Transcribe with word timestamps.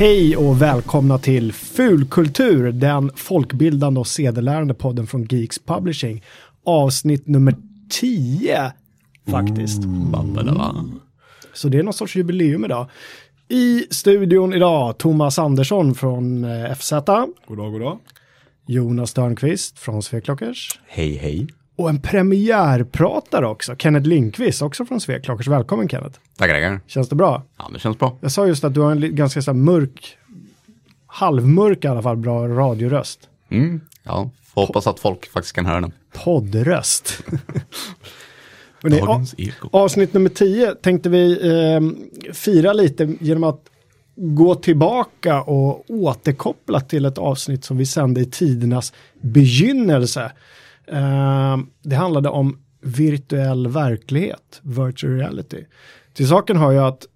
Hej 0.00 0.36
och 0.36 0.62
välkomna 0.62 1.18
till 1.18 1.52
Fulkultur, 1.52 2.72
den 2.72 3.10
folkbildande 3.16 4.00
och 4.00 4.06
sedelärande 4.06 4.74
podden 4.74 5.06
från 5.06 5.24
Geeks 5.24 5.58
Publishing. 5.58 6.24
Avsnitt 6.64 7.26
nummer 7.26 7.54
10 7.90 8.72
faktiskt. 9.30 9.82
Så 11.52 11.68
det 11.68 11.78
är 11.78 11.82
någon 11.82 11.92
sorts 11.92 12.16
jubileum 12.16 12.64
idag. 12.64 12.86
I 13.48 13.86
studion 13.90 14.54
idag 14.54 14.98
Thomas 14.98 15.38
Andersson 15.38 15.94
från 15.94 16.44
eh, 16.44 16.74
FZ, 16.74 16.90
God 16.90 17.58
dag, 17.58 17.72
god 17.72 17.80
dag. 17.80 17.98
Jonas 18.66 19.10
Störnqvist 19.10 19.78
från 19.78 20.02
Sveklockers 20.02 20.80
Hej 20.86 21.14
hej. 21.14 21.46
Och 21.80 21.88
en 21.88 22.00
premiärpratare 22.00 23.46
också, 23.46 23.76
Kenneth 23.76 24.08
Lindqvist 24.08 24.62
också 24.62 24.84
från 24.84 25.00
Sveklockers. 25.00 25.48
Välkommen 25.48 25.88
Kenneth. 25.88 26.18
Tackar, 26.36 26.54
tackar. 26.54 26.80
Känns 26.86 27.08
det 27.08 27.14
bra? 27.14 27.42
Ja, 27.58 27.70
det 27.72 27.78
känns 27.78 27.98
bra. 27.98 28.18
Jag 28.20 28.32
sa 28.32 28.46
just 28.46 28.64
att 28.64 28.74
du 28.74 28.80
har 28.80 28.90
en 28.92 29.14
ganska 29.16 29.42
så 29.42 29.54
mörk, 29.54 30.16
halvmörk 31.06 31.84
i 31.84 31.88
alla 31.88 32.02
fall, 32.02 32.16
bra 32.16 32.48
radioröst. 32.48 33.20
Mm. 33.48 33.80
Ja, 34.02 34.30
får 34.42 34.66
hoppas 34.66 34.86
att 34.86 35.00
folk 35.00 35.30
faktiskt 35.30 35.54
kan 35.54 35.66
höra 35.66 35.80
den. 35.80 35.92
Poddröst. 36.12 37.24
Eko. 39.36 39.68
avsnitt 39.72 40.14
nummer 40.14 40.30
10 40.30 40.74
tänkte 40.74 41.08
vi 41.08 41.48
eh, 41.48 41.80
fira 42.32 42.72
lite 42.72 43.14
genom 43.20 43.44
att 43.44 43.60
gå 44.14 44.54
tillbaka 44.54 45.42
och 45.42 45.90
återkoppla 45.90 46.80
till 46.80 47.04
ett 47.04 47.18
avsnitt 47.18 47.64
som 47.64 47.76
vi 47.76 47.86
sände 47.86 48.20
i 48.20 48.24
tidernas 48.24 48.92
begynnelse. 49.20 50.32
Eh, 50.92 51.58
det 51.82 51.96
handlade 51.96 52.28
om 52.28 52.58
virtuell 52.80 53.68
verklighet, 53.68 54.60
virtual 54.62 55.12
reality. 55.12 55.64
Till 56.14 56.28
saken 56.28 56.56
har 56.56 56.72
ju 56.72 56.78
att 56.78 57.06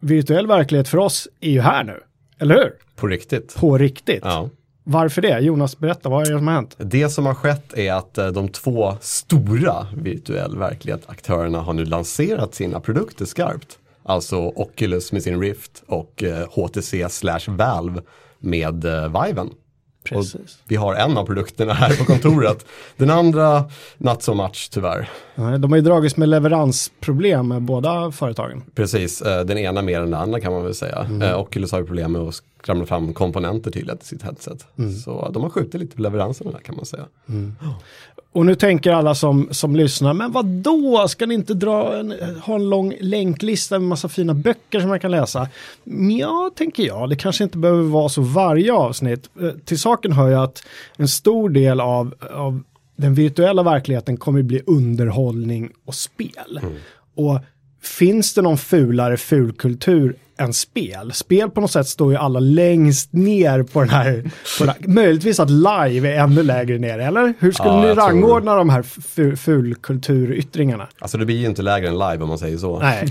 virtuell 0.00 0.46
verklighet 0.46 0.88
för 0.88 0.98
oss 0.98 1.28
är 1.40 1.50
ju 1.50 1.60
här 1.60 1.84
nu, 1.84 2.00
eller 2.38 2.54
hur? 2.54 2.72
På 2.96 3.06
riktigt. 3.06 3.54
På 3.56 3.78
riktigt. 3.78 4.20
Ja. 4.24 4.48
Varför 4.84 5.22
det? 5.22 5.38
Jonas, 5.38 5.78
berätta, 5.78 6.08
vad 6.08 6.26
är 6.26 6.32
det 6.32 6.38
som 6.38 6.46
har 6.46 6.54
hänt? 6.54 6.76
Det 6.78 7.08
som 7.08 7.26
har 7.26 7.34
skett 7.34 7.78
är 7.78 7.92
att 7.92 8.18
eh, 8.18 8.26
de 8.26 8.48
två 8.48 8.96
stora 9.00 9.86
virtuell 9.96 10.56
verklighet-aktörerna 10.58 11.60
har 11.60 11.72
nu 11.72 11.84
lanserat 11.84 12.54
sina 12.54 12.80
produkter 12.80 13.24
skarpt. 13.24 13.78
Alltså 14.02 14.36
Oculus 14.36 15.12
med 15.12 15.22
sin 15.22 15.40
Rift 15.40 15.82
och 15.86 16.22
eh, 16.22 16.48
HTC 16.50 17.08
slash 17.08 17.40
Valve 17.46 18.00
med 18.38 18.84
eh, 18.84 19.24
Viven. 19.24 19.50
Vi 20.64 20.76
har 20.76 20.94
en 20.94 21.18
av 21.18 21.26
produkterna 21.26 21.72
här 21.72 21.96
på 21.96 22.04
kontoret. 22.04 22.66
Den 22.96 23.10
andra, 23.10 23.64
not 23.98 24.22
so 24.22 24.34
much 24.34 24.68
tyvärr. 24.72 25.08
Nej, 25.34 25.58
De 25.58 25.70
har 25.72 25.76
ju 25.76 25.82
dragits 25.82 26.16
med 26.16 26.28
leveransproblem 26.28 27.48
med 27.48 27.62
båda 27.62 28.10
företagen. 28.10 28.62
Precis, 28.74 29.22
eh, 29.22 29.44
den 29.44 29.58
ena 29.58 29.82
mer 29.82 30.00
än 30.00 30.10
den 30.10 30.20
andra 30.20 30.40
kan 30.40 30.52
man 30.52 30.64
väl 30.64 30.74
säga. 30.74 31.06
Eh, 31.22 31.40
Oculus 31.40 31.72
har 31.72 31.78
ju 31.80 31.86
problem 31.86 32.12
med 32.12 32.22
att 32.22 32.34
skramla 32.62 32.86
fram 32.86 33.14
komponenter 33.14 33.70
till 33.70 33.92
sitt 34.00 34.22
headset. 34.22 34.66
Så 35.04 35.30
de 35.34 35.42
har 35.42 35.50
skjutit 35.50 35.80
lite 35.80 35.96
på 35.96 36.02
leveranserna 36.02 36.50
där 36.50 36.58
kan 36.58 36.76
man 36.76 36.84
säga. 36.84 37.04
Och 38.32 38.46
nu 38.46 38.54
tänker 38.54 38.92
alla 38.92 39.14
som, 39.14 39.48
som 39.50 39.76
lyssnar, 39.76 40.14
men 40.14 40.32
vad 40.32 40.46
då 40.46 41.08
ska 41.08 41.26
ni 41.26 41.34
inte 41.34 41.54
dra 41.54 41.98
en, 41.98 42.14
ha 42.44 42.54
en 42.54 42.70
lång 42.70 42.94
länklista 43.00 43.78
med 43.78 43.88
massa 43.88 44.08
fina 44.08 44.34
böcker 44.34 44.80
som 44.80 44.88
man 44.88 45.00
kan 45.00 45.10
läsa? 45.10 45.48
Ja, 46.18 46.50
tänker 46.56 46.82
jag, 46.82 47.08
det 47.10 47.16
kanske 47.16 47.44
inte 47.44 47.58
behöver 47.58 47.82
vara 47.82 48.08
så 48.08 48.22
varje 48.22 48.72
avsnitt. 48.72 49.30
Eh, 49.40 49.50
Till 49.64 49.78
saken 49.78 50.12
hör 50.12 50.28
jag 50.28 50.42
att 50.42 50.62
en 50.96 51.08
stor 51.08 51.48
del 51.50 51.80
av, 51.80 52.14
av 52.32 52.62
den 52.96 53.14
virtuella 53.14 53.62
verkligheten 53.62 54.16
kommer 54.16 54.42
bli 54.42 54.62
underhållning 54.66 55.70
och 55.84 55.94
spel. 55.94 56.60
Och 57.14 57.38
finns 57.82 58.34
det 58.34 58.42
någon 58.42 58.58
fulare 58.58 59.16
fulkultur 59.16 60.14
än 60.38 60.52
spel? 60.52 61.12
Spel 61.12 61.50
på 61.50 61.60
något 61.60 61.70
sätt 61.70 61.86
står 61.88 62.12
ju 62.12 62.18
alla 62.18 62.40
längst 62.40 63.12
ner 63.12 63.62
på 63.62 63.80
den 63.80 63.88
här, 63.90 64.30
på 64.58 64.64
den 64.64 64.68
här 64.68 64.88
möjligtvis 64.88 65.40
att 65.40 65.50
live 65.50 66.08
är 66.14 66.18
ännu 66.22 66.42
lägre 66.42 66.78
ner, 66.78 66.98
eller? 66.98 67.34
Hur 67.38 67.52
skulle 67.52 67.68
Ja, 67.70 67.82
ni 67.82 67.88
rangordna 67.94 68.54
de 68.54 68.68
här 68.70 68.82
fu- 68.82 69.36
fulkulturyttringarna? 69.36 70.88
Alltså 70.98 71.18
det 71.18 71.26
blir 71.26 71.36
ju 71.36 71.46
inte 71.46 71.62
lägre 71.62 71.88
än 71.88 71.94
live 71.94 72.18
om 72.18 72.28
man 72.28 72.38
säger 72.38 72.58
så. 72.58 72.78
Nej. 72.80 73.08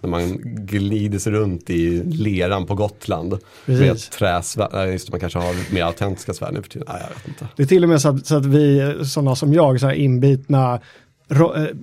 När 0.00 0.10
man 0.10 0.36
glider 0.44 1.18
sig 1.18 1.32
runt 1.32 1.70
i 1.70 2.02
leran 2.04 2.66
på 2.66 2.74
Gotland. 2.74 3.38
Precis. 3.66 3.86
Med 3.86 3.98
träsvärd, 3.98 4.68
Nej, 4.72 4.90
just 4.92 5.06
det, 5.06 5.10
man 5.12 5.20
kanske 5.20 5.38
har 5.38 5.74
mer 5.74 5.82
autentiska 5.84 6.34
svärd 6.34 6.52
nu 6.54 6.62
för 6.62 6.68
tiden. 6.68 6.88
Nej, 6.92 7.02
jag 7.02 7.08
vet 7.14 7.28
inte. 7.28 7.48
Det 7.56 7.62
är 7.62 7.66
till 7.66 7.82
och 7.82 7.88
med 7.88 8.00
så 8.00 8.08
att, 8.08 8.26
så 8.26 8.36
att 8.36 8.46
vi, 8.46 8.94
sådana 9.06 9.36
som 9.36 9.52
jag, 9.54 9.80
så 9.80 9.86
här 9.86 9.94
inbitna 9.94 10.80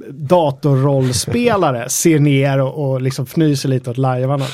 datorrollspelare 0.09 1.89
ser 1.89 2.19
ner 2.19 2.61
och, 2.61 2.91
och 2.91 3.01
liksom 3.01 3.25
fnyser 3.25 3.69
lite 3.69 3.89
åt 3.89 3.97
lajvarna. 3.97 4.45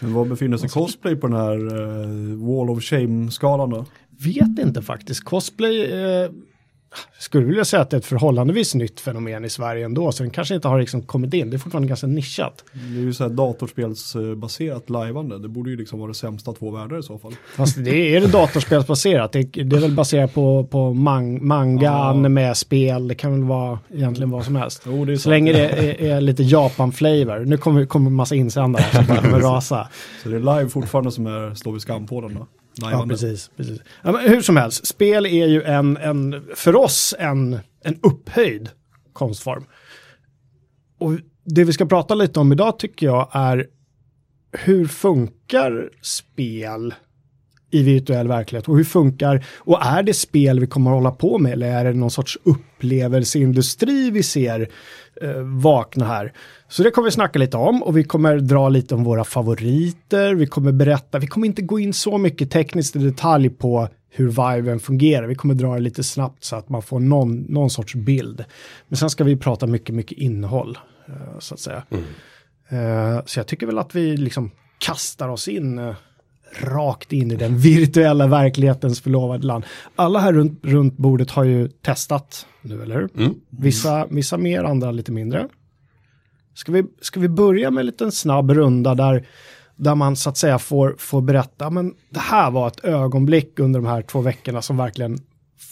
Men 0.00 0.14
var 0.14 0.24
befinner 0.24 0.56
sig 0.56 0.68
cosplay 0.68 1.16
på 1.16 1.26
den 1.26 1.36
här 1.36 1.56
eh, 1.56 2.46
Wall 2.46 2.70
of 2.70 2.82
Shame-skalan 2.82 3.70
då? 3.70 3.84
Vet 4.24 4.58
inte 4.58 4.82
faktiskt. 4.82 5.24
Cosplay, 5.24 5.82
eh, 5.82 6.30
skulle 7.18 7.46
vilja 7.46 7.64
säga 7.64 7.82
att 7.82 7.90
det 7.90 7.96
är 7.96 7.98
ett 7.98 8.06
förhållandevis 8.06 8.74
nytt 8.74 9.00
fenomen 9.00 9.44
i 9.44 9.50
Sverige 9.50 9.84
ändå, 9.84 10.12
så 10.12 10.22
den 10.22 10.30
kanske 10.30 10.54
inte 10.54 10.68
har 10.68 10.80
liksom 10.80 11.02
kommit 11.02 11.34
in. 11.34 11.50
Det 11.50 11.56
är 11.56 11.58
fortfarande 11.58 11.88
ganska 11.88 12.06
nischat. 12.06 12.64
Det 12.72 12.98
är 12.98 13.02
ju 13.02 13.12
så 13.12 13.22
här 13.24 13.30
datorspelsbaserat 13.30 14.90
lajvande. 14.90 15.38
Det 15.38 15.48
borde 15.48 15.70
ju 15.70 15.76
liksom 15.76 15.98
vara 15.98 16.08
det 16.08 16.14
sämsta 16.14 16.52
två 16.52 16.70
världar 16.70 16.98
i 16.98 17.02
så 17.02 17.18
fall. 17.18 17.32
Fast 17.56 17.84
det 17.84 18.16
är, 18.16 18.20
det 18.20 18.26
datorspelsbaserat. 18.26 19.32
Det, 19.32 19.38
är- 19.58 19.64
det 19.64 19.76
är 19.76 19.80
väl 19.80 19.94
baserat 19.94 20.34
på, 20.34 20.64
på 20.70 20.92
mang, 20.94 21.46
manga, 21.46 21.84
Ja. 21.84 22.04
anime, 22.10 22.54
spel. 22.54 23.08
Det 23.08 23.14
kan 23.14 23.32
väl 23.32 23.42
vara 23.44 23.78
egentligen 23.94 24.30
vad 24.30 24.44
som 24.44 24.56
helst. 24.56 24.82
Jo, 24.86 25.06
Så 25.06 25.16
sant. 25.16 25.30
länge 25.30 25.52
det 25.52 25.68
är, 25.68 26.16
är 26.16 26.20
lite 26.20 26.42
Japan-flavor. 26.42 27.44
Nu 27.44 27.56
kommer, 27.56 27.86
kommer 27.86 28.10
en 28.10 28.14
massa 28.16 28.34
insändare 28.34 28.84
som 28.92 29.06
kommer 29.16 29.40
rasa. 29.40 29.88
Så 30.22 30.28
det 30.28 30.36
är 30.36 30.40
live 30.58 30.68
fortfarande 30.68 31.10
som 31.10 31.26
är, 31.26 31.54
står 31.54 31.72
vid 31.72 31.82
skampålen 31.82 32.34
då. 32.34 32.46
Ja, 32.76 33.06
precis. 33.08 33.50
precis. 33.56 33.80
Ja, 34.02 34.16
hur 34.18 34.42
som 34.42 34.56
helst, 34.56 34.86
spel 34.86 35.26
är 35.26 35.46
ju 35.46 35.62
en, 35.62 35.96
en 35.96 36.44
för 36.54 36.76
oss 36.76 37.14
en, 37.18 37.58
en 37.84 37.98
upphöjd 38.02 38.68
konstform. 39.12 39.64
Och 40.98 41.12
det 41.44 41.64
vi 41.64 41.72
ska 41.72 41.86
prata 41.86 42.14
lite 42.14 42.40
om 42.40 42.52
idag 42.52 42.78
tycker 42.78 43.06
jag 43.06 43.28
är 43.32 43.66
hur 44.52 44.86
funkar 44.86 45.90
spel 46.02 46.94
i 47.70 47.82
virtuell 47.82 48.28
verklighet 48.28 48.68
och 48.68 48.76
hur 48.76 48.84
funkar 48.84 49.46
och 49.58 49.82
är 49.82 50.02
det 50.02 50.14
spel 50.14 50.60
vi 50.60 50.66
kommer 50.66 50.90
att 50.90 50.96
hålla 50.96 51.10
på 51.10 51.38
med 51.38 51.52
eller 51.52 51.66
är 51.66 51.84
det 51.84 51.92
någon 51.92 52.10
sorts 52.10 52.38
upplevelseindustri 52.44 54.10
vi 54.10 54.22
ser 54.22 54.68
eh, 55.22 55.36
vakna 55.42 56.04
här. 56.04 56.32
Så 56.68 56.82
det 56.82 56.90
kommer 56.90 57.04
vi 57.08 57.12
snacka 57.12 57.38
lite 57.38 57.56
om 57.56 57.82
och 57.82 57.96
vi 57.96 58.04
kommer 58.04 58.38
dra 58.38 58.68
lite 58.68 58.94
om 58.94 59.04
våra 59.04 59.24
favoriter, 59.24 60.34
vi 60.34 60.46
kommer 60.46 60.72
berätta, 60.72 61.18
vi 61.18 61.26
kommer 61.26 61.46
inte 61.46 61.62
gå 61.62 61.78
in 61.78 61.92
så 61.92 62.18
mycket 62.18 62.50
tekniskt 62.50 62.96
i 62.96 62.98
detalj 62.98 63.50
på 63.50 63.88
hur 64.10 64.28
Viven 64.28 64.80
fungerar, 64.80 65.26
vi 65.26 65.34
kommer 65.34 65.54
dra 65.54 65.74
det 65.74 65.80
lite 65.80 66.04
snabbt 66.04 66.44
så 66.44 66.56
att 66.56 66.68
man 66.68 66.82
får 66.82 67.00
någon, 67.00 67.36
någon 67.36 67.70
sorts 67.70 67.94
bild. 67.94 68.44
Men 68.88 68.96
sen 68.96 69.10
ska 69.10 69.24
vi 69.24 69.36
prata 69.36 69.66
mycket, 69.66 69.94
mycket 69.94 70.18
innehåll, 70.18 70.78
eh, 71.08 71.38
så 71.38 71.54
att 71.54 71.60
säga. 71.60 71.82
Eh, 72.68 73.24
Så 73.26 73.38
jag 73.38 73.46
tycker 73.46 73.66
väl 73.66 73.78
att 73.78 73.94
vi 73.94 74.16
liksom 74.16 74.50
kastar 74.78 75.28
oss 75.28 75.48
in 75.48 75.78
eh, 75.78 75.94
rakt 76.62 77.12
in 77.12 77.30
i 77.30 77.36
den 77.36 77.58
virtuella 77.58 78.26
verklighetens 78.26 79.00
förlovade 79.00 79.46
land. 79.46 79.64
Alla 79.96 80.18
här 80.18 80.32
runt, 80.32 80.60
runt 80.62 80.96
bordet 80.96 81.30
har 81.30 81.44
ju 81.44 81.68
testat 81.68 82.46
nu, 82.62 82.82
eller 82.82 82.94
hur? 82.94 83.08
Mm. 83.16 83.34
Vissa, 83.50 84.06
vissa 84.10 84.36
mer, 84.36 84.64
andra 84.64 84.90
lite 84.90 85.12
mindre. 85.12 85.48
Ska 86.54 86.72
vi, 86.72 86.84
ska 87.00 87.20
vi 87.20 87.28
börja 87.28 87.70
med 87.70 87.80
en 87.80 87.86
liten 87.86 88.12
snabb 88.12 88.50
runda 88.50 88.94
där, 88.94 89.26
där 89.76 89.94
man 89.94 90.16
så 90.16 90.30
att 90.30 90.36
säga 90.36 90.58
får, 90.58 90.94
får 90.98 91.20
berätta, 91.20 91.70
men 91.70 91.94
det 92.10 92.20
här 92.20 92.50
var 92.50 92.68
ett 92.68 92.84
ögonblick 92.84 93.58
under 93.58 93.80
de 93.80 93.86
här 93.86 94.02
två 94.02 94.20
veckorna 94.20 94.62
som 94.62 94.76
verkligen 94.76 95.18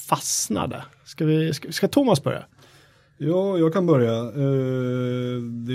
fastnade. 0.09 0.85
Ska, 1.05 1.25
vi, 1.25 1.55
ska, 1.55 1.73
ska 1.73 1.89
Thomas 1.89 2.23
börja? 2.23 2.45
Ja, 3.25 3.59
jag 3.59 3.73
kan 3.73 3.87
börja. 3.87 4.19
Eh, 4.19 5.43
det 5.43 5.73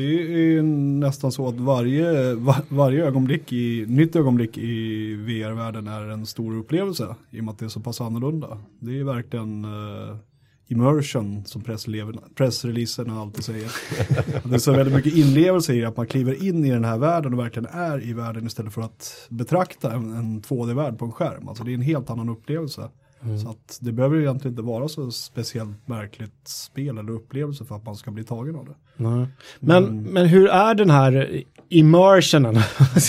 är 0.57 0.61
nästan 0.99 1.31
så 1.31 1.47
att 1.47 1.55
varje, 1.59 2.33
va- 2.33 2.61
varje 2.69 3.05
ögonblick 3.05 3.53
i, 3.53 3.85
nytt 3.87 4.15
ögonblick 4.15 4.57
i 4.57 5.13
VR-världen 5.15 5.87
är 5.87 6.01
en 6.01 6.25
stor 6.25 6.57
upplevelse. 6.57 7.15
I 7.31 7.39
och 7.39 7.43
med 7.43 7.51
att 7.51 7.59
det 7.59 7.65
är 7.65 7.69
så 7.69 7.79
pass 7.79 8.01
annorlunda. 8.01 8.57
Det 8.79 8.99
är 8.99 9.03
verkligen 9.03 9.63
eh, 9.65 10.15
immersion 10.67 11.45
som 11.45 11.61
pressreleaserna 12.35 13.21
alltid 13.21 13.43
säger. 13.43 13.71
det 14.49 14.55
är 14.55 14.59
så 14.59 14.71
väldigt 14.71 14.95
mycket 14.95 15.13
inlevelse 15.15 15.73
i 15.73 15.85
att 15.85 15.97
man 15.97 16.07
kliver 16.07 16.43
in 16.43 16.65
i 16.65 16.71
den 16.71 16.85
här 16.85 16.97
världen 16.97 17.33
och 17.33 17.39
verkligen 17.39 17.69
är 17.71 18.03
i 18.07 18.13
världen 18.13 18.45
istället 18.45 18.73
för 18.73 18.81
att 18.81 19.27
betrakta 19.29 19.93
en, 19.93 20.13
en 20.13 20.41
2D-värld 20.41 20.97
på 20.97 21.05
en 21.05 21.11
skärm. 21.11 21.47
Alltså 21.47 21.63
det 21.63 21.71
är 21.71 21.75
en 21.75 21.81
helt 21.81 22.09
annan 22.09 22.29
upplevelse. 22.29 22.89
Så 23.43 23.49
att 23.49 23.77
det 23.81 23.91
behöver 23.91 24.15
ju 24.15 24.21
egentligen 24.21 24.53
inte 24.53 24.61
vara 24.61 24.87
så 24.87 25.11
speciellt 25.11 25.87
märkligt 25.87 26.47
spel 26.47 26.97
eller 26.97 27.11
upplevelse 27.11 27.65
för 27.65 27.75
att 27.75 27.85
man 27.85 27.95
ska 27.95 28.11
bli 28.11 28.23
tagen 28.23 28.55
av 28.55 28.65
det. 28.65 28.75
Men, 29.59 30.03
men 30.03 30.25
hur 30.25 30.47
är 30.47 30.75
den 30.75 30.89
här 30.89 31.43
immersionen, 31.69 32.57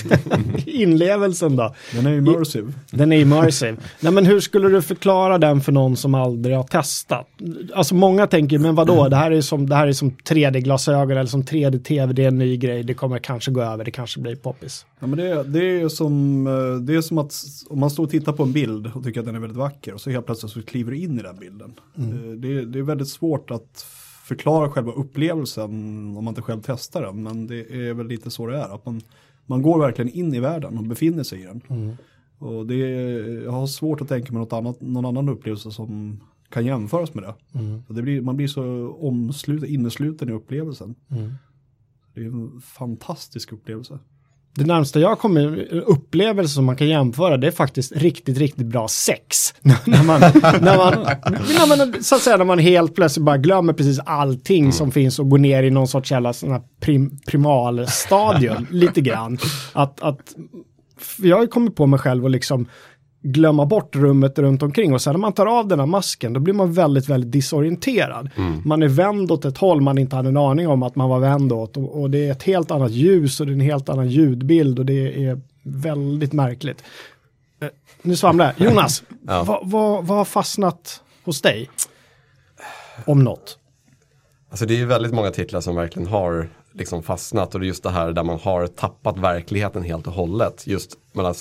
inlevelsen 0.66 1.56
då? 1.56 1.74
Den 1.94 2.06
är 2.06 2.18
immersive. 2.18 2.72
Den 2.90 3.12
är 3.12 3.16
immersive. 3.20 3.76
Nej 4.00 4.12
men 4.12 4.26
hur 4.26 4.40
skulle 4.40 4.68
du 4.68 4.82
förklara 4.82 5.38
den 5.38 5.60
för 5.60 5.72
någon 5.72 5.96
som 5.96 6.14
aldrig 6.14 6.56
har 6.56 6.62
testat? 6.62 7.28
Alltså 7.74 7.94
många 7.94 8.26
tänker, 8.26 8.58
men 8.58 8.74
vadå, 8.74 9.08
det 9.08 9.16
här 9.16 9.30
är 9.30 9.40
som, 9.40 9.68
det 9.68 9.76
här 9.76 9.86
är 9.86 9.92
som 9.92 10.10
3D-glasögon 10.10 11.16
eller 11.16 11.26
som 11.26 11.42
3D-tv, 11.42 12.12
det 12.12 12.24
är 12.24 12.28
en 12.28 12.38
ny 12.38 12.56
grej, 12.56 12.82
det 12.82 12.94
kommer 12.94 13.18
kanske 13.18 13.50
gå 13.50 13.62
över, 13.62 13.84
det 13.84 13.90
kanske 13.90 14.20
blir 14.20 14.36
poppis. 14.36 14.86
Ja, 15.00 15.06
men 15.06 15.18
det, 15.18 15.42
det, 15.42 15.80
är 15.80 15.88
som, 15.88 16.46
eh, 16.46 16.74
det 16.82 16.94
är 16.94 17.00
som 17.00 17.18
att 17.18 17.34
om 17.68 17.80
man 17.80 17.90
står 17.90 18.04
och 18.04 18.10
tittar 18.10 18.32
på 18.32 18.42
en 18.42 18.52
bild 18.52 18.86
och 18.94 19.04
tycker 19.04 19.20
att 19.20 19.26
den 19.26 19.34
är 19.34 19.40
väldigt 19.40 19.58
vacker 19.58 19.94
och 19.94 20.00
så 20.00 20.10
helt 20.10 20.26
plötsligt 20.26 20.52
så 20.52 20.62
kliver 20.62 20.90
du 20.90 20.98
in 20.98 21.18
i 21.18 21.22
den 21.22 21.38
bilden. 21.38 21.72
Mm. 21.96 22.40
Det, 22.40 22.64
det, 22.64 22.78
är 22.78 22.82
väldigt 22.82 23.08
svårt 23.08 23.50
att 23.50 23.86
förklara 24.24 24.70
själva 24.70 24.92
upplevelsen 24.92 25.70
om 26.16 26.24
man 26.24 26.28
inte 26.28 26.42
själv 26.42 26.60
testar 26.64 27.02
den. 27.02 27.22
Men 27.22 27.46
det 27.46 27.88
är 27.88 27.94
väl 27.94 28.06
lite 28.06 28.30
så 28.30 28.46
det 28.46 28.56
är. 28.56 28.74
Att 28.74 28.86
man, 28.86 29.00
man 29.46 29.62
går 29.62 29.78
verkligen 29.78 30.12
in 30.12 30.34
i 30.34 30.40
världen 30.40 30.78
och 30.78 30.84
befinner 30.84 31.22
sig 31.22 31.40
i 31.40 31.44
den. 31.44 31.60
Mm. 31.68 31.96
Och 32.38 32.66
det 32.66 32.76
jag 33.44 33.52
har 33.52 33.66
svårt 33.66 34.00
att 34.00 34.08
tänka 34.08 34.32
mig 34.32 34.40
något 34.40 34.52
annat, 34.52 34.80
någon 34.80 35.06
annan 35.06 35.28
upplevelse 35.28 35.70
som 35.70 36.20
kan 36.48 36.66
jämföras 36.66 37.14
med 37.14 37.24
det. 37.24 37.58
Mm. 37.58 37.82
det 37.88 38.02
blir, 38.02 38.20
man 38.20 38.36
blir 38.36 38.46
så 38.46 38.92
omsluten, 39.00 39.68
innesluten 39.68 40.28
i 40.28 40.32
upplevelsen. 40.32 40.94
Mm. 41.10 41.32
Det 42.14 42.20
är 42.20 42.24
en 42.24 42.60
fantastisk 42.60 43.52
upplevelse. 43.52 43.98
Det 44.58 44.64
närmsta 44.64 45.00
jag 45.00 45.18
kommer 45.18 45.72
upplevelse 45.72 46.54
som 46.54 46.64
man 46.64 46.76
kan 46.76 46.88
jämföra 46.88 47.36
det 47.36 47.46
är 47.46 47.50
faktiskt 47.50 47.92
riktigt, 47.92 48.38
riktigt 48.38 48.66
bra 48.66 48.88
sex. 48.88 49.54
när, 49.60 50.04
man, 50.04 50.20
när, 50.20 50.76
man, 50.76 51.06
när 51.30 51.86
man, 51.86 52.02
så 52.02 52.14
att 52.14 52.22
säga, 52.22 52.36
när 52.36 52.44
man 52.44 52.58
helt 52.58 52.94
plötsligt 52.94 53.24
bara 53.24 53.36
glömmer 53.36 53.72
precis 53.72 54.00
allting 54.06 54.60
mm. 54.60 54.72
som 54.72 54.92
finns 54.92 55.18
och 55.18 55.30
går 55.30 55.38
ner 55.38 55.62
i 55.62 55.70
någon 55.70 55.88
sorts 55.88 56.10
jävla 56.10 56.32
prim, 56.80 57.18
primalstadium 57.26 58.66
lite 58.70 59.00
grann. 59.00 59.38
Att, 59.72 60.00
att, 60.00 60.34
jag 61.18 61.36
har 61.36 61.46
kommit 61.46 61.76
på 61.76 61.86
mig 61.86 61.98
själv 61.98 62.24
och 62.24 62.30
liksom 62.30 62.66
glömma 63.22 63.66
bort 63.66 63.96
rummet 63.96 64.38
runt 64.38 64.62
omkring 64.62 64.94
och 64.94 65.02
sen 65.02 65.12
när 65.12 65.20
man 65.20 65.32
tar 65.32 65.46
av 65.46 65.68
den 65.68 65.78
här 65.78 65.86
masken 65.86 66.32
då 66.32 66.40
blir 66.40 66.54
man 66.54 66.72
väldigt, 66.72 67.08
väldigt 67.08 67.32
disorienterad. 67.32 68.30
Mm. 68.36 68.62
Man 68.64 68.82
är 68.82 68.88
vänd 68.88 69.32
åt 69.32 69.44
ett 69.44 69.58
håll 69.58 69.80
man 69.80 69.98
inte 69.98 70.16
hade 70.16 70.28
en 70.28 70.36
aning 70.36 70.68
om 70.68 70.82
att 70.82 70.96
man 70.96 71.08
var 71.08 71.18
vänd 71.18 71.52
åt 71.52 71.76
och, 71.76 72.00
och, 72.00 72.10
det 72.10 72.28
är 72.28 72.32
ett 72.32 72.42
helt 72.42 72.70
annat 72.70 72.90
ljus 72.90 73.40
och 73.40 73.46
det 73.46 73.52
är 73.52 73.54
en 73.54 73.60
helt 73.60 73.88
annan 73.88 74.08
ljudbild 74.08 74.78
och 74.78 74.86
det 74.86 75.24
är 75.24 75.40
väldigt 75.62 76.32
märkligt. 76.32 76.84
Eh, 77.60 77.68
nu 78.02 78.16
svamlar 78.16 78.54
jag. 78.56 78.70
Jonas, 78.70 79.02
ja. 79.26 79.44
vad, 79.44 79.70
vad, 79.70 80.06
vad 80.06 80.18
har 80.18 80.24
fastnat 80.24 81.02
hos 81.24 81.42
dig? 81.42 81.70
Om 83.04 83.24
något. 83.24 83.58
Alltså 84.50 84.66
det 84.66 84.74
är 84.74 84.78
ju 84.78 84.86
väldigt 84.86 85.14
många 85.14 85.30
titlar 85.30 85.60
som 85.60 85.76
verkligen 85.76 86.08
har 86.08 86.48
liksom 86.72 87.02
fastnat 87.02 87.54
och 87.54 87.60
det 87.60 87.66
är 87.66 87.68
just 87.68 87.82
det 87.82 87.90
här 87.90 88.12
där 88.12 88.24
man 88.24 88.38
har 88.38 88.66
tappat 88.66 89.18
verkligheten 89.18 89.82
helt 89.82 90.06
och 90.06 90.12
hållet. 90.12 90.66
Just 90.66 90.98
har 91.14 91.34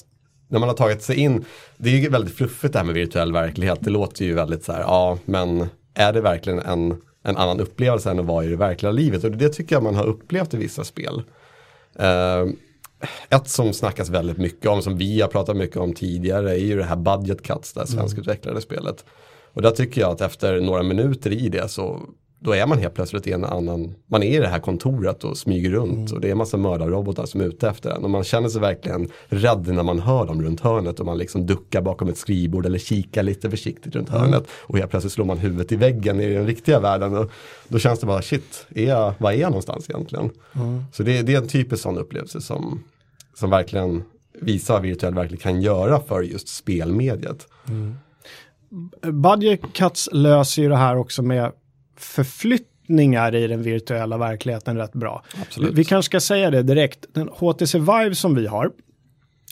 när 0.48 0.60
man 0.60 0.70
har 0.70 0.76
tagit 0.76 1.02
sig 1.02 1.16
in, 1.16 1.46
det 1.78 1.90
är 1.90 1.94
ju 1.94 2.10
väldigt 2.10 2.36
fluffigt 2.36 2.74
det 2.74 2.80
här 2.80 2.86
med 2.86 2.96
virtuell 2.96 3.34
verklighet. 3.34 3.80
Det 3.82 3.90
låter 3.90 4.26
ju 4.26 4.34
väldigt 4.34 4.64
så 4.64 4.72
här, 4.72 4.82
ja 4.82 5.18
men 5.26 5.70
är 5.94 6.14
det 6.14 6.22
verkligen 6.22 6.60
en, 6.60 7.02
en 7.24 7.38
annan 7.38 7.60
upplevelse 7.60 8.12
än 8.12 8.20
att 8.20 8.26
vara 8.26 8.46
i 8.46 8.48
det 8.48 8.56
verkliga 8.56 8.92
livet? 8.92 9.24
Och 9.24 9.32
det 9.32 9.50
tycker 9.50 9.76
jag 9.76 9.84
man 9.84 9.96
har 9.96 10.06
upplevt 10.06 10.54
i 10.54 10.58
vissa 10.58 10.84
spel. 10.84 11.24
Uh, 12.00 12.54
ett 13.30 13.50
som 13.50 13.74
snackas 13.74 14.10
väldigt 14.10 14.38
mycket 14.38 14.66
om, 14.66 14.82
som 14.82 14.98
vi 14.98 15.22
har 15.22 15.28
pratat 15.28 15.58
mycket 15.58 15.78
om 15.78 15.94
tidigare, 15.94 16.52
är 16.52 16.66
ju 16.66 16.78
det 16.78 16.84
här 16.84 16.96
Budget 16.96 17.44
Cuts, 17.44 17.74
det 17.74 17.88
svenskutvecklade 17.88 18.52
mm. 18.52 18.62
spelet. 18.62 19.06
Och 19.54 19.62
där 19.62 19.72
tycker 19.72 20.02
jag 20.02 20.12
att 20.12 20.22
efter 20.22 20.62
några 20.62 20.84
minuter 20.84 21.32
i 21.32 21.50
det 21.50 21.68
så 21.68 22.02
då 22.40 22.56
är 22.56 22.68
man 22.68 22.78
helt 22.78 22.94
plötsligt 22.94 23.28
i 23.28 23.32
en 23.32 23.46
annan, 23.46 23.96
man 24.08 24.24
är 24.24 24.38
i 24.38 24.40
det 24.40 24.48
här 24.48 24.60
kontoret 24.60 25.24
och 25.24 25.38
smyger 25.38 25.70
runt 25.70 25.94
mm. 25.94 26.14
och 26.14 26.22
det 26.22 26.28
är 26.28 26.32
en 26.32 26.38
massa 26.38 26.58
mördarrobotar 26.58 27.26
som 27.26 27.42
är 27.42 27.46
ute 27.46 27.70
efter 27.70 27.90
en 27.90 28.04
och 28.04 28.10
man 28.10 28.24
känner 28.24 28.50
sig 28.50 28.62
verkligen 28.62 29.10
rädd 29.28 29.68
när 29.68 29.84
man 29.84 30.00
hör 30.00 30.26
dem 30.26 30.44
runt 30.44 30.60
hörnet 30.60 31.00
och 31.00 31.06
man 31.06 31.18
liksom 31.18 31.46
duckar 31.46 31.82
bakom 31.82 32.10
ett 32.10 32.18
skrivbord 32.18 32.66
eller 32.66 32.80
kikar 32.80 33.24
lite 33.24 33.50
försiktigt 33.50 33.96
runt 33.96 34.10
mm. 34.10 34.22
hörnet 34.22 34.48
och 34.52 34.78
helt 34.78 34.90
plötsligt 34.90 35.14
slår 35.14 35.26
man 35.26 35.38
huvudet 35.38 35.72
i 35.72 35.76
väggen 35.76 36.20
i 36.20 36.34
den 36.34 36.48
riktiga 36.48 36.80
världen 36.80 37.18
och 37.18 37.32
då 37.68 37.80
känns 37.80 38.00
det 38.00 38.06
bara 38.06 38.22
shit, 38.22 38.66
är 38.76 38.88
jag, 38.88 39.14
var 39.18 39.32
är 39.32 39.36
jag 39.36 39.50
någonstans 39.50 39.90
egentligen? 39.90 40.30
Mm. 40.56 40.84
Så 40.94 41.04
det, 41.04 41.22
det, 41.22 41.34
är 41.34 41.38
en 41.38 41.48
typisk 41.48 41.84
sån 41.84 41.98
upplevelse 41.98 42.42
som, 42.42 42.84
som 43.36 43.50
verkligen 43.50 44.04
visar 44.42 44.74
vad 44.74 44.84
virtuell 44.84 45.14
verklighet 45.14 45.44
kan 45.44 45.62
göra 45.62 46.00
för 46.00 46.22
just 46.22 46.48
spelmediet. 46.48 47.48
Mm. 47.68 47.96
Budget 49.22 49.62
Cuts 49.74 50.10
löser 50.12 50.62
ju 50.62 50.70
det 50.70 50.76
här 50.76 50.98
också 50.98 51.22
med 51.22 51.52
förflyttningar 51.98 53.36
i 53.36 53.48
den 53.48 53.64
virtuella 53.64 54.18
verkligheten 54.18 54.78
rätt 54.78 54.94
bra. 54.94 55.24
Absolut. 55.42 55.74
Vi, 55.74 55.86
kanske 55.86 56.10
ska 56.10 56.20
säga 56.20 56.52
det 56.52 56.64
direkt. 56.64 57.06
Den 57.14 57.30
HTC 57.34 57.80
Vive 57.80 58.16
som 58.16 58.36
vi 58.36 58.48
har, 58.48 58.72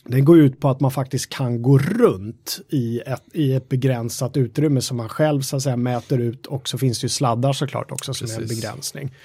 den 0.04 0.26
går 0.26 0.40
ut 0.40 0.60
på 0.60 0.70
att 0.70 0.80
man 0.80 0.92
faktiskt 0.92 1.30
kan 1.30 1.62
gå 1.62 1.78
runt 1.78 2.60
i 2.70 3.00
ett, 3.00 3.24
i 3.34 3.54
ett 3.54 3.70
begränsat 3.70 4.38
utrymme 4.38 4.82
som 4.82 4.98
man 4.98 5.10
själv 5.10 5.42
så 5.42 5.56
att 5.56 5.64
säga 5.64 5.78
mäter 5.78 6.20
ut 6.20 6.46
och 6.46 6.70
så 6.70 6.78
finns 6.78 7.00
det 7.00 7.06
ju 7.06 7.10
sladdar 7.10 7.54
såklart 7.54 7.92
också 7.92 8.14
som 8.14 8.28
Precis. 8.28 8.38
är 8.38 8.42
en 8.42 8.48
begränsning. 8.48 9.16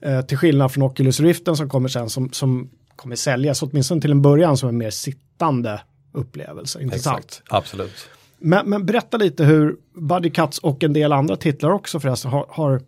Eh, 0.00 0.22
till 0.22 0.36
skillnad 0.38 0.72
från 0.72 0.82
Oculus 0.82 1.20
Riften 1.20 1.56
som 1.56 1.68
kommer 1.68 1.88
sen 1.88 2.10
som, 2.10 2.32
som 2.32 2.70
kommer 2.96 3.16
säljas 3.16 3.62
åtminstone 3.62 4.00
till 4.00 4.10
en 4.10 4.22
början 4.22 4.56
som 4.56 4.68
en 4.68 4.78
mer 4.78 4.90
sittande 4.90 5.80
upplevelse. 6.12 6.82
Intressant. 6.82 7.18
Exakt. 7.18 7.42
Absolut. 7.48 8.08
Men, 8.42 8.70
men, 8.70 8.86
berätta 8.86 9.16
lite 9.16 9.44
hur 9.44 9.76
Buddy 9.94 10.30
Cuts 10.30 10.58
och 10.58 10.84
en 10.84 10.92
del 10.92 11.12
andra 11.12 11.36
titlar 11.36 11.70
också 11.70 12.00
förresten 12.00 12.30
har, 12.30 12.46
har 12.48 12.80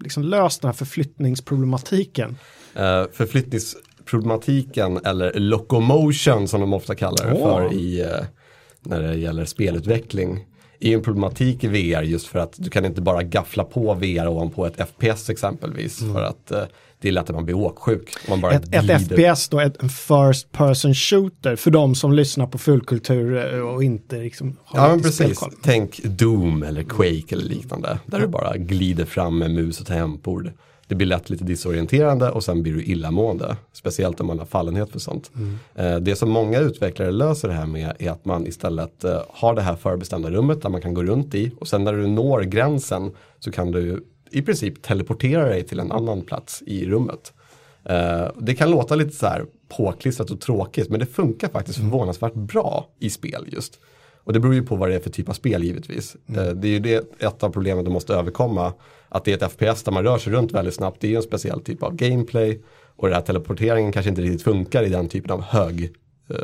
liksom 0.00 0.22
löst 0.22 0.62
den 0.62 0.68
här 0.68 0.72
förflyttningsproblematiken. 0.72 2.30
Uh, 2.76 3.04
förflyttningsproblematiken 3.12 4.96
eller 5.04 5.32
locomotion 5.40 6.48
som 6.48 6.60
de 6.60 6.72
ofta 6.72 6.94
kallar 6.94 7.26
det 7.26 7.32
oh. 7.32 7.56
för 7.56 7.72
i, 7.72 8.02
uh, 8.02 8.24
när 8.80 9.02
det 9.02 9.14
gäller 9.14 9.44
spelutveckling 9.44 10.46
är 10.80 10.94
en 10.94 11.02
problematik 11.02 11.64
i 11.64 11.68
VR 11.68 12.02
just 12.02 12.26
för 12.26 12.38
att 12.38 12.54
du 12.56 12.70
kan 12.70 12.84
inte 12.84 13.00
bara 13.00 13.22
gaffla 13.22 13.64
på 13.64 13.94
VR 13.94 14.28
ovanpå 14.28 14.66
ett 14.66 14.88
FPS 14.88 15.30
exempelvis. 15.30 16.02
Mm. 16.02 16.14
För 16.14 16.22
att 16.22 16.52
uh, 16.52 16.62
det 17.00 17.08
är 17.08 17.12
lätt 17.12 17.30
att 17.30 17.36
man 17.36 17.44
blir 17.44 17.56
åksjuk. 17.56 18.14
Man 18.28 18.40
bara 18.40 18.52
ett, 18.52 18.74
ett 18.74 19.02
FPS 19.02 19.48
då, 19.48 19.60
ett 19.60 19.76
first 19.92 20.52
person 20.52 20.94
shooter 20.94 21.56
för 21.56 21.70
de 21.70 21.94
som 21.94 22.12
lyssnar 22.12 22.46
på 22.46 22.58
fullkultur 22.58 23.54
eh, 23.54 23.60
och 23.60 23.84
inte 23.84 24.18
liksom 24.18 24.56
har 24.64 24.80
Ja 24.80 24.88
men 24.88 25.02
precis, 25.02 25.16
spelkoll. 25.16 25.52
tänk 25.62 26.00
Doom 26.04 26.62
eller 26.62 26.82
Quake 26.82 27.24
eller 27.34 27.44
liknande. 27.44 27.98
Där 28.06 28.20
du 28.20 28.26
bara 28.26 28.56
glider 28.56 29.04
fram 29.04 29.38
med 29.38 29.50
mus 29.50 29.80
och 29.80 29.86
tangentbord. 29.86 30.50
Det 30.86 30.94
blir 30.96 31.06
lätt 31.06 31.30
lite 31.30 31.44
disorienterande 31.44 32.30
och 32.30 32.44
sen 32.44 32.62
blir 32.62 32.72
du 32.72 32.84
illamående. 32.84 33.56
Speciellt 33.72 34.20
om 34.20 34.26
man 34.26 34.38
har 34.38 34.46
fallenhet 34.46 34.90
för 34.90 34.98
sånt. 34.98 35.30
Mm. 35.34 35.58
Eh, 35.74 36.00
det 36.00 36.16
som 36.16 36.30
många 36.30 36.58
utvecklare 36.58 37.10
löser 37.10 37.48
det 37.48 37.54
här 37.54 37.66
med 37.66 37.92
är 37.98 38.10
att 38.10 38.24
man 38.24 38.46
istället 38.46 39.04
eh, 39.04 39.22
har 39.28 39.54
det 39.54 39.62
här 39.62 39.76
förbestämda 39.76 40.30
rummet 40.30 40.62
där 40.62 40.68
man 40.70 40.80
kan 40.80 40.94
gå 40.94 41.02
runt 41.02 41.34
i 41.34 41.52
och 41.60 41.68
sen 41.68 41.84
när 41.84 41.92
du 41.92 42.06
når 42.06 42.40
gränsen 42.40 43.10
så 43.38 43.50
kan 43.52 43.72
du 43.72 44.04
i 44.30 44.42
princip 44.42 44.82
teleportera 44.82 45.44
dig 45.44 45.62
till 45.62 45.80
en 45.80 45.92
annan 45.92 46.22
plats 46.22 46.62
i 46.66 46.86
rummet. 46.86 47.32
Uh, 47.90 48.30
det 48.38 48.54
kan 48.54 48.70
låta 48.70 48.94
lite 48.94 49.16
så 49.16 49.26
här 49.26 49.44
påklistrat 49.68 50.30
och 50.30 50.40
tråkigt 50.40 50.88
men 50.90 51.00
det 51.00 51.06
funkar 51.06 51.48
faktiskt 51.48 51.78
mm. 51.78 51.90
förvånansvärt 51.90 52.34
bra 52.34 52.88
i 52.98 53.10
spel 53.10 53.46
just. 53.48 53.80
Och 54.24 54.32
det 54.32 54.40
beror 54.40 54.54
ju 54.54 54.62
på 54.62 54.76
vad 54.76 54.88
det 54.88 54.94
är 54.94 55.00
för 55.00 55.10
typ 55.10 55.28
av 55.28 55.32
spel 55.32 55.64
givetvis. 55.64 56.16
Mm. 56.28 56.46
Uh, 56.46 56.54
det 56.54 56.68
är 56.68 56.72
ju 56.72 56.78
det, 56.78 57.22
ett 57.22 57.42
av 57.42 57.50
problemen 57.50 57.84
du 57.84 57.90
måste 57.90 58.14
överkomma. 58.14 58.72
Att 59.08 59.24
det 59.24 59.32
är 59.32 59.46
ett 59.46 59.52
FPS 59.52 59.82
där 59.82 59.92
man 59.92 60.04
rör 60.04 60.18
sig 60.18 60.32
runt 60.32 60.52
väldigt 60.52 60.74
snabbt. 60.74 61.00
Det 61.00 61.06
är 61.06 61.10
ju 61.10 61.16
en 61.16 61.22
speciell 61.22 61.60
typ 61.60 61.82
av 61.82 61.96
gameplay. 61.96 62.62
Och 62.96 63.08
den 63.08 63.14
här 63.14 63.22
teleporteringen 63.22 63.92
kanske 63.92 64.10
inte 64.10 64.22
riktigt 64.22 64.42
funkar 64.42 64.82
i 64.82 64.88
den 64.88 65.08
typen 65.08 65.30
av 65.30 65.42
hög 65.42 65.82
uh, 66.30 66.36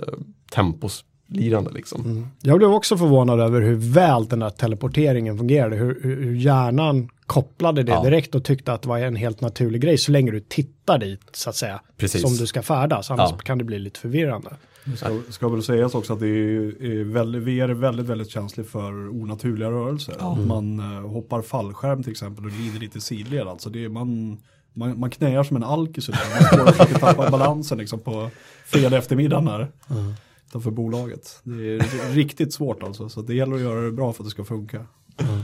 tempos 0.55 1.05
lirande 1.29 1.71
liksom. 1.71 2.05
Mm. 2.05 2.27
Jag 2.43 2.59
blev 2.59 2.71
också 2.71 2.97
förvånad 2.97 3.41
över 3.41 3.61
hur 3.61 3.75
väl 3.75 4.27
den 4.27 4.39
där 4.39 4.51
teleporteringen 4.51 5.39
fungerade. 5.39 5.77
Hur, 5.77 6.01
hur 6.03 6.35
hjärnan 6.35 7.09
kopplade 7.27 7.83
det 7.83 7.93
ja. 7.93 8.03
direkt 8.03 8.35
och 8.35 8.45
tyckte 8.45 8.73
att 8.73 8.83
det 8.83 8.89
var 8.89 8.99
en 8.99 9.17
helt 9.17 9.41
naturlig 9.41 9.81
grej 9.81 9.99
så 9.99 10.13
länge 10.13 10.31
du 10.31 10.41
tittar 10.41 10.99
dit 10.99 11.21
så 11.33 11.51
att 11.51 11.57
säga. 11.57 11.81
Precis. 11.97 12.23
Som 12.23 12.37
du 12.37 12.47
ska 12.47 12.63
färdas, 12.63 13.11
annars 13.11 13.31
ja. 13.31 13.39
kan 13.39 13.59
det 13.59 13.65
bli 13.65 13.79
lite 13.79 14.01
förvirrande. 14.01 14.51
Ska, 14.97 15.21
ska 15.31 15.49
väl 15.49 15.63
sägas 15.63 15.95
också 15.95 16.13
att 16.13 16.21
det 16.21 16.29
är, 16.29 16.85
är 16.85 17.05
väldigt, 17.05 17.43
VR 17.43 17.69
är 17.69 17.75
väldigt, 17.75 18.07
väldigt 18.07 18.31
känslig 18.31 18.67
för 18.67 19.09
onaturliga 19.09 19.71
rörelser. 19.71 20.15
Mm. 20.33 20.49
Man 20.49 20.81
uh, 20.81 21.09
hoppar 21.09 21.43
fallskärm 21.43 22.03
till 22.03 22.13
exempel 22.13 22.45
och 22.45 22.51
glider 22.51 22.81
lite 22.81 23.01
sidled. 23.01 23.49
Alltså 23.49 23.71
det 23.71 23.85
är, 23.85 23.89
man, 23.89 24.39
man, 24.73 25.01
man 25.01 25.11
knäar 25.11 25.43
som 25.43 25.57
en 25.57 25.65
alkis. 25.65 26.09
Man 26.09 26.73
får 26.73 26.99
tappa 26.99 27.31
balansen 27.31 27.79
liksom 27.79 28.01
på 28.01 28.31
fredag 28.65 28.97
eftermiddag 28.97 29.41
när 29.41 29.73
mm 29.91 30.15
för 30.61 30.71
bolaget. 30.71 31.41
Det 31.43 31.77
är 31.77 32.15
riktigt 32.15 32.53
svårt 32.53 32.83
alltså, 32.83 33.09
så 33.09 33.23
det 33.23 33.35
gäller 33.35 33.55
att 33.55 33.61
göra 33.61 33.81
det 33.81 33.93
bra 33.93 34.13
för 34.13 34.23
att 34.23 34.27
det 34.27 34.31
ska 34.31 34.45
funka. 34.45 34.87
Mm. 35.17 35.43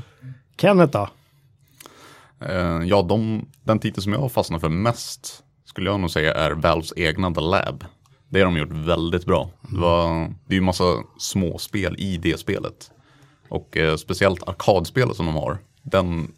Kenneth 0.57 0.93
då? 0.93 1.09
Uh, 2.51 2.89
ja, 2.89 3.03
de, 3.03 3.47
den 3.63 3.79
titel 3.79 4.03
som 4.03 4.13
jag 4.13 4.21
har 4.21 4.29
fastnat 4.29 4.61
för 4.61 4.69
mest 4.69 5.43
skulle 5.65 5.91
jag 5.91 6.01
nog 6.01 6.11
säga 6.11 6.35
är 6.35 6.51
Valves 6.51 6.93
egna 6.97 7.35
The 7.35 7.41
Lab. 7.41 7.85
Det 8.29 8.39
har 8.39 8.47
de 8.47 8.57
gjort 8.57 8.73
väldigt 8.73 9.27
bra. 9.27 9.51
Det, 9.71 9.81
var, 9.81 10.21
det 10.47 10.55
är 10.55 10.55
ju 10.55 10.61
massa 10.61 10.85
småspel 11.19 11.97
i 11.99 12.17
det 12.17 12.41
spelet. 12.41 12.91
Och 13.49 13.77
eh, 13.77 13.97
speciellt 13.97 14.49
arkadspelet 14.49 15.17
som 15.17 15.27
de 15.27 15.35
har. 15.35 15.59
Den, 15.83 16.33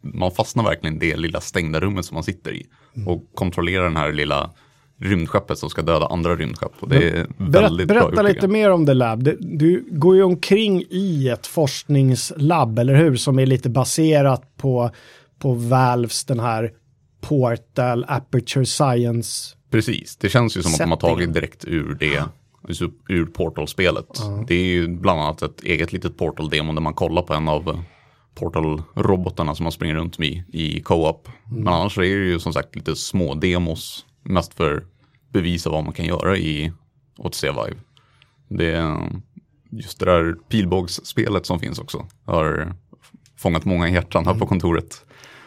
man 0.00 0.30
fastnar 0.30 0.64
verkligen 0.64 0.96
i 0.96 0.98
det 0.98 1.16
lilla 1.16 1.40
stängda 1.40 1.80
rummet 1.80 2.04
som 2.04 2.14
man 2.14 2.24
sitter 2.24 2.52
i. 2.52 2.66
Och 3.06 3.30
kontrollerar 3.34 3.84
den 3.84 3.96
här 3.96 4.12
lilla 4.12 4.50
rymdskeppet 5.00 5.58
som 5.58 5.70
ska 5.70 5.82
döda 5.82 6.06
andra 6.06 6.36
rymdskepp. 6.36 6.72
Och 6.80 6.88
det 6.88 7.10
är 7.10 7.26
väldigt 7.36 7.88
Berätta 7.88 8.10
bra 8.10 8.22
lite 8.22 8.48
mer 8.48 8.70
om 8.70 8.86
The 8.86 8.94
Lab. 8.94 9.22
Du 9.40 9.84
går 9.90 10.16
ju 10.16 10.22
omkring 10.22 10.84
i 10.90 11.28
ett 11.28 11.46
forskningslabb, 11.46 12.78
eller 12.78 12.94
hur? 12.94 13.16
Som 13.16 13.38
är 13.38 13.46
lite 13.46 13.70
baserat 13.70 14.56
på, 14.56 14.90
på 15.38 15.52
Valves 15.52 16.24
den 16.24 16.40
här 16.40 16.72
Portal 17.20 18.04
Aperture 18.08 18.66
Science 18.66 19.56
Precis, 19.70 20.16
det 20.16 20.28
känns 20.28 20.56
ju 20.56 20.62
som 20.62 20.72
att 20.72 20.78
de 20.78 20.90
har 20.90 20.96
tagit 20.96 21.34
direkt 21.34 21.64
ur 21.64 21.96
det, 22.00 22.24
alltså 22.68 22.90
ur 23.08 23.26
Portal-spelet. 23.26 24.22
Det 24.48 24.54
är 24.54 24.64
ju 24.64 24.88
bland 24.88 25.20
annat 25.20 25.42
ett 25.42 25.64
eget 25.64 25.92
litet 25.92 26.18
Portal-demo 26.18 26.72
där 26.72 26.80
man 26.80 26.94
kollar 26.94 27.22
på 27.22 27.34
en 27.34 27.48
av 27.48 27.82
Portal-robotarna 28.34 29.54
som 29.54 29.62
man 29.62 29.72
springer 29.72 29.94
runt 29.94 30.18
med 30.18 30.42
i 30.52 30.80
co-op. 30.80 31.28
Men 31.44 31.68
annars 31.68 31.98
är 31.98 32.02
det 32.02 32.08
ju 32.08 32.38
som 32.38 32.52
sagt 32.52 32.76
lite 32.76 32.96
små 32.96 33.34
demos, 33.34 34.06
mest 34.28 34.54
för 34.54 34.84
bevisa 35.28 35.70
vad 35.70 35.84
man 35.84 35.92
kan 35.92 36.06
göra 36.06 36.36
i 36.36 36.72
OTC 37.16 37.44
Vive. 37.44 37.76
Det 38.48 38.72
är 38.72 39.10
just 39.70 39.98
det 39.98 40.04
där 40.04 40.32
pilbågsspelet 40.48 41.46
som 41.46 41.60
finns 41.60 41.78
också. 41.78 42.06
Har 42.24 42.74
fångat 43.36 43.64
många 43.64 43.88
hjärtan 43.88 44.26
här 44.26 44.34
på 44.34 44.46
kontoret. 44.46 45.02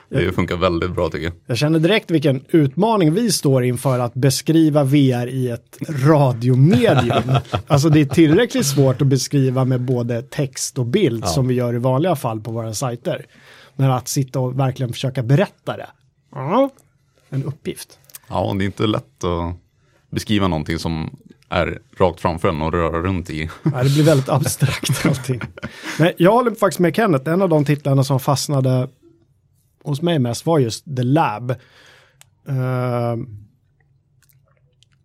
Det 0.10 0.32
funkar 0.32 0.58
väldigt 0.58 0.92
bra 0.92 1.10
tycker 1.10 1.26
jag. 1.26 1.34
Jag 1.46 1.58
känner 1.58 1.80
direkt 1.80 2.12
vilken 2.12 2.46
utmaning 2.50 3.14
vi 3.14 3.32
står 3.32 3.64
inför 3.64 4.00
att 4.00 4.14
beskriva 4.14 4.84
VR 4.84 5.28
i 5.28 5.50
ett 5.50 5.78
radiomedium. 5.90 7.38
alltså 7.68 7.90
det 7.90 8.02
är 8.02 8.06
tillräckligt 8.06 8.66
svårt 8.66 9.02
att 9.02 9.08
beskriva 9.08 9.66
med 9.66 9.82
både 9.82 10.22
text 10.22 10.78
och 10.78 10.86
bild 10.86 11.28
som 11.28 11.48
vi 11.48 11.54
gör 11.54 11.74
i 11.74 11.78
vanliga 11.78 12.16
fall 12.16 12.42
på 12.42 12.52
våra 12.52 12.74
sajter. 12.74 13.26
Men 13.76 13.92
att 13.92 14.08
sitta 14.08 14.40
och 14.40 14.60
verkligen 14.60 14.94
försöka 14.94 15.24
berätta 15.24 15.78
det. 15.78 15.90
Ja, 16.32 16.70
en 17.30 17.44
uppgift. 17.44 17.99
Ja, 18.30 18.56
det 18.58 18.64
är 18.64 18.66
inte 18.66 18.88
lätt 18.88 19.24
att 19.24 19.56
beskriva 20.10 20.48
någonting 20.48 20.80
som 20.80 21.18
är 21.50 21.80
rakt 21.98 22.22
framför 22.22 22.50
en 22.50 22.62
och 22.62 22.72
röra 22.72 23.02
runt 23.02 23.30
i. 23.30 23.50
Ja, 23.64 23.84
det 23.84 23.90
blir 23.90 24.04
väldigt 24.04 24.30
abstrakt 24.30 25.06
allting. 25.06 25.42
Men 26.00 26.12
jag 26.18 26.32
håller 26.32 26.52
faktiskt 26.52 26.80
med 26.80 26.96
Kenneth, 26.96 27.30
en 27.30 27.42
av 27.42 27.50
de 27.50 27.66
titlarna 27.66 28.04
som 28.04 28.20
fastnade 28.20 28.90
hos 29.84 30.02
mig 30.02 30.20
mest 30.20 30.46
var 30.46 30.60
just 30.60 30.86
The 30.96 31.04
Lab. 31.04 31.52
Eh, 32.48 33.18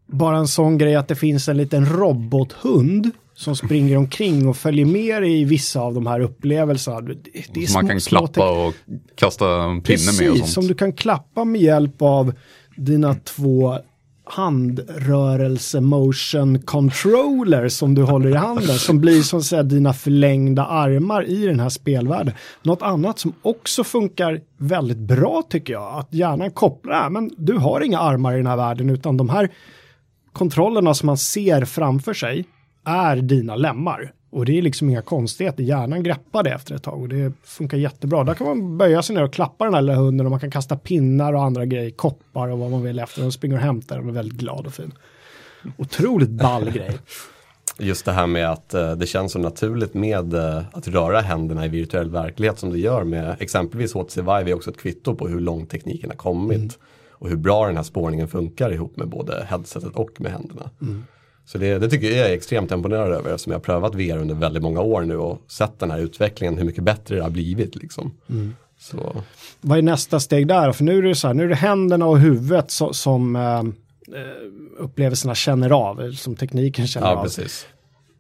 bara 0.06 0.36
en 0.36 0.48
sån 0.48 0.78
grej 0.78 0.94
att 0.94 1.08
det 1.08 1.16
finns 1.16 1.48
en 1.48 1.56
liten 1.56 1.86
robothund 1.86 3.10
som 3.34 3.56
springer 3.56 3.96
omkring 3.96 4.48
och 4.48 4.56
följer 4.56 4.86
med 4.86 5.24
i 5.28 5.44
vissa 5.44 5.80
av 5.80 5.94
de 5.94 6.06
här 6.06 6.20
upplevelserna. 6.20 7.00
Det, 7.00 7.62
är 7.62 7.66
Som 7.66 7.72
man 7.72 7.88
kan 7.88 8.00
klappa 8.00 8.50
och 8.66 8.74
kasta 9.14 9.44
pinne 9.44 9.72
med 9.72 9.80
och 9.80 9.84
Precis, 9.84 10.38
sånt. 10.38 10.48
som 10.48 10.66
du 10.66 10.74
kan 10.74 10.92
klappa 10.92 11.44
med 11.44 11.60
hjälp 11.60 12.02
av 12.02 12.34
dina 12.76 13.14
två 13.14 13.78
handrörelse 14.26 15.80
motion 15.80 16.62
controller 16.62 17.68
som 17.68 17.94
du 17.94 18.02
håller 18.02 18.30
i 18.30 18.34
handen 18.34 18.78
som 18.78 19.00
blir 19.00 19.22
som 19.22 19.38
att 19.38 19.44
säga 19.44 19.62
dina 19.62 19.92
förlängda 19.92 20.66
armar 20.66 21.24
i 21.28 21.46
den 21.46 21.60
här 21.60 21.68
spelvärlden. 21.68 22.34
Något 22.62 22.82
annat 22.82 23.18
som 23.18 23.32
också 23.42 23.84
funkar 23.84 24.40
väldigt 24.58 24.98
bra 24.98 25.42
tycker 25.48 25.72
jag, 25.72 25.98
att 25.98 26.14
hjärnan 26.14 26.50
kopplar, 26.50 27.04
"Äh, 27.04 27.10
men 27.10 27.30
du 27.36 27.56
har 27.58 27.80
inga 27.80 27.98
armar 27.98 28.34
i 28.34 28.36
den 28.36 28.46
här 28.46 28.56
världen 28.56 28.90
utan 28.90 29.16
de 29.16 29.28
här 29.28 29.50
kontrollerna 30.32 30.94
som 30.94 31.06
man 31.06 31.18
ser 31.18 31.64
framför 31.64 32.14
sig 32.14 32.44
är 32.84 33.16
dina 33.16 33.56
lemmar. 33.56 34.12
Och 34.34 34.44
det 34.44 34.58
är 34.58 34.62
liksom 34.62 34.90
inga 34.90 35.02
konstigheter, 35.02 35.62
hjärnan 35.62 36.02
greppar 36.02 36.42
det 36.42 36.50
efter 36.50 36.74
ett 36.74 36.82
tag 36.82 37.02
och 37.02 37.08
det 37.08 37.32
funkar 37.42 37.78
jättebra. 37.78 38.24
Där 38.24 38.34
kan 38.34 38.46
man 38.46 38.78
böja 38.78 39.02
sig 39.02 39.16
ner 39.16 39.24
och 39.24 39.32
klappa 39.32 39.64
den 39.64 39.74
här 39.74 39.82
lilla 39.82 39.94
hunden 39.94 40.26
och 40.26 40.30
man 40.30 40.40
kan 40.40 40.50
kasta 40.50 40.76
pinnar 40.76 41.32
och 41.32 41.42
andra 41.42 41.64
grejer, 41.64 41.90
koppar 41.90 42.48
och 42.48 42.58
vad 42.58 42.70
man 42.70 42.82
vill 42.82 42.98
efter. 42.98 43.22
Den 43.22 43.32
springer 43.32 43.56
och 43.56 43.62
hämtar 43.62 43.96
den 43.96 44.04
och 44.04 44.10
är 44.10 44.14
väldigt 44.14 44.38
glad 44.38 44.66
och 44.66 44.74
fin. 44.74 44.92
Otroligt 45.76 46.30
ball 46.30 46.70
grej. 46.70 46.98
Just 47.78 48.04
det 48.04 48.12
här 48.12 48.26
med 48.26 48.50
att 48.50 48.74
eh, 48.74 48.92
det 48.92 49.06
känns 49.06 49.32
så 49.32 49.38
naturligt 49.38 49.94
med 49.94 50.34
eh, 50.34 50.62
att 50.72 50.88
röra 50.88 51.20
händerna 51.20 51.66
i 51.66 51.68
virtuell 51.68 52.10
verklighet 52.10 52.58
som 52.58 52.70
det 52.70 52.78
gör 52.78 53.04
med 53.04 53.36
exempelvis 53.40 53.94
HTC 53.94 54.20
Vive 54.20 54.50
är 54.50 54.54
också 54.54 54.70
ett 54.70 54.78
kvitto 54.78 55.14
på 55.14 55.28
hur 55.28 55.40
långt 55.40 55.70
tekniken 55.70 56.10
har 56.10 56.16
kommit. 56.16 56.78
Och 57.10 57.28
hur 57.28 57.36
bra 57.36 57.66
den 57.66 57.76
här 57.76 57.82
spårningen 57.82 58.28
funkar 58.28 58.72
ihop 58.72 58.96
med 58.96 59.08
både 59.08 59.46
headsetet 59.50 59.94
och 59.94 60.20
med 60.20 60.32
händerna. 60.32 60.70
Så 61.46 61.58
det, 61.58 61.78
det 61.78 61.88
tycker 61.90 62.10
jag 62.10 62.30
är 62.30 62.34
extremt 62.34 62.70
imponerad 62.72 63.12
över 63.12 63.30
eftersom 63.30 63.50
jag 63.52 63.58
har 63.58 63.64
prövat 63.64 63.94
VR 63.94 64.18
under 64.18 64.34
väldigt 64.34 64.62
många 64.62 64.80
år 64.80 65.02
nu 65.02 65.16
och 65.16 65.38
sett 65.48 65.78
den 65.78 65.90
här 65.90 65.98
utvecklingen, 65.98 66.58
hur 66.58 66.64
mycket 66.64 66.84
bättre 66.84 67.16
det 67.16 67.22
har 67.22 67.30
blivit. 67.30 67.76
Liksom. 67.76 68.12
Så, 68.78 69.22
Vad 69.60 69.78
är 69.78 69.82
nästa 69.82 70.20
steg 70.20 70.46
där? 70.46 70.72
För 70.72 70.84
nu 70.84 70.98
är 70.98 71.02
det 71.02 71.14
så 71.14 71.26
här, 71.26 71.34
nu 71.34 71.44
är 71.44 71.48
det 71.48 71.54
händerna 71.54 72.06
och 72.06 72.18
huvudet 72.18 72.66
so- 72.68 72.92
som 72.92 73.36
eh, 73.36 73.58
eh, 73.58 73.62
upplevelserna 74.78 75.34
känner 75.34 75.70
av, 75.70 76.12
som 76.12 76.36
tekniken 76.36 76.86
känner 76.86 77.06
ja, 77.06 77.16
av. 77.16 77.22
precis. 77.22 77.66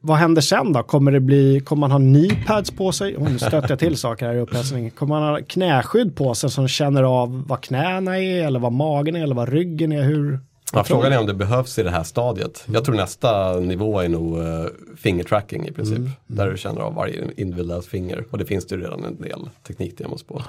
Vad 0.00 0.16
händer 0.16 0.42
sen 0.42 0.72
då? 0.72 0.82
Kommer 0.82 1.12
det 1.12 1.20
bli, 1.20 1.60
kommer 1.60 1.80
man 1.80 1.90
ha 1.90 1.98
kneepads 1.98 2.70
på 2.70 2.92
sig? 2.92 3.16
Oh, 3.16 3.30
nu 3.30 3.38
stöter 3.38 3.70
jag 3.70 3.78
till 3.78 3.96
saker 3.96 4.26
här 4.26 4.34
i 4.34 4.40
upphetsningen. 4.40 4.90
Kommer 4.90 5.20
man 5.20 5.28
ha 5.32 5.40
knäskydd 5.40 6.16
på 6.16 6.34
sig 6.34 6.50
som 6.50 6.68
känner 6.68 7.02
av 7.02 7.44
vad 7.46 7.60
knäna 7.60 8.18
är 8.18 8.46
eller 8.46 8.60
vad 8.60 8.72
magen 8.72 9.16
är 9.16 9.22
eller 9.22 9.34
vad 9.34 9.48
ryggen 9.48 9.92
är? 9.92 10.02
Hur? 10.02 10.40
Ja, 10.72 10.84
frågan 10.84 11.12
är 11.12 11.18
om 11.18 11.26
det 11.26 11.34
behövs 11.34 11.78
i 11.78 11.82
det 11.82 11.90
här 11.90 12.04
stadiet. 12.04 12.64
Jag 12.66 12.84
tror 12.84 12.94
nästa 12.94 13.60
nivå 13.60 14.00
är 14.00 14.08
nog 14.08 14.38
uh, 14.38 14.66
fingertracking 14.96 15.68
i 15.68 15.72
princip. 15.72 16.00
Där 16.26 16.50
du 16.50 16.58
känner 16.58 16.80
av 16.80 16.94
varje 16.94 17.30
individuellt 17.36 17.86
finger. 17.86 18.24
Och 18.30 18.38
det 18.38 18.46
finns 18.46 18.66
det 18.66 18.74
ju 18.74 18.82
redan 18.82 19.04
en 19.04 19.20
del 19.20 19.50
teknikdemos 19.66 20.22
på. 20.22 20.42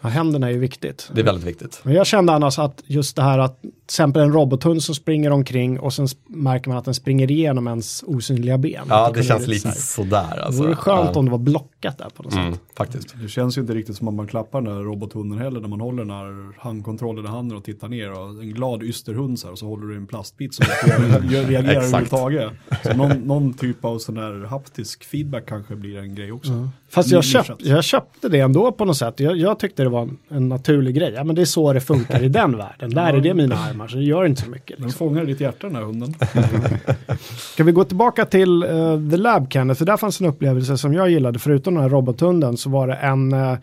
Ja, 0.00 0.08
händerna 0.08 0.46
är 0.46 0.52
ju 0.52 0.58
viktigt. 0.58 1.10
Det 1.14 1.20
är 1.20 1.24
väldigt 1.24 1.46
viktigt. 1.46 1.80
Men 1.82 1.94
jag 1.94 2.06
kände 2.06 2.32
annars 2.32 2.58
att 2.58 2.82
just 2.86 3.16
det 3.16 3.22
här 3.22 3.38
att 3.38 3.58
exempel 3.84 4.22
en 4.22 4.32
robothund 4.32 4.82
som 4.82 4.94
springer 4.94 5.30
omkring 5.30 5.80
och 5.80 5.92
sen 5.92 6.06
märker 6.28 6.68
man 6.68 6.78
att 6.78 6.84
den 6.84 6.94
springer 6.94 7.30
igenom 7.30 7.66
ens 7.68 8.04
osynliga 8.06 8.58
ben. 8.58 8.84
Ja, 8.88 9.06
det 9.08 9.12
kunde 9.14 9.28
känns 9.28 9.46
lite 9.46 9.72
sådär. 9.72 10.26
Det 10.36 10.42
Alltså. 10.44 10.62
vore 10.62 10.74
skönt 10.76 11.10
Ja. 11.12 11.18
om 11.18 11.24
det 11.24 11.30
var 11.30 11.38
blockat 11.38 11.98
där 11.98 12.08
på 12.16 12.22
något 12.22 12.32
Mm, 12.34 12.52
sätt. 12.52 12.60
faktiskt. 12.76 13.14
Det 13.22 13.28
känns 13.28 13.56
ju 13.58 13.60
inte 13.60 13.74
riktigt 13.74 13.96
som 13.96 14.08
att 14.08 14.14
man 14.14 14.26
klappar 14.26 14.60
den 14.60 14.74
där 14.76 14.82
robothunden 14.82 15.38
heller 15.38 15.60
när 15.60 15.68
man 15.68 15.80
håller 15.80 15.98
den 16.04 16.10
här 16.10 16.60
handkontrollen 16.60 17.24
i 17.24 17.28
handen 17.28 17.58
och 17.58 17.64
tittar 17.64 17.88
ner. 17.88 18.12
Och 18.12 18.28
en 18.28 18.50
glad 18.54 18.82
ysterhund 18.82 19.38
så 19.38 19.46
här 19.46 19.52
och 19.52 19.58
så 19.58 19.66
håller 19.66 19.86
du 19.86 19.96
en 19.96 20.06
plastbit 20.06 20.54
som 20.54 20.66
inte 20.84 20.96
reagerar 21.28 21.74
överhuvudtaget. 21.76 22.50
Så 22.82 22.94
någon, 22.96 23.10
någon 23.18 23.52
typ 23.54 23.84
av 23.84 23.98
sån 23.98 24.16
här 24.16 24.46
haptisk 24.46 25.04
feedback 25.04 25.46
kanske 25.46 25.76
blir 25.76 25.98
en 25.98 26.14
grej 26.14 26.32
också. 26.32 26.68
Fast 26.88 27.10
jag, 27.10 27.24
köpt, 27.24 27.50
jag 27.58 27.84
köpte 27.84 28.28
det 28.28 28.40
ändå 28.40 28.72
på 28.72 28.84
något 28.84 28.96
sätt. 28.96 29.20
Jag, 29.20 29.36
jag 29.36 29.58
tyckte 29.58 29.82
det 29.82 29.88
var 29.88 30.02
en, 30.02 30.18
en 30.28 30.48
naturlig 30.48 30.94
grej. 30.94 31.12
Ja, 31.16 31.24
men 31.24 31.34
det 31.36 31.42
är 31.42 31.46
så 31.46 31.72
det 31.72 31.80
funkar 31.80 32.22
i 32.22 32.28
den 32.28 32.56
världen. 32.56 32.90
Där 32.90 33.12
är 33.14 33.20
det 33.20 33.34
mina 33.34 33.71
armar, 33.72 33.88
så 33.88 33.96
det 33.96 34.02
gör 34.02 34.24
inte 34.24 34.42
så 34.42 34.50
mycket. 34.50 34.76
Den 34.78 34.86
Liksom. 34.86 35.08
fångar 35.08 35.24
ditt 35.24 35.40
hjärta 35.40 35.66
den 35.66 35.76
här 35.76 35.82
hunden. 35.82 36.14
Ska 37.52 37.64
vi 37.64 37.72
gå 37.72 37.84
tillbaka 37.84 38.24
till 38.26 38.62
eh, 38.62 39.10
The 39.10 39.16
Lab 39.16 39.52
Kenneth? 39.52 39.78
För 39.78 39.84
där 39.84 39.96
fanns 39.96 40.20
en 40.20 40.26
upplevelse 40.26 40.78
som 40.78 40.94
jag 40.94 41.10
gillade. 41.10 41.38
Förutom 41.38 41.74
den 41.74 41.82
här 41.82 41.90
robothunden 41.90 42.56
så 42.56 42.70
var 42.70 42.88
det 42.88 42.94
en, 42.94 43.32
eh, 43.32 43.58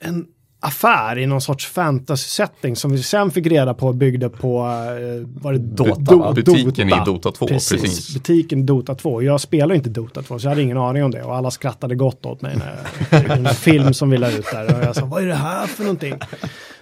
en 0.00 0.26
affär 0.60 1.18
i 1.18 1.26
någon 1.26 1.40
sorts 1.40 1.66
fantasy-setting 1.66 2.74
som 2.76 2.90
vi 2.92 3.02
sen 3.02 3.30
fick 3.30 3.46
reda 3.46 3.74
på 3.74 3.92
byggde 3.92 4.28
på 4.28 4.58
eh, 4.58 5.42
var 5.42 5.52
det 5.52 5.58
Dota, 5.58 6.16
va? 6.16 6.32
Butiken 6.32 6.88
i 6.88 6.92
Dota 7.06 7.32
2, 7.32 7.46
precis. 7.46 8.14
Butiken 8.14 8.58
i 8.58 8.62
Dota 8.62 8.94
2. 8.94 9.22
Jag 9.22 9.40
spelar 9.40 9.74
inte 9.74 9.90
Dota 9.90 10.22
2 10.22 10.38
så 10.38 10.46
jag 10.46 10.50
hade 10.50 10.62
ingen 10.62 10.78
aning 10.78 11.04
om 11.04 11.10
det 11.10 11.22
och 11.22 11.36
alla 11.36 11.50
skrattade 11.50 11.94
gott 11.94 12.26
åt 12.26 12.42
mig 12.42 12.56
när 12.56 12.76
jag, 13.10 13.30
en 13.38 13.46
film 13.46 13.94
som 13.94 14.10
vi 14.10 14.18
la 14.18 14.30
ut 14.30 14.46
där 14.52 14.78
och 14.78 14.84
jag 14.84 14.96
sa 14.96 15.04
vad 15.04 15.22
är 15.22 15.26
det 15.26 15.34
här 15.34 15.66
för 15.66 15.82
någonting? 15.82 16.14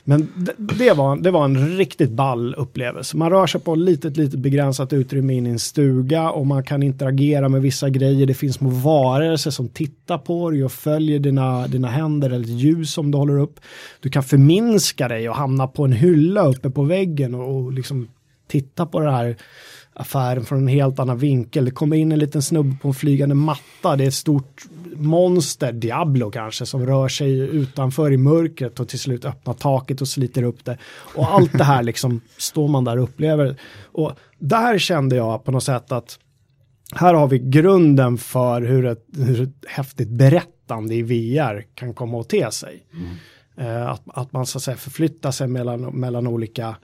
Men 0.06 0.32
det, 0.37 0.52
det, 0.58 0.92
var, 0.92 1.16
det 1.16 1.30
var 1.30 1.44
en 1.44 1.76
riktigt 1.76 2.11
ball 2.11 2.54
upplevelse. 2.54 3.16
Man 3.16 3.30
rör 3.30 3.46
sig 3.46 3.61
på 3.61 3.73
ett 3.73 3.78
litet, 3.78 4.16
litet 4.16 4.40
begränsat 4.40 4.92
utrymme 4.92 5.34
in 5.34 5.46
i 5.46 5.50
en 5.50 5.58
stuga 5.58 6.30
och 6.30 6.46
man 6.46 6.64
kan 6.64 6.82
interagera 6.82 7.49
med 7.49 7.62
vissa 7.62 7.88
grejer. 7.88 8.26
Det 8.26 8.34
finns 8.34 8.56
små 8.56 8.70
varelser 8.70 9.50
som 9.50 9.68
tittar 9.68 10.18
på 10.18 10.50
dig 10.50 10.64
och 10.64 10.73
följer 10.73 11.18
dina, 11.18 11.66
dina 11.66 11.88
händer 11.88 12.30
eller 12.30 12.44
ett 12.44 12.61
ljus 12.61 12.92
som 12.92 13.11
du 13.11 13.18
håller 13.18 13.38
upp. 13.38 13.61
Du 14.00 14.11
kan 14.11 14.23
förminska 14.23 15.08
dig 15.08 15.28
och 15.28 15.37
hamna 15.37 15.66
på 15.66 15.84
en 15.84 15.92
hylla 15.92 16.46
uppe 16.46 16.70
på 16.70 16.82
väggen 16.82 17.34
och, 17.34 17.56
och 17.56 17.73
liksom 17.73 18.08
titta 18.49 18.87
på 18.87 19.00
det 19.00 19.11
här 19.11 19.37
affären 19.92 20.44
från 20.44 20.58
en 20.58 20.68
helt 20.68 20.99
annan 20.99 21.18
vinkel. 21.18 21.64
Det 21.64 21.70
kommer 21.70 21.96
in 21.96 22.12
en 22.12 22.18
liten 22.18 22.42
snubbe 22.42 22.76
på 22.82 22.88
en 22.88 22.94
flygande 22.94 23.34
matta. 23.34 23.96
Det 23.96 24.04
är 24.04 24.08
ett 24.08 24.14
stort 24.14 24.64
monster, 24.96 25.72
Diablo 25.72 26.30
kanske, 26.30 26.66
som 26.66 26.86
rör 26.86 27.08
sig 27.08 27.38
utanför 27.38 28.12
i 28.12 28.16
mörkret 28.16 28.80
och 28.80 28.88
till 28.88 28.98
slut 28.98 29.24
öppnar 29.24 29.54
taket 29.54 30.00
och 30.00 30.08
sliter 30.08 30.42
upp 30.42 30.64
det. 30.64 30.78
Och 30.86 31.34
allt 31.34 31.52
det 31.52 31.64
här 31.64 31.82
liksom 31.82 32.20
står 32.36 32.68
man 32.68 32.84
där 32.84 32.96
och 32.96 33.04
upplever. 33.04 33.56
Och 33.92 34.12
där 34.38 34.78
kände 34.78 35.16
jag 35.16 35.44
på 35.44 35.52
något 35.52 35.64
sätt 35.64 35.92
att 35.92 36.18
här 36.94 37.14
har 37.14 37.28
vi 37.28 37.38
grunden 37.38 38.18
för 38.18 38.62
hur 38.62 38.86
ett, 38.86 39.06
hur 39.16 39.42
ett 39.42 39.64
häftigt 39.68 40.08
berättande 40.08 40.94
i 40.94 41.02
VR 41.02 41.64
kan 41.74 41.94
komma 41.94 42.20
att 42.20 42.28
te 42.28 42.50
sig. 42.50 42.86
Eh, 43.56 43.86
att, 43.86 44.02
att 44.06 44.32
man 44.32 44.46
så 44.46 44.58
att 44.58 44.62
säga 44.62 44.76
förflyttar 44.76 45.30
sig 45.30 45.48
mellan, 45.48 45.80
mellan 45.80 46.26
olika, 46.26 46.76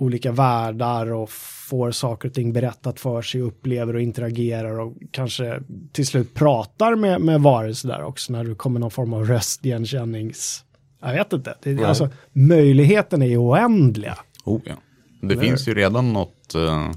olika 0.00 0.32
världar 0.32 1.12
och 1.12 1.30
får 1.68 1.90
saker 1.90 2.28
och 2.28 2.34
ting 2.34 2.52
berättat 2.52 3.00
för 3.00 3.22
sig, 3.22 3.40
upplever 3.40 3.94
och 3.94 4.00
interagerar 4.00 4.80
och 4.80 4.96
kanske 5.10 5.62
till 5.92 6.06
slut 6.06 6.34
pratar 6.34 6.96
med, 6.96 7.20
med 7.20 7.40
varelser 7.40 7.88
där 7.88 8.02
också 8.02 8.32
när 8.32 8.44
du 8.44 8.54
kommer 8.54 8.80
någon 8.80 8.90
form 8.90 9.14
av 9.14 9.24
röstigenkännings... 9.24 10.64
Jag 11.02 11.12
vet 11.12 11.32
inte, 11.32 11.54
det, 11.62 11.72
Nej. 11.72 11.84
alltså 11.84 12.08
möjligheten 12.32 13.22
är 13.22 13.26
ju 13.26 13.36
oändliga. 13.36 14.18
Oh, 14.44 14.60
ja. 14.64 14.74
Det 15.20 15.36
finns 15.36 15.68
ju 15.68 15.74
redan 15.74 16.12
något, 16.12 16.54
eh, 16.54 16.90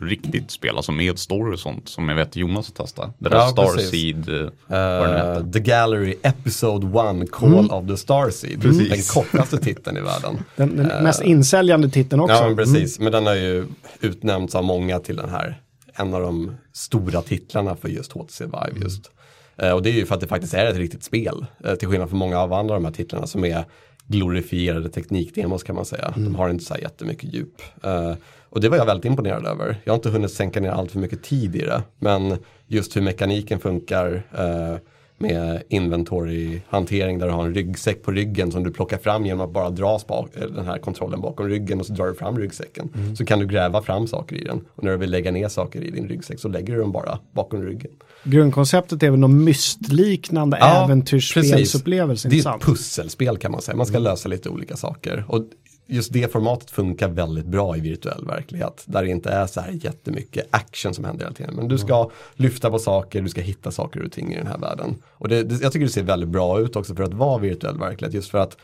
riktigt 0.00 0.50
spel, 0.50 0.76
alltså 0.76 0.92
med 0.92 1.18
story 1.18 1.54
och 1.54 1.58
sånt 1.58 1.88
som 1.88 2.08
jag 2.08 2.16
vet 2.16 2.36
Jonas 2.36 2.72
har 2.76 2.84
testat. 2.84 3.14
Det 3.18 3.28
där 3.28 3.36
Ja, 3.36 3.48
Starseed, 3.48 4.28
Uh, 4.28 5.50
the 5.52 5.60
Gallery 5.60 6.14
Episode 6.22 6.86
1 7.22 7.30
Call 7.30 7.70
of 7.70 7.86
the 7.86 7.96
Starseed. 7.96 8.62
Precis. 8.62 8.88
Den 8.88 9.22
kortaste 9.22 9.58
titeln 9.58 9.96
i 9.96 10.00
världen. 10.00 10.38
Den, 10.56 10.76
den 10.76 11.04
mest 11.04 11.22
insäljande 11.22 11.90
titeln 11.90 12.20
också. 12.20 12.34
Ja, 12.34 12.46
men 12.46 12.56
precis. 12.56 12.98
Men 13.00 13.12
den 13.12 13.26
har 13.26 13.34
ju 13.34 13.66
utnämnts 14.00 14.54
av 14.54 14.64
många 14.64 14.98
till 14.98 15.16
den 15.16 15.28
här, 15.28 15.60
en 15.94 16.14
av 16.14 16.20
de 16.22 16.56
stora 16.72 17.22
titlarna 17.22 17.76
för 17.76 17.88
just 17.88 18.12
HTC 18.12 18.44
Vive 18.44 18.80
just. 18.82 19.10
Eh, 19.56 19.70
och 19.70 19.82
det 19.82 19.90
är 19.90 19.94
ju 19.94 20.06
för 20.06 20.14
att 20.14 20.20
det 20.20 20.26
faktiskt 20.26 20.54
är 20.54 20.66
ett 20.66 20.76
riktigt 20.76 21.04
spel. 21.04 21.46
till 21.78 21.88
skillnad 21.88 22.08
från 22.08 22.18
många 22.18 22.38
av 22.38 22.52
andra 22.52 22.74
de 22.74 22.84
här 22.84 22.92
titlarna 22.92 23.26
som 23.26 23.44
är 23.44 23.64
glorifierade 24.06 24.88
teknikdemos 24.88 25.62
kan 25.62 25.76
man 25.76 25.84
säga. 25.84 26.12
De 26.16 26.34
har 26.34 26.50
inte 26.50 26.64
så 26.64 26.74
här 26.74 26.80
jättemycket 26.80 27.34
djup. 27.34 27.62
Eh, 27.82 28.12
och 28.50 28.60
det 28.60 28.68
var 28.68 28.76
jag 28.76 28.86
väldigt 28.86 29.04
imponerad 29.04 29.46
över. 29.46 29.80
Jag 29.84 29.92
har 29.92 29.96
inte 29.96 30.10
hunnit 30.10 30.30
sänka 30.30 30.60
ner 30.60 30.70
allt 30.70 30.92
för 30.92 30.98
mycket 30.98 31.22
tid 31.22 31.56
i 31.56 31.60
det. 31.60 31.82
Men 31.98 32.38
just 32.66 32.96
hur 32.96 33.02
mekaniken 33.02 33.58
funkar 33.58 34.22
eh, 34.38 34.76
med 35.18 35.62
inventory-hantering 35.68 37.18
där 37.18 37.26
du 37.26 37.32
har 37.32 37.44
en 37.44 37.54
ryggsäck 37.54 38.02
på 38.02 38.10
ryggen 38.10 38.52
som 38.52 38.64
du 38.64 38.70
plockar 38.70 38.98
fram 38.98 39.26
genom 39.26 39.40
att 39.40 39.52
bara 39.52 39.70
dra 39.70 40.00
eh, 40.10 40.46
den 40.54 40.66
här 40.66 40.78
kontrollen 40.78 41.20
bakom 41.20 41.48
ryggen 41.48 41.80
och 41.80 41.86
så 41.86 41.92
drar 41.92 42.06
du 42.06 42.14
fram 42.14 42.38
ryggsäcken. 42.38 43.16
Så 43.18 43.24
kan 43.24 43.38
du 43.38 43.46
gräva 43.46 43.82
fram 43.82 44.06
saker 44.06 44.36
i 44.36 44.44
den. 44.44 44.64
Och 44.74 44.84
när 44.84 44.90
du 44.90 44.96
vill 44.96 45.10
lägga 45.10 45.30
ner 45.30 45.48
saker 45.48 45.84
i 45.84 45.90
din 45.90 46.08
ryggsäck 46.08 46.40
så 46.40 46.48
lägger 46.48 46.74
du 46.74 46.80
dem 46.80 46.92
bara 46.92 47.18
bakom 47.32 47.62
ryggen. 47.62 47.90
Grundkonceptet 48.24 49.02
är 49.02 49.10
väl 49.10 49.20
någon 49.20 49.44
mystliknande 49.44 50.56
Ja, 50.60 50.84
äventyrsspelsupplevelse. 50.84 52.28
Det 52.28 52.46
är 52.46 52.56
ett 52.56 52.62
pusselspel 52.62 53.36
kan 53.38 53.52
man 53.52 53.62
säga. 53.62 53.76
Man 53.76 53.86
ska 53.86 53.98
lösa 53.98 54.28
lite 54.28 54.48
olika 54.48 54.76
saker. 54.76 55.24
Och 55.28 55.44
just 55.90 56.12
det 56.12 56.32
formatet 56.32 56.70
funkar 56.70 57.08
väldigt 57.08 57.46
bra 57.46 57.76
i 57.76 57.80
virtuell 57.80 58.26
verklighet. 58.26 58.84
Där 58.86 59.02
det 59.02 59.08
inte 59.08 59.30
är 59.30 59.46
så 59.46 59.60
här 59.60 59.72
jättemycket 59.72 60.46
action 60.50 60.94
som 60.94 61.04
händer 61.04 61.24
hela 61.24 61.34
tiden. 61.34 61.54
Men 61.54 61.68
du 61.68 61.78
ska 61.78 62.10
lyfta 62.34 62.70
på 62.70 62.78
saker, 62.78 63.22
du 63.22 63.28
ska 63.28 63.40
hitta 63.40 63.70
saker 63.70 64.04
och 64.04 64.12
ting 64.12 64.32
i 64.32 64.36
den 64.36 64.46
här 64.46 64.58
världen. 64.58 64.94
Och 65.12 65.28
det, 65.28 65.42
det, 65.42 65.62
jag 65.62 65.72
tycker 65.72 65.86
det 65.86 65.92
ser 65.92 66.02
väldigt 66.02 66.28
bra 66.28 66.60
ut 66.60 66.76
också 66.76 66.94
för 66.94 67.02
att 67.02 67.14
vara 67.14 67.38
virtuell 67.38 67.78
verklighet. 67.78 68.14
Just 68.14 68.30
för 68.30 68.38
att 68.38 68.56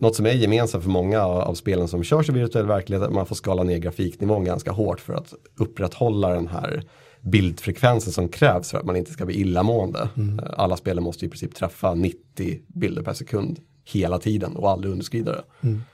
något 0.00 0.16
som 0.16 0.26
är 0.26 0.30
gemensamt 0.32 0.84
för 0.84 0.90
många 0.90 1.22
av 1.22 1.54
spelen 1.54 1.88
som 1.88 2.04
körs 2.04 2.28
i 2.28 2.32
virtuell 2.32 2.66
verklighet 2.66 3.02
är 3.02 3.06
att 3.06 3.14
man 3.14 3.26
får 3.26 3.34
skala 3.34 3.62
ner 3.62 3.78
grafiknivån 3.78 4.44
ganska 4.44 4.70
hårt 4.70 5.00
för 5.00 5.14
att 5.14 5.34
upprätthålla 5.56 6.28
den 6.28 6.48
här 6.48 6.82
bildfrekvensen 7.20 8.12
som 8.12 8.28
krävs 8.28 8.70
för 8.70 8.78
att 8.78 8.84
man 8.84 8.96
inte 8.96 9.12
ska 9.12 9.26
bli 9.26 9.40
illamående. 9.40 10.08
Mm. 10.16 10.40
Alla 10.52 10.76
spel 10.76 11.00
måste 11.00 11.26
i 11.26 11.28
princip 11.28 11.54
träffa 11.54 11.94
90 11.94 12.58
bilder 12.66 13.02
per 13.02 13.14
sekund 13.14 13.60
hela 13.92 14.18
tiden 14.18 14.56
och 14.56 14.70
aldrig 14.70 14.92
underskrida 14.92 15.32
det. 15.32 15.42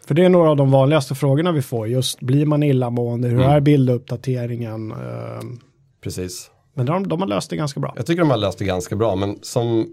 För 0.06 0.14
det 0.14 0.24
är 0.24 0.28
några 0.28 0.50
av 0.50 0.56
de 0.56 0.70
vanligaste 0.70 1.14
frågorna 1.14 1.52
vi 1.52 1.62
får. 1.62 1.88
Just 1.88 2.20
blir 2.20 2.46
man 2.46 2.62
illamående? 2.62 3.28
Hur 3.28 3.38
Mm. 3.38 3.50
är 3.50 3.60
bilduppdateringen? 3.60 4.92
Ehm, 4.92 5.58
Precis. 6.00 6.50
Men 6.74 6.86
de, 6.86 7.08
de 7.08 7.20
har 7.20 7.28
löst 7.28 7.50
det 7.50 7.56
ganska 7.56 7.80
bra. 7.80 7.92
Jag 7.96 8.06
tycker 8.06 8.20
de 8.22 8.30
har 8.30 8.36
löst 8.36 8.58
det 8.58 8.64
ganska 8.64 8.96
bra 8.96 9.16
men 9.16 9.38
som 9.42 9.86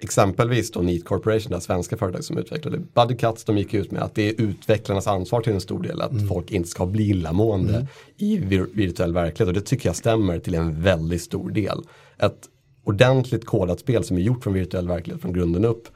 exempelvis 0.00 0.70
då 0.72 0.80
Neat 0.80 1.04
Corporation, 1.04 1.52
det 1.52 1.60
svenska 1.60 1.96
företag 1.96 2.24
som 2.24 2.38
utvecklade 2.38 2.78
Buddy 2.94 3.16
Cuts, 3.16 3.44
de 3.44 3.58
gick 3.58 3.74
ut 3.74 3.90
med 3.90 4.02
att 4.02 4.14
det 4.14 4.28
är 4.28 4.40
utvecklarnas 4.40 5.06
ansvar 5.06 5.40
till 5.40 5.52
en 5.52 5.60
stor 5.60 5.82
del 5.82 6.00
att 6.00 6.28
folk 6.28 6.50
inte 6.50 6.68
ska 6.68 6.86
bli 6.86 7.10
illamående 7.10 7.86
i 8.16 8.36
vir 8.36 8.66
virtuell 8.74 9.12
verklighet 9.12 9.48
och 9.48 9.54
det 9.54 9.66
tycker 9.66 9.88
jag 9.88 9.96
stämmer 9.96 10.38
till 10.38 10.54
en 10.54 10.82
väldigt 10.82 11.22
stor 11.22 11.50
del. 11.50 11.78
Ett 12.18 12.38
ordentligt 12.84 13.44
kodat 13.44 13.80
spel 13.80 14.04
som 14.04 14.16
är 14.16 14.20
gjort 14.20 14.42
från 14.44 14.52
virtuell 14.54 14.88
verklighet 14.88 15.22
från 15.22 15.32
grunden 15.32 15.64
upp 15.64 15.88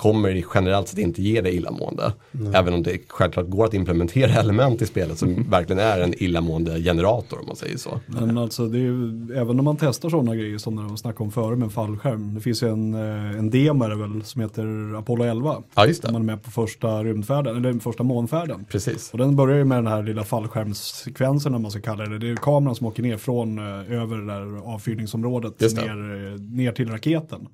kommer 0.00 0.44
generellt 0.54 0.88
sett 0.88 0.98
inte 0.98 1.22
ge 1.22 1.40
dig 1.40 1.56
illamående. 1.56 2.12
Även 2.54 2.74
om 2.74 2.82
det 2.82 2.98
självklart 3.08 3.46
går 3.48 3.64
att 3.64 3.74
implementera 3.74 4.32
element 4.40 4.82
i 4.82 4.86
spelet 4.86 5.18
som 5.18 5.46
verkligen 5.50 5.82
är 5.82 6.00
en 6.00 6.22
illamående 6.22 6.82
generator 6.82 7.40
om 7.40 7.46
man 7.46 7.56
säger 7.56 7.76
så. 7.76 8.00
Men 8.06 8.38
alltså 8.38 8.66
ju, 8.66 8.92
även 9.34 9.58
om 9.58 9.64
man 9.64 9.76
testar 9.76 10.10
sådana 10.10 10.36
grejer 10.36 10.58
som 10.58 10.76
de 10.76 10.96
snackade 10.96 11.24
om 11.24 11.30
förut 11.30 11.58
med 11.58 11.72
fallskärm. 11.72 12.34
Det 12.34 12.40
finns 12.40 12.62
ju 12.62 12.68
en, 12.68 12.94
eh, 12.94 13.38
en 13.38 13.50
demo 13.50 13.88
väl 13.88 14.22
som 14.24 14.42
heter 14.42 14.94
Apollo 14.98 15.24
11. 15.24 15.62
Ja, 15.74 15.86
just 15.86 16.02
Där 16.02 16.08
det. 16.08 16.12
man 16.12 16.22
är 16.22 16.26
med 16.26 16.42
på 16.42 16.50
första 16.50 17.04
rymdfärden, 17.04 17.56
eller 17.56 17.80
första 17.80 18.02
månfärden. 18.02 18.64
Precis. 18.68 19.10
Och 19.12 19.18
den 19.18 19.36
börjar 19.36 19.56
ju 19.56 19.64
med 19.64 19.78
den 19.78 19.86
här 19.86 20.02
lilla 20.02 20.24
fallskärmssekvensen 20.24 21.54
om 21.54 21.62
man 21.62 21.70
ska 21.70 21.80
kalla 21.80 22.06
det. 22.06 22.18
Det 22.18 22.30
är 22.30 22.36
kameran 22.36 22.74
som 22.74 22.86
åker 22.86 23.02
ner 23.02 23.16
från 23.16 23.58
eh, 23.58 24.00
över 24.02 24.16
det 24.16 24.26
där 24.26 24.74
avfyrningsområdet 24.74 25.60
ner, 25.60 26.32
eh, 26.32 26.40
ner 26.40 26.72
till 26.72 26.90
raketen. 26.90 27.48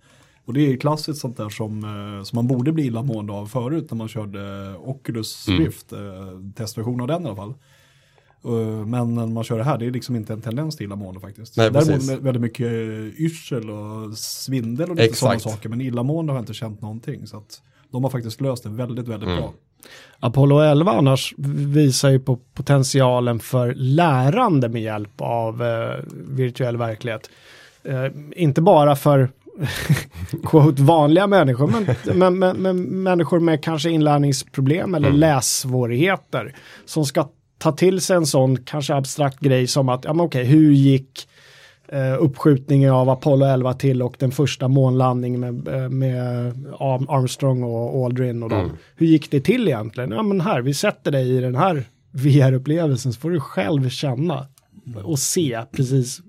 Och 0.46 0.52
det 0.54 0.72
är 0.72 0.76
klassiskt 0.76 1.20
sånt 1.20 1.36
där 1.36 1.48
som, 1.48 1.84
eh, 1.84 2.24
som 2.24 2.36
man 2.36 2.46
borde 2.46 2.72
bli 2.72 2.84
illamående 2.86 3.32
av 3.32 3.46
förut 3.46 3.86
när 3.90 3.96
man 3.98 4.08
körde 4.08 4.74
Oculus 4.78 5.48
Mm. 5.48 5.64
Rift, 5.64 5.92
eh, 5.92 5.98
testversion 6.56 7.00
av 7.00 7.06
den 7.06 7.22
i 7.22 7.26
alla 7.26 7.36
fall. 7.36 7.54
Eh, 8.44 8.86
Men 8.86 9.14
när 9.14 9.26
man 9.26 9.44
kör 9.44 9.58
det 9.58 9.64
här, 9.64 9.78
det 9.78 9.86
är 9.86 9.90
liksom 9.90 10.16
inte 10.16 10.32
en 10.32 10.40
tendens 10.42 10.76
till 10.76 10.84
illamående 10.86 11.20
faktiskt. 11.20 11.56
Nej, 11.56 11.70
Däremot 11.70 11.94
precis. 11.94 12.10
väldigt 12.10 12.40
mycket 12.42 12.70
yrsel 13.18 13.70
och 13.70 14.18
svindel 14.18 14.90
och 14.90 14.96
lite 14.96 15.14
sådana 15.14 15.38
saker. 15.38 15.68
Men 15.68 15.80
illamående 15.80 16.32
har 16.32 16.36
jag 16.38 16.42
inte 16.42 16.54
känt 16.54 16.80
någonting. 16.82 17.26
Så 17.26 17.36
att 17.36 17.62
de 17.90 18.04
har 18.04 18.10
faktiskt 18.10 18.40
löst 18.40 18.62
det 18.62 18.68
väldigt, 18.68 19.08
väldigt 19.08 19.28
Mm. 19.28 19.40
bra. 19.40 19.52
Apollo 20.20 20.58
11 20.60 20.92
annars 20.92 21.34
visar 21.66 22.10
ju 22.10 22.18
på 22.20 22.36
potentialen 22.54 23.38
för 23.40 23.74
lärande 23.74 24.68
med 24.68 24.82
hjälp 24.82 25.20
av 25.20 25.62
eh, 25.62 26.04
virtuell 26.28 26.76
verklighet. 26.76 27.30
Eh, 27.82 28.06
inte 28.36 28.62
bara 28.62 28.96
för 28.96 29.30
quote, 30.44 30.82
vanliga 30.82 31.26
människor, 31.26 31.66
men, 31.66 31.86
men, 32.18 32.38
men, 32.38 32.56
men 32.56 33.02
människor 33.02 33.40
med 33.40 33.62
kanske 33.62 33.90
inlärningsproblem 33.90 34.94
eller 34.94 35.10
lässvårigheter 35.10 36.54
som 36.84 37.04
ska 37.04 37.28
ta 37.58 37.72
till 37.72 38.00
sig 38.00 38.16
en 38.16 38.26
sån 38.26 38.56
kanske 38.56 38.94
abstrakt 38.94 39.40
grej 39.40 39.66
som 39.66 39.88
att, 39.88 40.04
ja 40.04 40.12
men 40.12 40.26
okej, 40.26 40.44
hur 40.44 40.72
gick 40.72 41.28
eh, 41.88 42.22
uppskjutningen 42.22 42.90
av 42.92 43.10
Apollo 43.10 43.46
11 43.46 43.74
till 43.74 44.02
och 44.02 44.16
den 44.18 44.30
första 44.30 44.68
månlandningen 44.68 45.40
med, 45.40 45.68
eh, 45.68 45.88
med 45.88 46.52
Arm- 46.78 47.06
Armstrong 47.08 47.62
och 47.62 48.04
Aldrin 48.04 48.42
och 48.42 48.48
dem. 48.48 48.70
Hur 48.96 49.06
gick 49.06 49.30
det 49.30 49.40
till 49.40 49.68
egentligen? 49.68 50.10
Ja 50.10 50.22
men 50.22 50.40
här, 50.40 50.62
vi 50.62 50.74
sätter 50.74 51.10
dig 51.10 51.36
i 51.36 51.40
den 51.40 51.54
här 51.54 51.84
VR-upplevelsen 52.12 53.12
så 53.12 53.20
får 53.20 53.30
du 53.30 53.40
själv 53.40 53.88
känna 53.88 54.46
och 55.04 55.18
se 55.18 55.62
precis, 55.72 56.20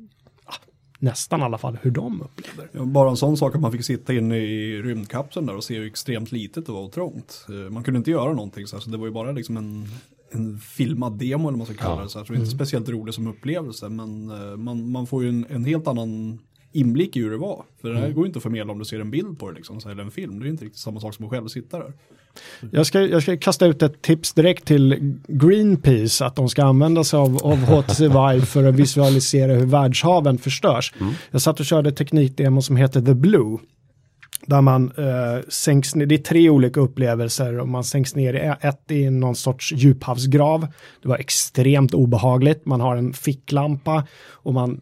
nästan 1.00 1.40
i 1.40 1.44
alla 1.44 1.58
fall, 1.58 1.78
hur 1.82 1.92
de 1.92 2.22
upplever 2.22 2.86
Bara 2.86 3.10
en 3.10 3.18
sån 3.18 3.38
sak 3.38 3.56
att 3.56 3.62
man 3.62 3.72
fick 3.72 3.86
sitta 3.86 4.14
inne 4.14 4.38
i 4.38 4.82
rymdkapseln 4.82 5.46
där 5.46 5.56
och 5.56 5.64
se 5.64 5.78
hur 5.78 5.88
extremt 5.88 6.32
litet 6.32 6.66
det 6.66 6.72
var 6.72 6.82
och 6.82 6.92
trångt. 6.92 7.46
Eh, 7.50 7.72
Man 7.72 7.84
kunde 7.84 7.98
inte 7.98 8.12
göra 8.12 8.34
någonting 8.34 8.68
så, 8.68 8.76
här, 8.76 8.82
så 8.82 8.90
det 8.90 8.98
var 8.98 9.06
ju 9.06 9.12
bara 9.14 9.32
liksom 9.32 9.58
en, 9.58 9.88
en 10.32 10.60
filmad 10.60 11.14
demo 11.14 11.42
eller 11.48 11.58
vad 11.58 11.58
man 11.58 11.66
ska 11.68 11.76
kalla 11.76 12.04
det. 12.04 12.10
Så, 12.10 12.20
här, 12.20 12.26
så 12.26 12.34
det 12.34 12.38
är 12.38 12.40
inte 12.40 12.56
speciellt 12.56 12.90
roligt 12.90 13.16
som 13.16 13.28
upplevelse 13.28 13.90
men 13.90 14.30
eh, 14.30 14.58
man, 14.58 14.92
man 14.92 15.08
får 15.08 15.24
ju 15.24 15.30
en, 15.30 15.46
en 15.50 15.66
helt 15.66 15.88
annan 15.88 16.40
inblick 16.72 17.16
i 17.16 17.20
hur 17.22 17.32
det 17.32 17.38
var. 17.38 17.64
För 17.82 17.90
det 17.90 18.00
här 18.00 18.12
går 18.12 18.24
ju 18.24 18.28
inte 18.28 18.38
att 18.38 18.44
förmedla 18.44 18.74
om 18.74 18.80
du 18.80 18.86
ser 18.86 19.00
en 19.00 19.12
bild 19.12 19.40
på 19.40 19.50
det 19.50 19.56
liksom, 19.56 19.82
så 19.82 19.88
här, 19.88 19.94
eller 19.96 20.04
en 20.04 20.12
film. 20.12 20.40
Det 20.40 20.44
är 20.44 20.46
ju 20.46 20.52
inte 20.52 20.66
riktigt 20.66 20.82
samma 20.82 21.00
sak 21.00 21.14
som 21.16 21.26
att 21.26 21.32
själv 21.32 21.48
sitta 21.48 21.80
där. 21.80 21.94
Jag 22.72 22.86
ska, 22.86 23.02
jag 23.02 23.22
ska 23.22 23.38
kasta 23.38 23.66
ut 23.66 23.82
ett 23.82 24.02
tips 24.02 24.34
direkt 24.34 24.66
till 24.66 25.16
Greenpeace 25.28 26.26
att 26.26 26.36
de 26.36 26.50
ska 26.50 26.64
använda 26.64 27.04
sig 27.04 27.20
av, 27.20 27.38
av 27.44 27.58
HTC 27.58 28.08
Vive 28.08 28.46
för 28.46 28.64
att 28.64 28.76
visualisera 28.76 29.54
hur 29.54 29.66
världshaven 29.66 30.38
förstörs. 30.38 30.94
Jag 31.32 31.42
satt 31.42 31.60
och 31.60 31.66
körde 31.66 31.92
teknikdemo 31.92 32.62
som 32.62 32.76
heter 32.76 33.02
The 33.02 33.14
Blue. 33.14 33.58
Där 34.46 34.62
man 34.62 34.92
eh, 34.98 35.44
sänks 35.50 35.96
ner, 35.96 36.06
det 36.06 36.16
är 36.16 36.24
tre 36.24 36.50
olika 36.50 36.80
upplevelser 36.80 37.60
och 37.60 37.68
man 37.68 37.84
sänks 37.84 38.16
ner 38.16 38.34
i 38.34 38.68
ett 38.68 38.92
i 38.92 39.10
någon 39.10 39.36
sorts 39.36 39.72
djuphavsgrav. 39.72 40.68
Det 41.02 41.10
var 41.10 41.18
extremt 41.18 41.94
obehagligt. 41.94 42.66
Man 42.66 42.82
har 42.82 42.96
en 42.96 43.14
ficklampa 43.14 44.04
och 44.30 44.54
man 44.54 44.82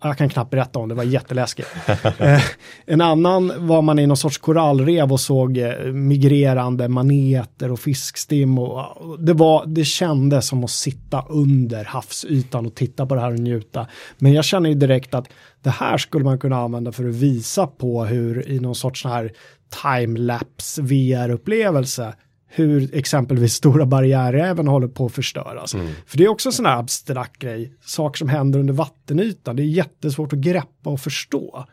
jag 0.00 0.18
kan 0.18 0.28
knappt 0.28 0.50
berätta 0.50 0.78
om 0.78 0.88
det, 0.88 0.94
var 0.94 1.04
jätteläskigt. 1.04 1.68
eh, 2.18 2.42
en 2.86 3.00
annan 3.00 3.66
var 3.66 3.82
man 3.82 3.98
i 3.98 4.06
någon 4.06 4.16
sorts 4.16 4.38
korallrev 4.38 5.12
och 5.12 5.20
såg 5.20 5.58
eh, 5.58 5.78
migrerande 5.92 6.88
maneter 6.88 7.72
och 7.72 7.80
fiskstim. 7.80 8.58
Och, 8.58 8.96
och 8.96 9.20
det, 9.20 9.32
var, 9.32 9.66
det 9.66 9.84
kändes 9.84 10.48
som 10.48 10.64
att 10.64 10.70
sitta 10.70 11.24
under 11.28 11.84
havsytan 11.84 12.66
och 12.66 12.74
titta 12.74 13.06
på 13.06 13.14
det 13.14 13.20
här 13.20 13.32
och 13.32 13.38
njuta. 13.38 13.86
Men 14.18 14.32
jag 14.32 14.44
känner 14.44 14.70
ju 14.70 14.76
direkt 14.76 15.14
att 15.14 15.28
det 15.62 15.70
här 15.70 15.98
skulle 15.98 16.24
man 16.24 16.38
kunna 16.38 16.56
använda 16.56 16.92
för 16.92 17.08
att 17.08 17.14
visa 17.14 17.66
på 17.66 18.04
hur 18.04 18.48
i 18.48 18.60
någon 18.60 18.74
sorts 18.74 19.02
sån 19.02 19.10
här 19.10 19.32
timelapse 19.82 20.82
VR-upplevelse 20.82 22.14
hur 22.48 22.94
exempelvis 22.94 23.54
stora 23.54 23.86
barriärräven 23.86 24.68
håller 24.68 24.88
på 24.88 25.06
att 25.06 25.12
förstöras. 25.12 25.72
För 26.06 26.18
det 26.18 26.24
är 26.24 26.28
också 26.28 26.48
en 26.48 26.52
sån 26.52 26.66
här 26.66 26.78
abstrakt 26.78 27.38
grej, 27.38 27.72
saker 27.80 28.18
som 28.18 28.28
händer 28.28 28.58
under 28.60 28.74
vattenytan, 28.74 29.56
det 29.56 29.62
är 29.62 29.64
jättesvårt 29.64 30.32
att 30.32 30.38
greppa 30.38 30.90
och 30.90 31.00
förstå. 31.00 31.64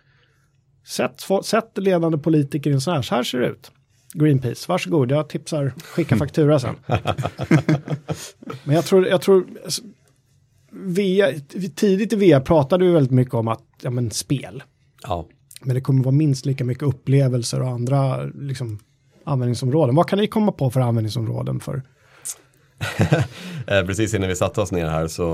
Sätt, 0.88 1.22
sätt 1.44 1.72
ledande 1.76 2.18
politiker 2.18 2.70
i 2.70 2.74
en 2.74 2.82
sån 2.82 2.94
här, 2.94 3.02
så 3.02 3.16
här 3.16 3.24
ser 3.24 3.40
det 3.40 3.48
ut. 3.48 3.72
Greenpeace, 4.14 4.66
varsågod, 4.68 5.12
jag 5.12 5.30
tipsar, 5.30 5.74
skicka 5.84 6.18
faktura 6.18 6.60
sen. 6.60 6.76
Men 8.64 8.76
jag 8.76 8.86
tror, 8.86 9.08
jag 9.08 9.22
tror 9.22 9.48
alltså, 9.64 9.82
VR, 10.72 11.40
tidigt 11.76 12.14
i 12.14 12.16
VR 12.16 12.40
pratade 12.40 12.86
vi 12.86 12.92
väldigt 12.92 13.12
mycket 13.12 13.34
om 13.34 13.48
att, 13.48 13.64
ja 13.82 13.90
men 13.90 14.12
spel, 14.12 14.64
Ja. 15.04 15.28
men 15.62 15.76
det 15.76 15.82
kommer 15.82 16.04
vara 16.04 16.16
minst 16.16 16.46
lika 16.46 16.64
mycket 16.64 16.84
upplevelser 16.84 17.62
och 17.62 17.70
andra 17.70 18.24
liksom, 18.24 18.80
användningsområden. 19.26 19.96
Vad 19.96 20.08
kan 20.10 20.20
ni 20.20 20.28
komma 20.28 20.52
på 20.52 20.70
för 20.70 20.80
användningsområden 20.80 21.60
för? 21.60 21.82
Eh, 23.68 23.86
Precis 23.86 24.14
innan 24.14 24.30
vi 24.30 24.36
satte 24.36 24.62
oss 24.62 24.72
ner 24.72 24.86
här 24.86 25.08
så 25.08 25.26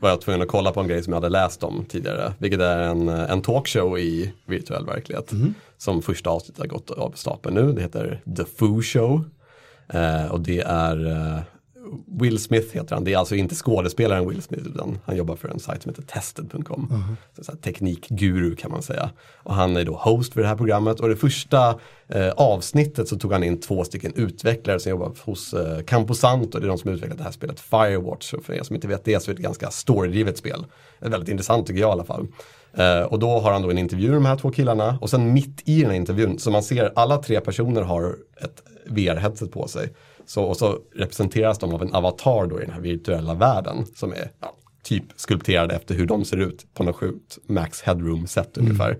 var 0.00 0.08
jag 0.10 0.20
tvungen 0.20 0.42
att 0.42 0.48
kolla 0.48 0.72
på 0.72 0.80
en 0.80 0.88
grej 0.88 1.02
som 1.02 1.12
jag 1.12 1.20
hade 1.20 1.28
läst 1.28 1.62
om 1.62 1.84
tidigare. 1.88 2.32
Vilket 2.38 2.60
är 2.60 2.78
en, 2.78 3.08
en 3.08 3.42
talkshow 3.42 3.98
i 3.98 4.32
virtuell 4.46 4.86
verklighet. 4.86 5.32
Som 5.76 6.02
första 6.02 6.30
avsnittet 6.30 6.58
har 6.58 6.66
gått 6.66 6.90
av 6.90 7.12
stapeln 7.14 7.54
nu. 7.54 7.72
Det 7.72 7.80
heter 7.82 8.20
The 8.36 8.44
Foo 8.58 8.82
Show. 8.82 9.24
Eh, 9.88 10.26
och 10.26 10.40
det 10.40 10.60
är 10.60 11.06
eh, 11.10 11.38
Will 12.20 12.38
Smith 12.38 12.74
heter 12.74 12.94
han. 12.94 13.04
Det 13.04 13.12
är 13.12 13.18
alltså 13.18 13.34
inte 13.34 13.54
skådespelaren 13.54 14.28
Will 14.28 14.42
Smith 14.42 14.66
utan 14.66 14.98
han 15.04 15.16
jobbar 15.16 15.36
för 15.36 15.48
en 15.48 15.58
sajt 15.58 15.82
som 15.82 15.90
heter 15.90 16.02
tested.com. 16.02 17.16
Så 17.36 17.44
så 17.44 17.52
teknikguru 17.52 18.56
kan 18.56 18.70
man 18.70 18.82
säga. 18.82 19.10
Och 19.42 19.54
han 19.54 19.76
är 19.76 19.84
då 19.84 19.94
host 19.94 20.34
för 20.34 20.40
det 20.40 20.46
här 20.46 20.56
programmet 20.56 21.00
och 21.00 21.08
det 21.08 21.16
första 21.16 21.80
eh, 22.08 22.28
avsnittet 22.28 23.08
så 23.08 23.18
tog 23.18 23.32
han 23.32 23.44
in 23.44 23.60
två 23.60 23.84
stycken 23.84 24.12
utvecklare 24.14 24.80
som 24.80 24.90
jobbar 24.90 25.12
hos 25.24 25.54
eh, 25.54 25.80
Camposanto. 25.82 26.58
Det 26.58 26.66
är 26.66 26.68
de 26.68 26.78
som 26.78 26.88
har 26.88 26.96
utvecklat 26.96 27.18
det 27.18 27.24
här 27.24 27.30
spelet 27.30 27.60
Firewatch. 27.60 28.32
Och 28.32 28.44
för 28.44 28.54
er 28.54 28.62
som 28.62 28.74
inte 28.74 28.88
vet 28.88 29.04
det 29.04 29.20
så 29.20 29.30
är 29.30 29.34
det 29.34 29.38
ett 29.38 29.44
ganska 29.44 29.70
storydrivet 29.70 30.38
spel. 30.38 30.66
Ett 31.00 31.12
väldigt 31.12 31.28
intressant 31.28 31.66
tycker 31.66 31.80
jag 31.80 31.88
i 31.88 31.92
alla 31.92 32.04
fall. 32.04 32.26
Eh, 32.72 33.02
och 33.02 33.18
då 33.18 33.38
har 33.38 33.52
han 33.52 33.62
då 33.62 33.70
en 33.70 33.78
intervju 33.78 34.08
med 34.08 34.16
de 34.16 34.26
här 34.26 34.36
två 34.36 34.50
killarna 34.50 34.98
och 35.00 35.10
sen 35.10 35.32
mitt 35.32 35.62
i 35.64 35.80
den 35.80 35.90
här 35.90 35.96
intervjun 35.96 36.38
så 36.38 36.50
man 36.50 36.62
ser 36.62 36.92
alla 36.94 37.16
tre 37.16 37.40
personer 37.40 37.82
har 37.82 38.16
ett 38.40 38.62
VR-headset 38.86 39.52
på 39.52 39.68
sig. 39.68 39.92
Så, 40.28 40.42
och 40.42 40.56
så 40.56 40.78
representeras 40.94 41.58
de 41.58 41.74
av 41.74 41.82
en 41.82 41.94
avatar 41.94 42.46
då 42.46 42.60
i 42.60 42.64
den 42.64 42.74
här 42.74 42.80
virtuella 42.80 43.34
världen 43.34 43.86
som 43.94 44.12
är 44.12 44.30
ja, 44.40 44.56
typ 44.82 45.04
skulpterad 45.16 45.72
efter 45.72 45.94
hur 45.94 46.06
de 46.06 46.24
ser 46.24 46.36
ut 46.36 46.74
på 46.74 46.84
något 46.84 46.96
sjukt 46.96 47.38
Max 47.46 47.82
Headroom-sätt 47.82 48.58
ungefär. 48.58 48.98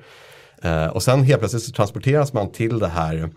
Eh, 0.62 0.86
och 0.86 1.02
sen 1.02 1.22
helt 1.22 1.38
plötsligt 1.38 1.62
så 1.62 1.72
transporteras 1.72 2.32
man 2.32 2.52
till 2.52 2.78
det 2.78 2.88
här 2.88 3.30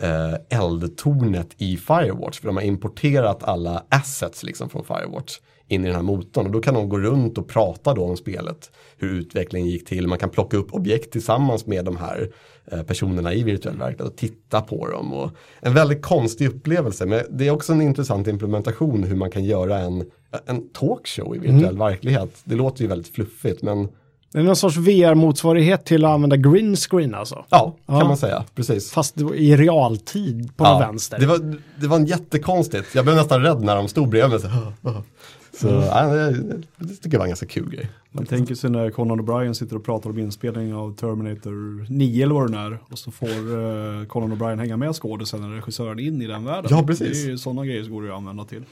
eh, 0.00 0.58
eldtornet 0.58 1.48
i 1.58 1.76
Firewatch. 1.76 2.40
För 2.40 2.46
de 2.46 2.56
har 2.56 2.64
importerat 2.64 3.42
alla 3.42 3.84
assets 3.88 4.42
liksom 4.42 4.70
från 4.70 4.84
Firewatch 4.84 5.38
in 5.68 5.84
i 5.84 5.86
den 5.86 5.96
här 5.96 6.02
motorn. 6.02 6.46
Och 6.46 6.52
då 6.52 6.60
kan 6.60 6.74
de 6.74 6.88
gå 6.88 6.98
runt 6.98 7.38
och 7.38 7.48
prata 7.48 7.94
då 7.94 8.04
om 8.04 8.16
spelet. 8.16 8.70
Hur 8.98 9.10
utvecklingen 9.14 9.68
gick 9.68 9.86
till. 9.86 10.06
Man 10.08 10.18
kan 10.18 10.30
plocka 10.30 10.56
upp 10.56 10.74
objekt 10.74 11.12
tillsammans 11.12 11.66
med 11.66 11.84
de 11.84 11.96
här 11.96 12.28
eh, 12.72 12.82
personerna 12.82 13.34
i 13.34 13.42
virtuell 13.42 13.78
verklighet 13.78 14.12
och 14.12 14.16
titta 14.18 14.60
på 14.60 14.88
dem. 14.88 15.12
Och 15.12 15.30
en 15.60 15.74
väldigt 15.74 16.02
konstig 16.02 16.48
upplevelse. 16.48 17.06
Men 17.06 17.20
det 17.30 17.46
är 17.46 17.50
också 17.50 17.72
en 17.72 17.82
intressant 17.82 18.28
implementation 18.28 19.04
hur 19.04 19.16
man 19.16 19.30
kan 19.30 19.44
göra 19.44 19.78
en, 19.78 20.04
en 20.46 20.68
talkshow 20.68 21.36
i 21.36 21.38
virtuell 21.38 21.78
verklighet. 21.78 22.30
Det 22.44 22.54
låter 22.54 22.82
ju 22.82 22.88
väldigt 22.88 23.14
fluffigt 23.14 23.62
men 23.62 23.88
Det 24.32 24.38
är 24.38 24.42
någon 24.42 24.56
sorts 24.56 24.76
VR-motsvarighet 24.76 25.84
till 25.84 26.04
att 26.04 26.10
använda 26.10 26.36
green 26.36 26.76
screen 26.76 27.14
alltså. 27.14 27.44
ja, 27.48 27.76
kan 27.86 27.96
Ja. 27.98 28.04
man 28.08 28.16
säga. 28.16 28.44
Precis. 28.54 28.90
Fast 28.92 29.20
i 29.34 29.56
realtid 29.56 30.56
på 30.56 30.64
Ja, 30.64 30.78
vänster. 30.78 31.18
Det 31.18 31.26
var, 31.26 31.56
det 31.80 31.86
var 31.86 31.96
en 31.96 32.06
jättekonstigt. 32.06 32.94
Jag 32.94 33.04
blev 33.04 33.16
nästan 33.16 33.42
rädd 33.42 33.60
när 33.62 33.76
de 33.76 33.88
stod 33.88 34.08
bredvid 34.08 34.30
mig. 34.30 34.40
Så, 34.40 34.48
så 35.56 35.68
ja, 35.68 36.06
det, 36.06 36.62
det 36.78 36.94
tycker 36.94 37.12
jag 37.12 37.18
var 37.18 37.26
en 37.26 37.30
ganska 37.30 37.46
kul 37.46 37.70
grej. 37.70 37.90
Man 38.10 38.26
tänker 38.26 38.54
sig 38.54 38.70
när 38.70 38.90
Conan 38.90 39.20
O'Brien 39.20 39.52
sitter 39.52 39.76
och 39.76 39.84
pratar 39.84 40.10
om 40.10 40.18
inspelning 40.18 40.74
av 40.74 40.94
Terminator 40.96 41.86
9 41.90 42.24
eller 42.24 42.34
vad 42.34 42.50
den 42.50 42.60
är. 42.60 42.78
Och 42.90 42.98
så 42.98 43.10
får 43.10 43.56
uh, 43.56 44.06
Conan 44.06 44.32
O'Brien 44.32 44.58
hänga 44.58 44.76
med 44.76 44.94
skådisen 44.96 45.44
eller 45.44 45.54
regissören 45.54 45.98
in 45.98 46.22
i 46.22 46.26
den 46.26 46.44
världen. 46.44 46.70
Ja, 46.70 46.82
precis. 46.82 47.22
Det 47.22 47.28
är 47.28 47.30
ju 47.30 47.38
sådana 47.38 47.66
grejer 47.66 47.84
som 47.84 47.92
går 47.92 48.10
att 48.10 48.16
använda 48.16 48.44
till. 48.44 48.64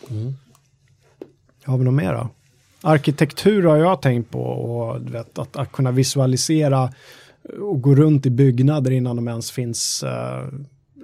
Har 1.64 1.78
vi 1.78 1.84
något 1.84 1.94
mer 1.94 2.12
då? 2.12 2.28
Arkitektur 2.80 3.62
har 3.62 3.76
jag 3.76 4.02
tänkt 4.02 4.30
på 4.30 4.42
och 4.42 5.00
du 5.00 5.12
vet, 5.12 5.38
att, 5.38 5.56
att 5.56 5.72
kunna 5.72 5.90
visualisera 5.90 6.92
och 7.60 7.82
gå 7.82 7.94
runt 7.94 8.26
i 8.26 8.30
byggnader 8.30 8.90
innan 8.90 9.16
de 9.16 9.28
ens 9.28 9.50
finns. 9.50 10.02
eh, 10.02 10.48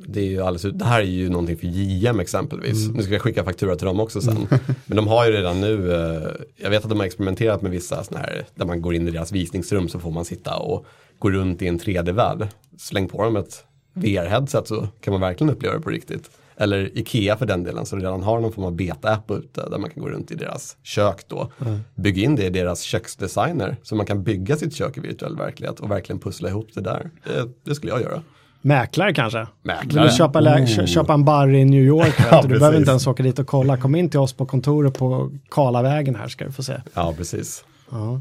Det, 0.06 0.20
är 0.20 0.24
ju 0.24 0.42
alldeles, 0.42 0.78
det 0.78 0.84
här 0.84 1.00
är 1.00 1.04
ju 1.04 1.28
någonting 1.28 1.56
för 1.56 1.66
JM 1.66 2.20
exempelvis. 2.20 2.88
Nu 2.88 3.02
ska 3.02 3.12
jag 3.12 3.22
skicka 3.22 3.44
faktura 3.44 3.76
till 3.76 3.86
dem 3.86 4.00
också 4.00 4.20
sen. 4.20 4.46
Men 4.86 4.96
de 4.96 5.06
har 5.06 5.26
ju 5.26 5.32
redan 5.32 5.60
nu, 5.60 5.92
eh, 5.92 6.30
jag 6.56 6.70
vet 6.70 6.82
att 6.82 6.90
de 6.90 6.98
har 6.98 7.06
experimenterat 7.06 7.62
med 7.62 7.70
vissa 7.70 8.04
sådana 8.04 8.26
här, 8.26 8.46
där 8.54 8.66
man 8.66 8.82
går 8.82 8.94
in 8.94 9.08
i 9.08 9.10
deras 9.10 9.32
visningsrum 9.32 9.88
så 9.88 9.98
får 9.98 10.10
man 10.10 10.24
sitta 10.24 10.56
och 10.56 10.86
gå 11.18 11.30
runt 11.30 11.62
i 11.62 11.66
en 11.66 11.78
3D-värld. 11.78 12.48
Släng 12.78 13.08
på 13.08 13.24
dem 13.24 13.36
ett 13.36 13.64
VR-headset 13.94 14.64
så 14.64 14.88
kan 15.00 15.12
man 15.12 15.20
verkligen 15.20 15.52
uppleva 15.52 15.74
det 15.74 15.80
på 15.80 15.90
riktigt. 15.90 16.30
Eller 16.56 16.98
Ikea 16.98 17.36
för 17.36 17.46
den 17.46 17.64
delen 17.64 17.86
som 17.86 18.00
redan 18.00 18.22
har 18.22 18.40
någon 18.40 18.52
form 18.52 18.64
av 18.64 18.72
beta-app 18.72 19.30
ute 19.30 19.68
där 19.70 19.78
man 19.78 19.90
kan 19.90 20.02
gå 20.02 20.08
runt 20.08 20.30
i 20.30 20.34
deras 20.34 20.76
kök 20.82 21.28
då. 21.28 21.52
Bygga 21.94 22.22
in 22.22 22.36
det 22.36 22.46
i 22.46 22.50
deras 22.50 22.82
köksdesigner 22.82 23.76
så 23.82 23.94
man 23.96 24.06
kan 24.06 24.22
bygga 24.22 24.56
sitt 24.56 24.74
kök 24.74 24.96
i 24.96 25.00
virtuell 25.00 25.36
verklighet 25.36 25.80
och 25.80 25.90
verkligen 25.90 26.20
pussla 26.20 26.48
ihop 26.48 26.68
det 26.74 26.80
där. 26.80 27.10
Det, 27.24 27.48
det 27.64 27.74
skulle 27.74 27.92
jag 27.92 28.00
göra. 28.00 28.22
Mäklare 28.60 29.14
kanske? 29.14 29.46
Mäklare. 29.62 30.04
Vill 30.04 30.10
du 30.12 30.16
köpa, 30.16 30.40
lä- 30.40 30.62
Oh. 30.62 30.76
kö- 30.76 30.86
köpa 30.86 31.14
en 31.14 31.24
bar 31.24 31.48
i 31.48 31.64
New 31.64 31.82
York? 31.82 32.14
Ja, 32.30 32.42
du? 32.42 32.48
du 32.48 32.54
behöver 32.54 32.68
precis. 32.68 32.78
inte 32.80 32.90
ens 32.90 33.06
åka 33.06 33.22
dit 33.22 33.38
och 33.38 33.46
kolla. 33.46 33.76
Kom 33.76 33.94
in 33.94 34.10
till 34.10 34.20
oss 34.20 34.32
på 34.32 34.46
kontoret 34.46 34.98
på 34.98 35.30
Karlavägen 35.50 36.14
här 36.14 36.28
ska 36.28 36.44
du 36.44 36.52
få 36.52 36.62
se. 36.62 36.74
Ja, 36.94 37.14
precis. 37.16 37.64
Ja. 37.90 38.20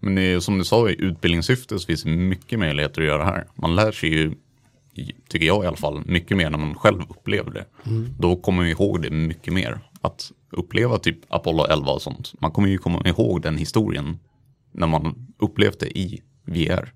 Men 0.00 0.14
det 0.14 0.22
är, 0.22 0.30
ju 0.30 0.40
som 0.40 0.58
du 0.58 0.64
sa, 0.64 0.88
i 0.90 0.96
utbildningssyfte 1.02 1.78
så 1.78 1.86
finns 1.86 2.02
det 2.02 2.08
mycket 2.10 2.58
möjligheter 2.58 3.00
att 3.02 3.06
göra 3.08 3.24
här. 3.24 3.44
Man 3.54 3.74
lär 3.76 3.92
sig 3.92 4.08
ju, 4.10 4.34
tycker 5.28 5.46
jag 5.46 5.64
i 5.64 5.66
alla 5.66 5.76
fall, 5.76 6.02
mycket 6.06 6.36
mer 6.36 6.50
när 6.50 6.58
man 6.58 6.74
själv 6.74 7.00
upplever 7.08 7.50
det. 7.50 7.64
Då 8.18 8.36
kommer 8.36 8.62
man 8.62 8.66
ihåg 8.70 9.02
det 9.02 9.10
mycket 9.10 9.52
mer. 9.54 9.78
Att 10.00 10.30
uppleva 10.52 10.98
typ 10.98 11.18
Apollo 11.28 11.64
11 11.64 11.92
och 11.92 12.02
sånt. 12.02 12.32
Man 12.40 12.50
kommer 12.50 12.68
ju 12.68 12.78
komma 12.78 13.02
ihåg 13.04 13.42
den 13.42 13.56
historien 13.58 14.18
när 14.72 14.86
man 14.86 15.26
upplevt 15.38 15.80
det 15.80 15.98
i 15.98 16.22
VR. 16.46 16.92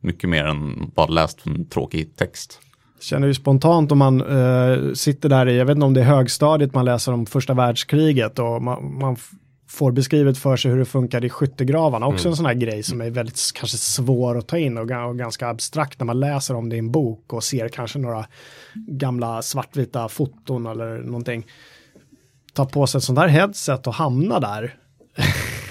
Mycket 0.00 0.30
mer 0.30 0.44
än 0.44 0.90
bara 0.94 1.06
läst 1.06 1.46
en 1.46 1.66
tråkig 1.66 2.16
text. 2.16 2.60
Känner 3.00 3.26
ju 3.26 3.34
spontant 3.34 3.92
om 3.92 3.98
man 3.98 4.20
eh, 4.20 4.92
sitter 4.92 5.28
där 5.28 5.48
i, 5.48 5.58
jag 5.58 5.66
vet 5.66 5.74
inte 5.74 5.86
om 5.86 5.94
det 5.94 6.00
är 6.00 6.04
högstadiet 6.04 6.74
man 6.74 6.84
läser 6.84 7.12
om 7.12 7.26
första 7.26 7.54
världskriget 7.54 8.38
och 8.38 8.62
man, 8.62 8.98
man 8.98 9.16
får 9.70 9.92
beskrivet 9.92 10.38
för 10.38 10.56
sig 10.56 10.70
hur 10.70 10.78
det 10.78 10.84
funkar 10.84 11.24
i 11.24 11.28
skyttegravarna. 11.28 12.06
Också 12.06 12.28
en 12.28 12.36
sån 12.36 12.46
här 12.46 12.54
grej 12.54 12.82
som 12.82 13.00
är 13.00 13.10
väldigt 13.10 13.40
kanske 13.54 13.76
svår 13.76 14.38
att 14.38 14.48
ta 14.48 14.58
in 14.58 14.78
och, 14.78 14.90
och 15.08 15.18
ganska 15.18 15.48
abstrakt 15.48 15.98
när 15.98 16.06
man 16.06 16.20
läser 16.20 16.54
om 16.54 16.68
det 16.68 16.76
i 16.76 16.78
en 16.78 16.92
bok 16.92 17.32
och 17.32 17.44
ser 17.44 17.68
kanske 17.68 17.98
några 17.98 18.26
gamla 18.74 19.42
svartvita 19.42 20.08
foton 20.08 20.66
eller 20.66 20.98
någonting. 20.98 21.46
Ta 22.52 22.66
på 22.66 22.86
sig 22.86 22.98
ett 22.98 23.04
sånt 23.04 23.18
här 23.18 23.28
headset 23.28 23.86
och 23.86 23.94
hamna 23.94 24.40
där. 24.40 24.76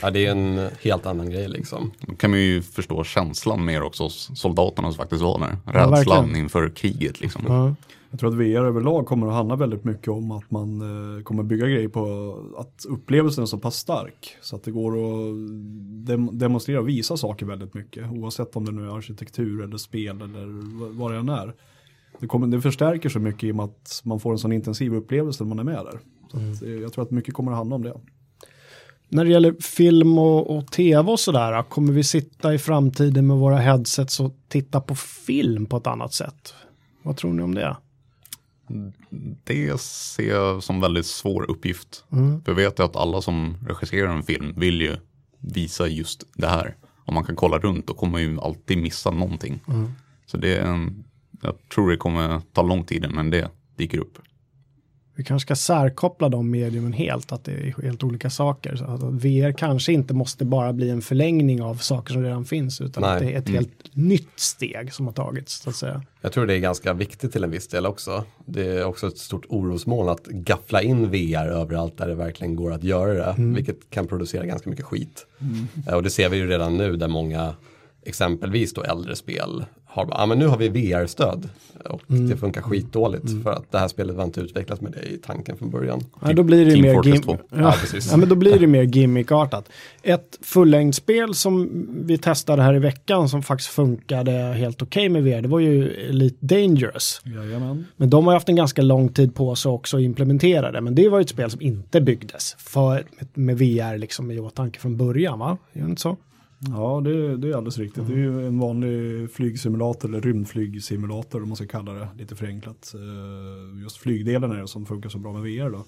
Ja, 0.01 0.09
det 0.11 0.25
är 0.25 0.31
en 0.31 0.69
helt 0.81 1.05
annan 1.05 1.29
grej 1.29 1.47
liksom. 1.47 1.91
Då 1.99 2.15
kan 2.15 2.29
man 2.29 2.39
ju 2.39 2.61
förstå 2.61 3.03
känslan 3.03 3.65
mer 3.65 3.81
också 3.83 4.03
hos 4.03 4.31
soldaterna 4.39 4.91
som 4.91 4.97
faktiskt 4.97 5.21
var 5.21 5.39
där. 5.39 5.57
Ja, 5.65 5.71
Rädslan 5.71 5.91
verkligen. 5.91 6.35
inför 6.43 6.69
kriget 6.69 7.21
liksom. 7.21 7.41
Ja. 7.47 7.75
Jag 8.11 8.19
tror 8.19 8.29
att 8.29 8.35
VR 8.35 8.65
överlag 8.65 9.05
kommer 9.05 9.27
att 9.27 9.33
handla 9.33 9.55
väldigt 9.55 9.83
mycket 9.83 10.07
om 10.07 10.31
att 10.31 10.51
man 10.51 10.81
eh, 11.17 11.23
kommer 11.23 11.43
bygga 11.43 11.67
grejer 11.67 11.87
på 11.87 12.03
att 12.57 12.85
upplevelsen 12.89 13.41
är 13.41 13.45
så 13.45 13.57
pass 13.57 13.75
stark. 13.75 14.35
Så 14.41 14.55
att 14.55 14.63
det 14.63 14.71
går 14.71 14.91
att 14.91 15.35
dem- 16.07 16.29
demonstrera 16.33 16.79
och 16.79 16.87
visa 16.89 17.17
saker 17.17 17.45
väldigt 17.45 17.73
mycket. 17.73 18.11
Oavsett 18.11 18.55
om 18.55 18.65
det 18.65 18.71
nu 18.71 18.85
är 18.85 18.97
arkitektur 18.97 19.63
eller 19.63 19.77
spel 19.77 20.21
eller 20.21 20.45
vad 20.97 21.11
det 21.11 21.17
än 21.17 21.29
är. 21.29 21.53
Det, 22.19 22.27
kommer, 22.27 22.47
det 22.47 22.61
förstärker 22.61 23.09
så 23.09 23.19
mycket 23.19 23.43
i 23.43 23.51
och 23.51 23.55
med 23.55 23.65
att 23.65 24.01
man 24.03 24.19
får 24.19 24.31
en 24.31 24.37
sån 24.37 24.51
intensiv 24.51 24.93
upplevelse 24.95 25.43
när 25.43 25.49
man 25.55 25.59
är 25.59 25.63
med 25.73 25.85
där. 25.85 25.99
Så 26.31 26.37
att, 26.37 26.63
eh, 26.63 26.69
jag 26.69 26.93
tror 26.93 27.03
att 27.03 27.11
mycket 27.11 27.33
kommer 27.33 27.51
att 27.51 27.57
handla 27.57 27.75
om 27.75 27.83
det. 27.83 27.93
När 29.09 29.25
det 29.25 29.31
gäller 29.31 29.53
film 29.61 30.17
och, 30.17 30.57
och 30.57 30.71
tv 30.71 31.11
och 31.11 31.19
sådär, 31.19 31.63
kommer 31.63 31.93
vi 31.93 32.03
sitta 32.03 32.53
i 32.53 32.57
framtiden 32.57 33.27
med 33.27 33.37
våra 33.37 33.57
headsets 33.57 34.19
och 34.19 34.35
titta 34.47 34.81
på 34.81 34.95
film 34.95 35.65
på 35.65 35.77
ett 35.77 35.87
annat 35.87 36.13
sätt? 36.13 36.53
Vad 37.03 37.17
tror 37.17 37.33
ni 37.33 37.43
om 37.43 37.55
det? 37.55 37.77
Det 39.43 39.81
ser 39.81 40.29
jag 40.29 40.63
som 40.63 40.81
väldigt 40.81 41.05
svår 41.05 41.51
uppgift. 41.51 42.03
För 42.45 42.51
jag 42.51 42.55
vet 42.55 42.79
att 42.79 42.95
alla 42.95 43.21
som 43.21 43.57
regisserar 43.67 44.07
en 44.07 44.23
film 44.23 44.53
vill 44.57 44.81
ju 44.81 44.97
visa 45.39 45.87
just 45.87 46.23
det 46.35 46.47
här. 46.47 46.75
Om 47.05 47.13
man 47.13 47.23
kan 47.23 47.35
kolla 47.35 47.59
runt 47.59 47.87
då 47.87 47.93
kommer 47.93 48.11
man 48.11 48.21
ju 48.21 48.39
alltid 48.39 48.77
missa 48.77 49.11
någonting. 49.11 49.59
Så 50.25 50.37
det 50.37 50.57
är 50.57 50.65
en, 50.65 51.03
jag 51.41 51.55
tror 51.73 51.89
det 51.89 51.97
kommer 51.97 52.41
ta 52.53 52.61
lång 52.61 52.83
tid 52.83 53.05
innan 53.05 53.29
det 53.29 53.51
dyker 53.77 53.97
upp. 53.97 54.17
Vi 55.19 55.25
kanske 55.25 55.45
ska 55.45 55.55
särkoppla 55.55 56.29
de 56.29 56.51
mediumen 56.51 56.93
helt, 56.93 57.31
att 57.31 57.43
det 57.43 57.51
är 57.51 57.81
helt 57.83 58.03
olika 58.03 58.29
saker. 58.29 58.75
Så 58.75 58.83
att 58.85 59.03
VR 59.03 59.51
kanske 59.51 59.93
inte 59.93 60.13
måste 60.13 60.45
bara 60.45 60.73
bli 60.73 60.89
en 60.89 61.01
förlängning 61.01 61.61
av 61.61 61.75
saker 61.75 62.13
som 62.13 62.23
redan 62.23 62.45
finns, 62.45 62.81
utan 62.81 63.01
Nej. 63.03 63.11
att 63.13 63.19
det 63.19 63.33
är 63.33 63.37
ett 63.39 63.49
helt 63.49 63.95
nytt 63.95 64.39
steg 64.39 64.93
som 64.93 65.05
har 65.05 65.13
tagits, 65.13 65.61
så 65.61 65.69
att 65.69 65.75
säga. 65.75 66.03
Jag 66.21 66.31
tror 66.31 66.45
det 66.45 66.53
är 66.53 66.59
ganska 66.59 66.93
viktigt 66.93 67.31
till 67.31 67.43
en 67.43 67.51
viss 67.51 67.67
del 67.67 67.85
också. 67.85 68.23
Det 68.45 68.67
är 68.67 68.85
också 68.85 69.07
ett 69.07 69.17
stort 69.17 69.45
orosmoln 69.49 70.09
att 70.09 70.25
gaffla 70.25 70.81
in 70.81 71.09
VR 71.09 71.47
överallt 71.47 71.97
där 71.97 72.07
det 72.07 72.15
verkligen 72.15 72.55
går 72.55 72.73
att 72.73 72.83
göra 72.83 73.13
det. 73.13 73.35
Vilket 73.37 73.89
kan 73.89 74.07
producera 74.07 74.45
ganska 74.45 74.69
mycket 74.69 74.85
skit. 74.85 75.25
Eh, 75.87 75.93
Och 75.93 76.03
det 76.03 76.09
ser 76.09 76.29
vi 76.29 76.37
ju 76.37 76.47
redan 76.47 76.77
nu 76.77 76.95
där 76.95 77.07
många 77.07 77.55
exempelvis 78.05 78.73
då 78.73 78.83
äldre 78.83 79.15
spel 79.15 79.65
har 79.85 80.07
ah, 80.11 80.25
men 80.25 80.39
nu 80.39 80.47
har 80.47 80.57
vi 80.57 80.69
VR-stöd. 80.69 81.49
Och 81.85 82.01
Mm. 82.09 82.29
det 82.29 82.37
funkar 82.37 82.61
skitdåligt 82.61 83.43
för 83.43 83.51
att 83.51 83.71
det 83.71 83.77
här 83.79 83.87
spelet 83.87 84.15
var 84.15 84.23
inte 84.23 84.41
utvecklat 84.41 84.81
med 84.81 84.91
det 84.91 85.01
i 85.13 85.17
tanken 85.17 85.57
från 85.57 85.69
början. 85.69 86.03
Ja, 86.21 86.33
då 86.33 86.43
blir 86.43 86.65
det 86.65 86.71
Team 86.71 86.81
mer 86.81 86.93
gim- 86.95 87.21
2. 87.23 87.37
ja. 87.49 87.57
Ja, 87.59 87.73
ja, 88.11 88.17
men 88.17 88.29
då 88.29 88.35
blir 88.35 88.59
det 88.59 88.67
mer 88.67 88.81
gimmickartat. 88.83 89.69
Ett 90.03 90.39
fullängdsspel 90.41 91.35
som 91.35 91.69
vi 92.05 92.17
testade 92.17 92.61
här 92.61 92.73
i 92.73 92.79
veckan 92.79 93.29
som 93.29 93.43
faktiskt 93.43 93.69
funkade 93.69 94.31
helt 94.31 94.81
okej 94.81 95.09
med 95.09 95.23
VR, 95.23 95.41
det 95.41 95.47
var 95.47 95.59
ju 95.59 95.89
Elite 96.09 96.37
Dangerous. 96.39 97.21
Jajamän. 97.25 97.85
Men 97.97 98.09
de 98.09 98.27
har 98.27 98.33
haft 98.33 98.49
en 98.49 98.55
ganska 98.55 98.81
lång 98.81 99.09
tid 99.09 99.35
på 99.35 99.55
sig 99.55 99.71
också 99.71 99.97
att 99.97 100.03
implementera 100.03 100.71
det. 100.71 100.81
Men 100.81 100.95
det 100.95 101.09
var 101.09 101.19
ju 101.19 101.21
ett 101.21 101.29
spel 101.29 101.51
som 101.51 101.61
inte 101.61 102.01
byggdes 102.01 102.55
för, 102.59 102.93
med, 103.19 103.27
med 103.33 103.57
VR 103.57 103.97
liksom 103.97 104.31
i 104.31 104.39
åtanke 104.39 104.79
från 104.79 104.97
början, 104.97 105.39
va? 105.39 105.57
Är 105.73 105.79
det 105.81 105.89
inte 105.89 106.01
så? 106.01 106.17
Ja, 106.59 107.01
det, 107.03 107.37
det 107.37 107.49
är 107.49 107.53
alldeles 107.53 107.77
riktigt. 107.77 108.07
Det 108.07 108.13
är 108.13 108.17
ju 108.17 108.47
en 108.47 108.59
vanlig 108.59 109.31
flygsimulator 109.31 110.09
eller 110.09 110.21
rymdflygsimulator 110.21 111.41
om 111.41 111.49
man 111.49 111.55
ska 111.55 111.67
kalla 111.67 111.93
det 111.93 112.07
lite 112.17 112.35
förenklat. 112.35 112.93
Eh, 112.95 113.81
just 113.81 113.97
flygdelen 113.97 114.51
är 114.51 114.61
det 114.61 114.67
som 114.67 114.85
funkar 114.85 115.09
så 115.09 115.17
bra 115.17 115.33
med 115.33 115.41
VR 115.41 115.69
då. 115.69 115.85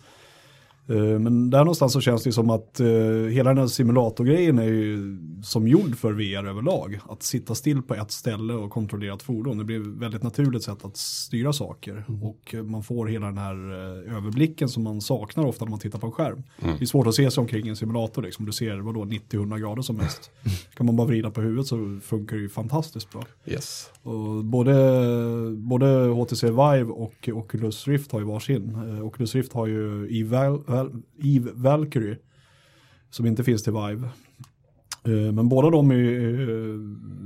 Eh, 0.88 1.20
Men 1.20 1.50
där 1.50 1.60
någonstans 1.60 1.94
så 1.94 2.02
känns 2.02 2.24
det 2.24 2.32
som 2.32 2.50
att 2.50 2.80
eh, 2.80 2.88
hela 3.32 3.50
den 3.50 3.58
här 3.58 3.68
simulatorgrejen 3.68 4.60
är 4.60 4.64
ju 4.64 5.18
som 5.44 5.68
gjord 5.68 5.96
för 5.96 6.12
VR 6.14 6.50
överlag. 6.50 7.00
Att 7.10 7.24
sitta 7.24 7.56
still 7.56 7.82
på 7.82 7.96
ett 7.96 8.12
ställe 8.12 8.54
och 8.54 8.72
kontrollera 8.72 9.14
ett 9.14 9.24
fordon. 9.24 9.58
Det 9.58 9.64
blir 9.64 9.82
ett 9.82 9.88
väldigt 9.88 10.24
naturligt 10.24 10.64
sätt 10.64 10.86
att 10.86 10.98
styra 10.98 11.54
saker. 11.54 12.06
Och 12.22 12.56
eh, 12.56 12.64
man 12.64 12.84
får 12.84 13.08
hela 13.08 13.26
den 13.26 13.38
här 13.38 13.56
överblicken 14.18 14.70
som 14.70 14.84
man 14.84 15.02
saknar 15.02 15.46
ofta 15.46 15.66
när 15.66 15.70
man 15.70 15.80
tittar 15.80 16.00
på 16.00 16.06
en 16.08 16.12
skärm. 16.12 16.44
Det 16.60 16.82
är 16.82 16.86
svårt 16.86 17.08
att 17.08 17.16
se 17.16 17.32
sig 17.32 17.42
omkring 17.42 17.66
i 17.66 17.70
en 17.70 17.76
simulator. 17.76 18.22
Liksom. 18.22 18.46
Du 18.46 18.52
ser 18.52 18.78
vadå 18.78 19.04
90-100 19.06 19.60
grader 19.60 19.82
som 19.82 19.96
mest. 19.96 20.32
Kan 20.74 20.86
man 20.86 20.96
bara 20.96 21.08
vrida 21.08 21.32
på 21.32 21.42
huvudet 21.42 21.68
så 21.68 22.00
funkar 22.04 22.36
det 22.36 22.42
ju 22.42 22.50
fantastiskt 22.50 23.12
bra. 23.12 23.24
Yes. 23.46 23.90
Och 24.04 24.46
både, 24.46 24.74
både 25.58 25.86
HTC 26.08 26.48
Vive 26.48 26.84
och 26.92 27.30
Oculus 27.34 27.88
Rift 27.88 28.12
har 28.12 28.20
ju 28.20 28.26
varsin. 28.26 28.76
Eh, 28.76 29.06
Oculus 29.06 29.36
Rift 29.36 29.54
har 29.54 29.68
ju 29.68 30.08
Eve, 30.20 30.38
Val, 30.38 30.64
Val, 30.68 31.02
Eve 31.24 31.52
Valkyrie 31.54 32.18
som 33.10 33.26
inte 33.26 33.44
finns 33.44 33.64
till 33.64 33.74
Vive. 33.74 34.10
Eh, 35.04 35.32
Men 35.34 35.50
båda 35.50 35.70
de 35.70 35.92
är 35.92 35.96
ju 35.96 36.42
eh, 36.42 36.80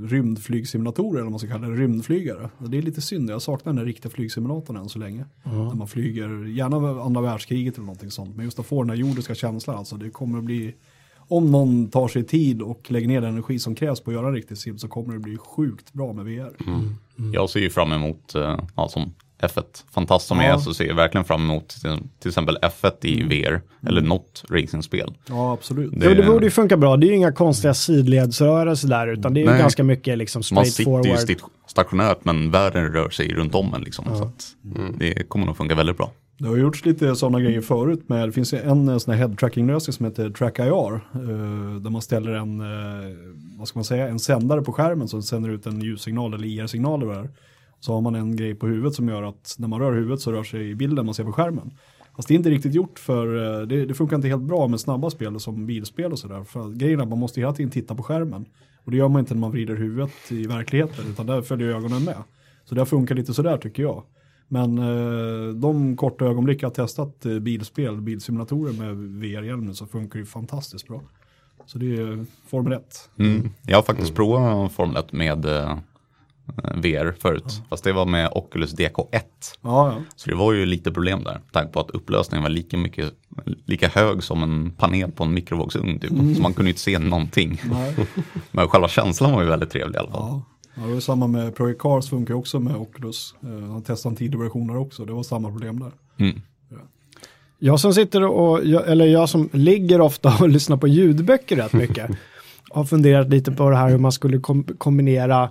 rymdflygsimulatorer, 0.08 1.12
eller 1.14 1.22
vad 1.22 1.30
man 1.30 1.38
ska 1.38 1.48
kalla 1.48 1.68
det, 1.68 1.74
rymdflygare. 1.76 2.50
Och 2.58 2.70
det 2.70 2.78
är 2.78 2.82
lite 2.82 3.00
synd, 3.00 3.30
jag 3.30 3.42
saknar 3.42 3.72
den 3.72 3.84
riktiga 3.84 4.10
flygsimulatorn 4.10 4.76
än 4.76 4.88
så 4.88 4.98
länge. 4.98 5.24
Där 5.44 5.74
man 5.74 5.88
flyger, 5.88 6.44
gärna 6.46 7.02
andra 7.02 7.20
världskriget 7.20 7.74
eller 7.74 7.86
någonting 7.86 8.10
sånt. 8.10 8.36
Men 8.36 8.44
just 8.44 8.58
att 8.58 8.66
få 8.66 8.82
den 8.82 8.90
här 8.90 8.96
jordiska 8.96 9.34
känslan, 9.34 9.76
alltså 9.76 9.96
det 9.96 10.10
kommer 10.10 10.38
att 10.38 10.44
bli, 10.44 10.74
om 11.28 11.50
någon 11.50 11.88
tar 11.90 12.08
sig 12.08 12.24
tid 12.24 12.62
och 12.62 12.90
lägger 12.90 13.08
ner 13.08 13.20
den 13.20 13.30
energi 13.30 13.58
som 13.58 13.74
krävs 13.74 14.00
på 14.00 14.10
att 14.10 14.14
göra 14.14 14.26
en 14.28 14.34
riktig 14.34 14.58
sim 14.58 14.78
så 14.78 14.88
kommer 14.88 15.12
det 15.14 15.20
bli 15.20 15.36
sjukt 15.36 15.92
bra 15.92 16.12
med 16.12 16.24
VR. 16.24 16.52
Jag 17.32 17.50
ser 17.50 17.60
ju 17.60 17.70
fram 17.70 17.92
emot, 17.92 18.34
eh, 18.34 18.58
ja, 18.76 18.88
som 18.88 19.14
F1, 19.42 19.62
fantast 19.90 20.26
som 20.26 20.38
Ja. 20.38 20.44
är, 20.44 20.58
så 20.58 20.74
ser 20.74 20.84
jag 20.86 20.94
verkligen 20.94 21.24
fram 21.24 21.42
emot 21.42 21.68
till, 21.68 21.98
till 22.18 22.28
exempel 22.28 22.58
F1 22.62 22.92
i 23.06 23.22
VR, 23.22 23.60
eller 23.88 24.00
något 24.00 24.44
racingspel. 24.50 25.14
Ja, 25.28 25.52
absolut. 25.52 25.92
Det- 26.00 26.06
Ja, 26.06 26.14
det 26.14 26.22
borde 26.26 26.44
ju 26.44 26.50
funka 26.50 26.76
bra. 26.76 26.96
Det 26.96 27.06
är 27.06 27.08
ju 27.08 27.14
inga 27.16 27.32
konstiga 27.32 27.74
sidledsrörelser 27.74 28.88
där, 28.88 29.06
utan 29.06 29.34
det 29.34 29.40
är 29.40 29.44
ju 29.44 29.50
Nej. 29.50 29.58
ganska 29.58 29.84
mycket 29.84 30.18
liksom 30.18 30.38
Man 30.38 30.42
straight 30.44 30.72
sitter 30.72 30.90
ju 30.90 31.02
forward. 31.02 31.18
sti- 31.28 31.50
stationärt 31.66 32.18
men 32.24 32.50
världen 32.50 32.92
rör 32.92 33.10
sig 33.10 33.34
runt 33.34 33.54
om 33.54 33.74
en 33.74 33.80
liksom. 33.82 34.04
Så 34.04 34.24
att 34.24 34.46
det 34.98 35.28
kommer 35.28 35.46
nog 35.46 35.56
funka 35.56 35.74
väldigt 35.74 35.96
bra. 35.96 36.10
Det 36.38 36.48
har 36.48 36.56
gjorts 36.56 36.84
lite 36.84 37.16
sådana 37.16 37.40
grejer 37.40 37.60
förut 37.60 38.02
men 38.06 38.26
det 38.26 38.32
finns 38.32 38.52
en 38.52 38.88
eh, 38.88 38.98
sån 38.98 39.14
här 39.14 39.20
head-tracking-lösning 39.20 39.92
som 39.92 40.06
heter 40.06 40.30
TrackIR. 40.30 40.94
Eh, 40.94 41.80
där 41.80 41.90
man 41.90 42.02
ställer 42.02 42.32
en, 42.32 42.60
eh, 42.60 43.16
vad 43.58 43.68
ska 43.68 43.78
man 43.78 43.84
säga, 43.84 44.08
en 44.08 44.18
sändare 44.18 44.62
på 44.62 44.72
skärmen 44.72 45.08
som 45.08 45.22
sänder 45.22 45.50
ut 45.50 45.66
en 45.66 45.80
ljussignal 45.80 46.34
eller 46.34 46.48
IR-signal 46.48 47.02
eller 47.02 47.14
vad. 47.14 47.28
Så 47.80 47.94
har 47.94 48.00
man 48.00 48.14
en 48.14 48.36
grej 48.36 48.54
på 48.54 48.66
huvudet 48.66 48.94
som 48.94 49.08
gör 49.08 49.22
att 49.22 49.56
när 49.58 49.68
man 49.68 49.80
rör 49.80 49.92
huvudet 49.92 50.20
så 50.20 50.32
rör 50.32 50.44
sig 50.44 50.74
bilden 50.74 51.06
man 51.06 51.14
ser 51.14 51.24
på 51.24 51.32
skärmen. 51.32 51.70
Fast 52.16 52.28
det 52.28 52.34
är 52.34 52.36
inte 52.36 52.50
riktigt 52.50 52.74
gjort 52.74 52.98
för, 52.98 53.26
det, 53.66 53.86
det 53.86 53.94
funkar 53.94 54.16
inte 54.16 54.28
helt 54.28 54.42
bra 54.42 54.68
med 54.68 54.80
snabba 54.80 55.10
spel 55.10 55.40
som 55.40 55.66
bilspel 55.66 56.12
och 56.12 56.18
sådär. 56.18 56.44
För 56.44 56.70
grejen 56.70 57.00
är 57.00 57.02
att 57.02 57.08
man 57.08 57.18
måste 57.18 57.40
hela 57.40 57.52
tiden 57.52 57.70
titta 57.70 57.94
på 57.94 58.02
skärmen. 58.02 58.46
Och 58.84 58.90
det 58.90 58.96
gör 58.96 59.08
man 59.08 59.20
inte 59.20 59.34
när 59.34 59.40
man 59.40 59.50
vrider 59.50 59.76
huvudet 59.76 60.12
i 60.28 60.46
verkligheten 60.46 61.04
utan 61.10 61.26
där 61.26 61.42
följer 61.42 61.68
ögonen 61.68 62.04
med. 62.04 62.16
Så 62.64 62.74
det 62.74 62.86
funkar 62.86 63.14
lite 63.14 63.34
sådär 63.34 63.56
tycker 63.58 63.82
jag. 63.82 64.02
Men 64.48 64.78
eh, 64.78 65.54
de 65.54 65.96
korta 65.96 66.24
ögonblick 66.24 66.62
jag 66.62 66.68
har 66.68 66.74
testat 66.74 67.26
eh, 67.26 67.38
bilspel, 67.38 68.00
bilsimulatorer 68.00 68.72
med 68.72 68.96
VR-hjälm 68.96 69.66
nu 69.66 69.74
så 69.74 69.86
funkar 69.86 70.18
det 70.18 70.26
fantastiskt 70.26 70.88
bra. 70.88 71.02
Så 71.66 71.78
det 71.78 71.96
är 71.96 72.26
Formel 72.46 72.72
1. 72.72 73.10
Mm. 73.18 73.50
Jag 73.66 73.76
har 73.76 73.82
faktiskt 73.82 74.14
provat 74.14 74.72
Formel 74.72 74.96
1 74.96 75.12
med 75.12 75.44
eh, 75.44 75.78
VR 76.74 77.12
förut, 77.12 77.62
fast 77.68 77.84
det 77.84 77.92
var 77.92 78.06
med 78.06 78.30
Oculus 78.32 78.74
DK1. 78.74 79.10
Ja, 79.12 79.22
ja. 79.62 79.94
Så 80.16 80.30
det 80.30 80.36
var 80.36 80.52
ju 80.52 80.66
lite 80.66 80.92
problem 80.92 81.24
där, 81.24 81.40
tanke 81.52 81.72
på 81.72 81.80
att 81.80 81.90
upplösningen 81.90 82.42
var 82.42 82.50
lika, 82.50 82.76
mycket, 82.76 83.12
lika 83.64 83.88
hög 83.88 84.22
som 84.22 84.42
en 84.42 84.70
panel 84.70 85.12
på 85.12 85.24
en 85.24 85.34
mikrovågsugn. 85.34 85.98
Typ. 86.00 86.10
Så 86.36 86.42
man 86.42 86.54
kunde 86.54 86.68
ju 86.68 86.72
inte 86.72 86.80
se 86.80 86.98
någonting. 86.98 87.60
Nej. 87.70 87.96
Men 88.50 88.68
själva 88.68 88.88
känslan 88.88 89.32
var 89.32 89.42
ju 89.42 89.48
väldigt 89.48 89.70
trevlig 89.70 89.94
i 89.96 89.98
alla 89.98 90.10
fall. 90.10 90.40
Ja. 90.76 90.82
Det 90.86 90.92
var 90.94 91.00
samma 91.00 91.26
med 91.26 91.54
Project 91.54 91.80
Cars 91.80 92.08
funkar 92.08 92.34
ju 92.34 92.38
också 92.38 92.60
med 92.60 92.76
Oculus. 92.76 93.34
Eh, 93.42 93.50
Jag 93.50 93.68
har 93.68 93.80
testat 93.80 94.10
en 94.10 94.16
tidig 94.16 94.38
versioner 94.38 94.76
också, 94.76 95.04
det 95.04 95.12
var 95.12 95.22
samma 95.22 95.50
problem 95.50 95.80
där. 95.80 95.92
Mm. 96.26 96.40
Jag 97.58 97.80
som 97.80 97.94
sitter 97.94 98.22
och, 98.24 98.58
eller 98.64 99.06
jag 99.06 99.28
som 99.28 99.48
ligger 99.52 100.00
ofta 100.00 100.36
och 100.40 100.48
lyssnar 100.48 100.76
på 100.76 100.88
ljudböcker 100.88 101.56
rätt 101.56 101.72
mycket, 101.72 102.10
har 102.70 102.84
funderat 102.84 103.28
lite 103.28 103.52
på 103.52 103.70
det 103.70 103.76
här 103.76 103.88
hur 103.88 103.98
man 103.98 104.12
skulle 104.12 104.38
kom 104.38 104.64
kombinera 104.64 105.50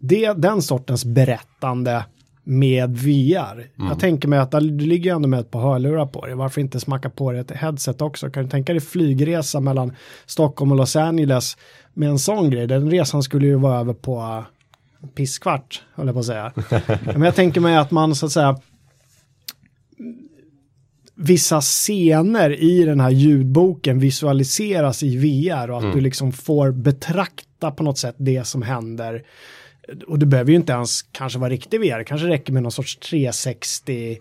det, 0.00 0.32
den 0.32 0.62
sortens 0.62 1.04
berättande 1.04 2.04
med 2.44 2.96
VR. 2.96 3.66
Jag 3.90 4.00
tänker 4.00 4.28
mig 4.28 4.38
att 4.38 4.50
du 4.50 4.60
ligger 4.60 5.14
ändå 5.14 5.28
med 5.28 5.40
ett 5.40 5.50
par 5.50 5.60
hörlurar 5.60 6.06
på 6.06 6.26
dig. 6.26 6.34
Varför 6.34 6.60
inte 6.60 6.80
smacka 6.80 7.10
på 7.10 7.32
dig 7.32 7.40
ett 7.40 7.50
headset 7.50 8.02
också? 8.02 8.30
Kan 8.30 8.44
du 8.44 8.50
tänka 8.50 8.72
dig 8.72 8.80
flygresa 8.80 9.60
mellan 9.60 9.92
Stockholm 10.26 10.70
och 10.72 10.76
Los 10.78 10.96
Angeles 10.96 11.56
med 11.94 12.08
en 12.08 12.18
sån 12.18 12.50
grej? 12.50 12.66
Den 12.66 12.90
resan 12.90 13.22
skulle 13.22 13.46
ju 13.46 13.54
vara 13.54 13.80
över 13.80 13.92
på 13.94 14.44
pisskvart, 15.14 15.82
höll 15.94 16.06
jag 16.06 16.14
på 16.14 16.20
att 16.20 16.26
säga. 16.26 16.52
Men 17.04 17.22
jag 17.22 17.34
tänker 17.34 17.60
mig 17.60 17.76
att 17.76 17.90
man 17.90 18.14
så 18.14 18.26
att 18.26 18.32
säga 18.32 18.60
vissa 21.14 21.60
scener 21.60 22.62
i 22.62 22.84
den 22.84 23.00
här 23.00 23.10
ljudboken 23.10 23.98
visualiseras 23.98 25.02
i 25.02 25.16
VR 25.16 25.70
och 25.70 25.78
att 25.78 25.92
du 25.92 26.00
liksom 26.00 26.32
får 26.32 26.72
betrakta 26.72 27.70
på 27.70 27.82
något 27.82 27.98
sätt 27.98 28.14
det 28.18 28.44
som 28.44 28.62
händer. 28.62 29.24
Och 30.06 30.18
det 30.18 30.26
behöver 30.26 30.50
ju 30.50 30.56
inte 30.56 30.72
ens 30.72 31.02
kanske 31.02 31.38
vara 31.38 31.50
riktig 31.50 31.80
VR, 31.80 31.98
det 31.98 32.04
kanske 32.04 32.28
räcker 32.28 32.52
med 32.52 32.62
någon 32.62 32.72
sorts 32.72 32.96
360 32.96 34.18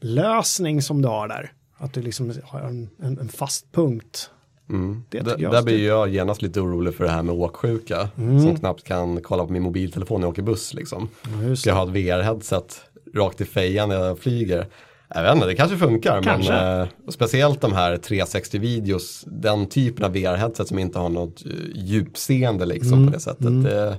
lösning 0.00 0.82
som 0.82 1.02
du 1.02 1.08
har 1.08 1.28
där. 1.28 1.52
Att 1.76 1.92
du 1.92 2.02
liksom 2.02 2.34
har 2.44 2.60
en, 2.60 2.88
en, 3.02 3.18
en 3.18 3.28
fast 3.28 3.72
punkt. 3.72 4.30
Det 4.68 5.18
Där, 5.20 5.30
tycker 5.30 5.42
jag 5.42 5.52
där 5.52 5.58
är 5.58 5.62
blir 5.62 5.86
jag 5.86 6.08
genast 6.08 6.42
lite 6.42 6.60
orolig 6.60 6.94
för 6.94 7.04
det 7.04 7.10
här 7.10 7.22
med 7.22 7.34
åksjuka. 7.34 8.08
Som 8.16 8.56
knappt 8.56 8.84
kan 8.84 9.22
kolla 9.22 9.46
på 9.46 9.52
min 9.52 9.62
mobiltelefon 9.62 10.20
när 10.20 10.26
jag 10.26 10.32
åker 10.32 10.42
buss 10.42 10.74
liksom. 10.74 11.08
just 11.42 11.62
Ska 11.62 11.70
jag 11.70 11.76
ha 11.76 11.82
ett 11.84 11.90
VR-headset 11.90 12.80
rakt 13.14 13.40
i 13.40 13.44
fejan 13.44 13.88
när 13.88 13.96
jag 13.96 14.18
flyger? 14.18 14.66
Jag 15.14 15.22
vet 15.22 15.34
inte, 15.34 15.46
det 15.46 15.54
kanske 15.54 15.76
funkar. 15.76 16.22
Kanske. 16.22 16.52
Men 16.52 16.80
eh, 16.80 16.88
speciellt 17.08 17.60
de 17.60 17.72
här 17.72 17.96
360-videos, 17.96 19.24
den 19.26 19.66
typen 19.66 20.04
av 20.04 20.14
VR-headset 20.14 20.64
som 20.64 20.78
inte 20.78 20.98
har 20.98 21.08
något 21.08 21.46
eh, 21.46 21.52
djupseende 21.74 22.66
liksom 22.66 23.06
på 23.06 23.12
det 23.12 23.20
sättet. 23.20 23.64
Det, 23.64 23.96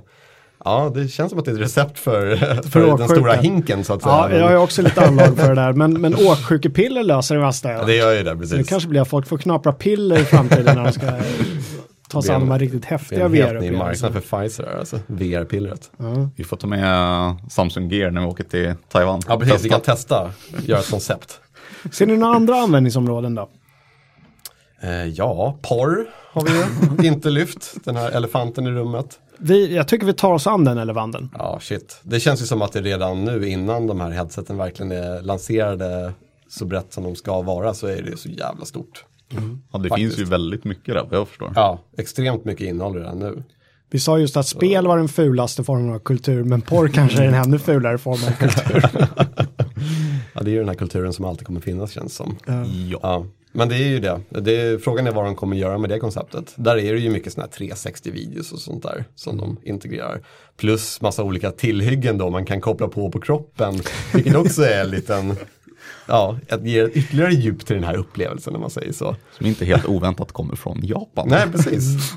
ja, 0.64 0.92
det 0.94 1.08
känns 1.08 1.30
som 1.30 1.38
att 1.38 1.44
det 1.44 1.50
är 1.50 1.54
ett 1.54 1.60
recept 1.60 1.98
för, 1.98 2.36
för, 2.70 2.80
den 2.80 2.90
åksjuka. 2.90 3.14
stora 3.14 3.32
hinken 3.32 3.84
så 3.84 3.92
att 3.94 4.02
säga. 4.02 4.14
Ja, 4.14 4.32
jag 4.36 4.44
har 4.44 4.50
ju 4.50 4.56
också 4.56 4.82
lite 4.82 5.06
anlag 5.06 5.36
för 5.36 5.48
det 5.48 5.54
där. 5.54 5.72
Men, 5.72 6.00
men 6.00 6.14
åksjukepiller 6.14 7.02
löser 7.04 7.34
det 7.36 7.40
mesta. 7.40 7.84
det 7.84 7.94
gör 7.96 8.12
ju 8.12 8.22
det, 8.22 8.30
Så 8.30 8.34
det 8.34 8.40
precis. 8.40 8.68
kanske 8.68 8.88
blir 8.88 9.00
att 9.00 9.08
folk 9.08 9.26
får 9.26 9.38
knapra 9.38 9.72
piller 9.72 10.18
i 10.18 10.24
framtiden 10.24 10.76
när 10.76 10.84
de 10.84 10.92
ska 10.92 11.06
ta 12.08 12.22
sig 12.22 12.34
an 12.34 12.40
de 12.40 12.50
här 12.50 12.58
riktigt 12.58 12.82
Det 12.82 12.86
är 12.88 12.90
häftiga 12.90 13.24
en 13.24 13.34
helt 13.34 13.52
ny 13.52 13.70
VR-upplevelserna. 13.70 13.78
marknad 13.78 14.12
för 14.12 14.20
Pfizer, 14.42 14.78
alltså 14.78 14.98
VR-pillret. 15.06 15.90
Vi 16.36 16.44
får 16.44 16.56
ta 16.56 16.66
med 16.66 17.36
Samsung 17.50 17.90
Gear 17.90 18.10
när 18.10 18.20
vi 18.20 18.26
åker 18.26 18.44
till 18.44 18.74
Taiwan. 18.88 19.20
Ja, 19.28 19.38
precis. 19.38 19.64
Vi 19.64 19.68
Testa. 19.68 19.68
kan 19.68 19.80
testa, 19.96 20.30
göra 20.66 20.80
ett 20.80 20.90
koncept. 20.90 21.40
Ser 21.92 22.06
ni 22.06 22.16
några 22.16 22.34
andra 22.34 22.54
användningsområden 22.54 23.34
då? 23.34 23.48
Eh, 24.82 25.04
ja, 25.06 25.58
porr 25.62 26.06
har 26.32 26.42
vi 26.42 26.50
ju 27.02 27.08
inte 27.08 27.30
lyft. 27.30 27.74
Den 27.84 27.96
här 27.96 28.10
elefanten 28.10 28.66
i 28.66 28.70
rummet. 28.70 29.18
Vi, 29.42 29.74
jag 29.76 29.88
tycker 29.88 30.06
vi 30.06 30.12
tar 30.12 30.32
oss 30.32 30.46
an 30.46 30.64
den 30.64 30.78
elefanten. 30.78 31.30
Ja, 31.38 31.58
shit. 31.60 32.00
Det 32.02 32.20
känns 32.20 32.42
ju 32.42 32.46
som 32.46 32.62
att 32.62 32.72
det 32.72 32.80
redan 32.80 33.24
nu 33.24 33.48
innan 33.48 33.86
de 33.86 34.00
här 34.00 34.10
headseten 34.10 34.56
verkligen 34.56 34.92
är 34.92 35.22
lanserade 35.22 36.12
så 36.48 36.64
brett 36.64 36.92
som 36.92 37.04
de 37.04 37.16
ska 37.16 37.42
vara 37.42 37.74
så 37.74 37.86
är 37.86 38.02
det 38.02 38.16
så 38.16 38.28
jävla 38.28 38.64
stort. 38.64 39.04
Ja, 39.72 39.78
det 39.78 39.88
Faktiskt. 39.88 39.94
finns 39.94 40.18
ju 40.18 40.24
väldigt 40.24 40.64
mycket 40.64 40.94
där 40.94 41.06
vad 41.10 41.18
jag 41.18 41.28
förstår. 41.28 41.52
Ja, 41.54 41.78
extremt 41.98 42.44
mycket 42.44 42.66
innehåll 42.66 42.94
redan 42.96 43.18
nu. 43.18 43.42
Vi 43.90 43.98
sa 43.98 44.18
just 44.18 44.36
att 44.36 44.46
spel 44.46 44.86
var 44.86 44.96
den 44.98 45.08
fulaste 45.08 45.64
formen 45.64 45.94
av 45.94 45.98
kultur, 45.98 46.44
men 46.44 46.60
porr 46.60 46.88
kanske 46.88 47.22
är 47.22 47.26
en 47.28 47.34
ännu 47.34 47.58
fulare 47.58 47.98
form 47.98 48.18
av 48.28 48.32
kultur. 48.38 48.84
Ja, 50.34 50.40
det 50.42 50.50
är 50.50 50.52
ju 50.52 50.58
den 50.58 50.68
här 50.68 50.74
kulturen 50.74 51.12
som 51.12 51.24
alltid 51.24 51.46
kommer 51.46 51.60
finnas 51.60 51.92
känns 51.92 52.14
som. 52.14 52.36
Ja. 52.46 52.64
Ja, 53.02 53.26
men 53.52 53.68
det 53.68 53.74
är 53.74 53.88
ju 53.88 54.00
det. 54.00 54.20
det 54.28 54.60
är, 54.60 54.78
frågan 54.78 55.06
är 55.06 55.12
vad 55.12 55.24
de 55.24 55.36
kommer 55.36 55.56
göra 55.56 55.78
med 55.78 55.90
det 55.90 55.98
konceptet. 55.98 56.52
Där 56.56 56.76
är 56.76 56.92
det 56.92 57.00
ju 57.00 57.10
mycket 57.10 57.32
sådana 57.32 57.50
här 57.58 57.66
360-videos 57.66 58.52
och 58.52 58.58
sånt 58.58 58.82
där 58.82 59.04
som 59.14 59.36
de 59.38 59.56
integrerar. 59.62 60.22
Plus 60.56 61.00
massa 61.00 61.22
olika 61.22 61.50
tillhyggen 61.50 62.18
då 62.18 62.30
man 62.30 62.44
kan 62.44 62.60
koppla 62.60 62.88
på 62.88 63.10
på 63.10 63.20
kroppen. 63.20 63.80
Vilket 64.14 64.36
också 64.36 64.62
är 64.62 64.80
en 64.80 64.90
liten, 64.90 65.36
ja, 66.10 66.38
att 66.48 66.66
ge 66.66 66.86
ytterligare 66.86 67.32
djup 67.32 67.66
till 67.66 67.76
den 67.76 67.84
här 67.84 67.96
upplevelsen 67.96 68.54
om 68.54 68.60
man 68.60 68.70
säger 68.70 68.92
så. 68.92 69.16
Som 69.38 69.46
inte 69.46 69.64
helt 69.64 69.86
oväntat 69.86 70.32
kommer 70.32 70.56
från 70.56 70.80
Japan. 70.82 71.28
Nej, 71.28 71.42
precis. 71.52 72.12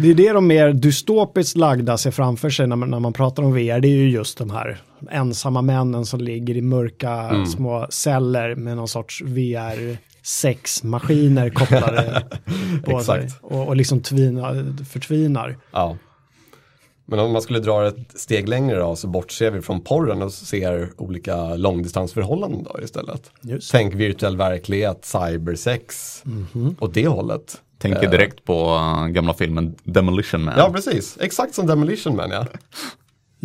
Det 0.00 0.10
är 0.10 0.14
det 0.14 0.32
de 0.32 0.46
mer 0.46 0.72
dystopiskt 0.72 1.56
lagda 1.56 1.98
ser 1.98 2.10
framför 2.10 2.50
sig 2.50 2.66
när 2.66 2.76
man, 2.76 2.90
när 2.90 3.00
man 3.00 3.12
pratar 3.12 3.42
om 3.42 3.52
VR. 3.52 3.80
Det 3.80 3.88
är 3.88 3.96
ju 3.96 4.10
just 4.10 4.38
de 4.38 4.50
här 4.50 4.78
ensamma 5.10 5.62
männen 5.62 6.06
som 6.06 6.20
ligger 6.20 6.56
i 6.56 6.62
mörka 6.62 7.46
små 7.46 7.86
celler 7.90 8.54
med 8.54 8.76
någon 8.76 8.88
sorts 8.88 9.22
VR 9.22 9.98
sexmaskiner 10.22 11.50
kopplade 11.50 12.22
på 12.84 13.00
sig. 13.00 13.28
Och, 13.42 13.68
och 13.68 13.76
liksom 13.76 14.00
tvina, 14.00 14.74
förtvinar. 14.90 15.56
Ja. 15.72 15.96
Men 17.10 17.18
om 17.18 17.32
man 17.32 17.42
skulle 17.42 17.60
dra 17.60 17.86
ett 17.86 17.96
steg 18.14 18.48
längre 18.48 18.78
då 18.78 18.96
så 18.96 19.08
bortser 19.08 19.50
vi 19.50 19.60
från 19.60 19.80
porren 19.80 20.22
och 20.22 20.32
ser 20.32 20.90
olika 20.96 21.54
långdistansförhållanden 21.54 22.62
då 22.64 22.80
istället. 22.82 23.30
Just. 23.40 23.70
Tänk 23.72 23.94
virtuell 23.94 24.36
verklighet, 24.36 25.04
cybersex 25.04 26.22
och 26.78 26.92
det 26.92 27.06
hållet. 27.06 27.60
Tänker 27.78 28.04
Eh, 28.04 28.10
direkt 28.10 28.44
på 28.44 28.74
uh, 28.74 29.06
gamla 29.06 29.34
filmen 29.34 29.74
Demolition 29.84 30.44
Man. 30.44 30.54
Ja, 30.58 30.72
precis. 30.72 31.18
Exakt 31.20 31.54
som 31.54 31.66
Demolition 31.66 32.16
Man, 32.16 32.30
ja. 32.30 32.46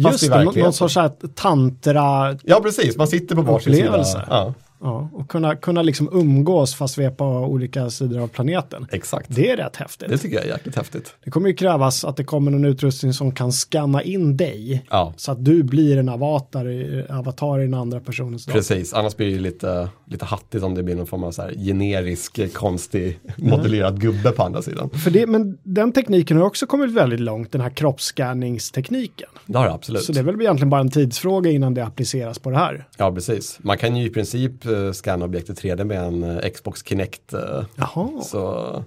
Fast 0.03 0.23
Just 0.23 0.33
det, 0.33 0.43
någon, 0.43 0.73
sorts 0.73 0.97
tantra 1.35 2.37
Ja, 2.43 2.59
precis. 2.63 2.97
Man 2.97 3.07
sitter 3.07 3.35
på 3.35 3.41
varsin 3.41 3.75
sida. 3.75 4.03
Ja, 4.29 4.53
Ja, 4.85 5.09
och 5.13 5.29
kunna, 5.29 5.55
kunna 5.55 5.81
liksom 5.81 6.09
umgås 6.13 6.75
fast 6.75 6.97
vi 6.97 7.03
är 7.05 7.11
på 7.11 7.25
olika 7.25 7.89
sidor 7.89 8.19
av 8.19 8.27
planeten. 8.27 8.87
exakt. 8.91 9.35
Det, 9.35 9.41
Det 9.41 9.51
är 9.51 9.57
rätt 9.57 9.75
häftigt. 9.75 10.21
tycker 10.21 10.35
jag 10.35 10.45
är 10.45 10.49
jäkligt 10.49 10.75
häftigt. 10.75 11.15
Det 11.23 11.31
kommer 11.31 11.49
ju 11.49 11.55
krävas 11.55 12.05
att 12.05 12.17
det 12.17 12.23
kommer 12.23 12.51
någon 12.51 12.65
utrustning 12.65 13.13
som 13.13 13.31
kan 13.31 13.51
scanna 13.51 14.03
in 14.03 14.37
dig. 14.37 14.85
Ja, 14.89 15.13
Så 15.17 15.31
att 15.31 15.45
du 15.45 15.63
blir 15.63 15.97
en 15.97 16.09
avatar, 16.09 16.65
avatar 17.09 17.59
i 17.59 17.63
den 17.63 17.73
andra 17.73 17.99
personens 17.99 18.45
dator. 18.45 18.59
precis. 18.59 18.93
Annars 18.93 19.15
blir 19.17 19.31
det 19.35 19.39
lite, 19.41 19.89
lite 20.05 20.25
hattigt 20.25 20.63
om 20.63 20.75
det 20.75 20.83
blir 20.83 20.95
någon 20.95 21.07
form 21.07 21.23
av 21.23 21.31
så 21.31 21.41
här 21.41 21.51
generisk, 21.51 22.39
eh, 22.39 22.49
konstig, 22.49 23.19
modellerad 23.37 24.01
gubbe 24.01 24.31
på 24.31 24.43
andra 24.43 24.61
sidan. 24.61 24.89
För 24.89 25.11
det, 25.11 25.27
men 25.27 25.57
den 25.63 25.91
tekniken 25.91 26.37
har 26.37 26.45
också 26.45 26.65
kommit 26.67 26.91
väldigt 26.91 27.19
långt, 27.19 27.51
den 27.51 27.61
här 27.61 27.69
kroppsscanningstekniken. 27.69 29.29
Det 29.45 29.57
har 29.57 29.65
det 29.65 29.73
absolut. 29.73 30.03
Så 30.03 30.11
det 30.11 30.19
är 30.19 30.23
väl 30.23 30.41
egentligen 30.41 30.69
bara 30.69 30.81
en 30.81 30.91
tidsfråga 30.91 31.51
innan 31.51 31.73
det 31.73 31.85
appliceras 31.85 32.39
på 32.39 32.49
det 32.49 32.57
här. 32.57 32.87
Ja, 32.97 33.11
precis. 33.11 33.57
Man 33.61 33.77
kan 33.77 33.95
ju 33.97 34.05
i 34.05 34.09
princip 34.09 34.65
eh, 34.75 34.91
scanna 34.91 35.25
objekt 35.25 35.49
i 35.49 35.53
3D 35.53 35.83
med 35.83 35.99
en 36.03 36.23
eh, 36.23 36.49
Xbox 36.51 36.83
Kinect. 36.83 37.33
eh, 37.33 37.63
Jaha. 37.75 38.21
Så, 38.21 38.83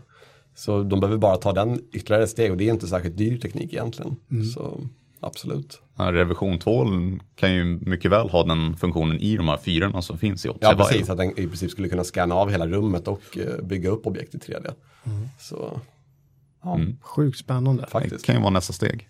så 0.54 0.82
de 0.82 1.00
behöver 1.00 1.18
bara 1.18 1.36
ta 1.36 1.52
den 1.52 1.80
ytterligare 1.92 2.22
ett 2.24 2.30
steg 2.30 2.50
och 2.50 2.56
det 2.56 2.68
är 2.68 2.72
inte 2.72 2.86
särskilt 2.86 3.16
dyr 3.16 3.38
teknik 3.38 3.72
egentligen. 3.72 4.16
Mm. 4.30 4.44
Så 4.44 4.80
absolut. 5.20 5.80
Ja, 5.96 6.12
Revision 6.12 6.58
2 6.58 6.84
kan 7.36 7.54
ju 7.54 7.64
mycket 7.64 8.10
väl 8.10 8.28
ha 8.28 8.44
den 8.44 8.76
funktionen 8.76 9.20
i 9.20 9.36
de 9.36 9.48
här 9.48 9.56
fyrorna 9.56 10.02
som 10.02 10.18
finns 10.18 10.44
i 10.44 10.48
Ja, 10.48 10.54
Observio. 10.54 10.76
precis. 10.84 11.10
Att 11.10 11.16
den 11.18 11.30
i 11.30 11.34
princip 11.46 11.70
skulle 11.70 11.88
kunna 11.88 12.04
scanna 12.04 12.34
av 12.34 12.50
hela 12.50 12.66
rummet 12.66 13.08
och 13.08 13.38
eh, 13.38 13.64
bygga 13.64 13.90
upp 13.90 14.06
objekt 14.06 14.34
i 14.34 14.38
3D. 14.38 14.72
Mm. 15.06 15.28
Så 15.40 15.80
Sjukt 17.00 17.38
spännande. 17.38 17.82
Det 17.82 17.88
faktiskt. 17.88 18.24
kan 18.26 18.34
ju 18.34 18.40
vara 18.40 18.50
nästa 18.50 18.72
steg. 18.72 19.08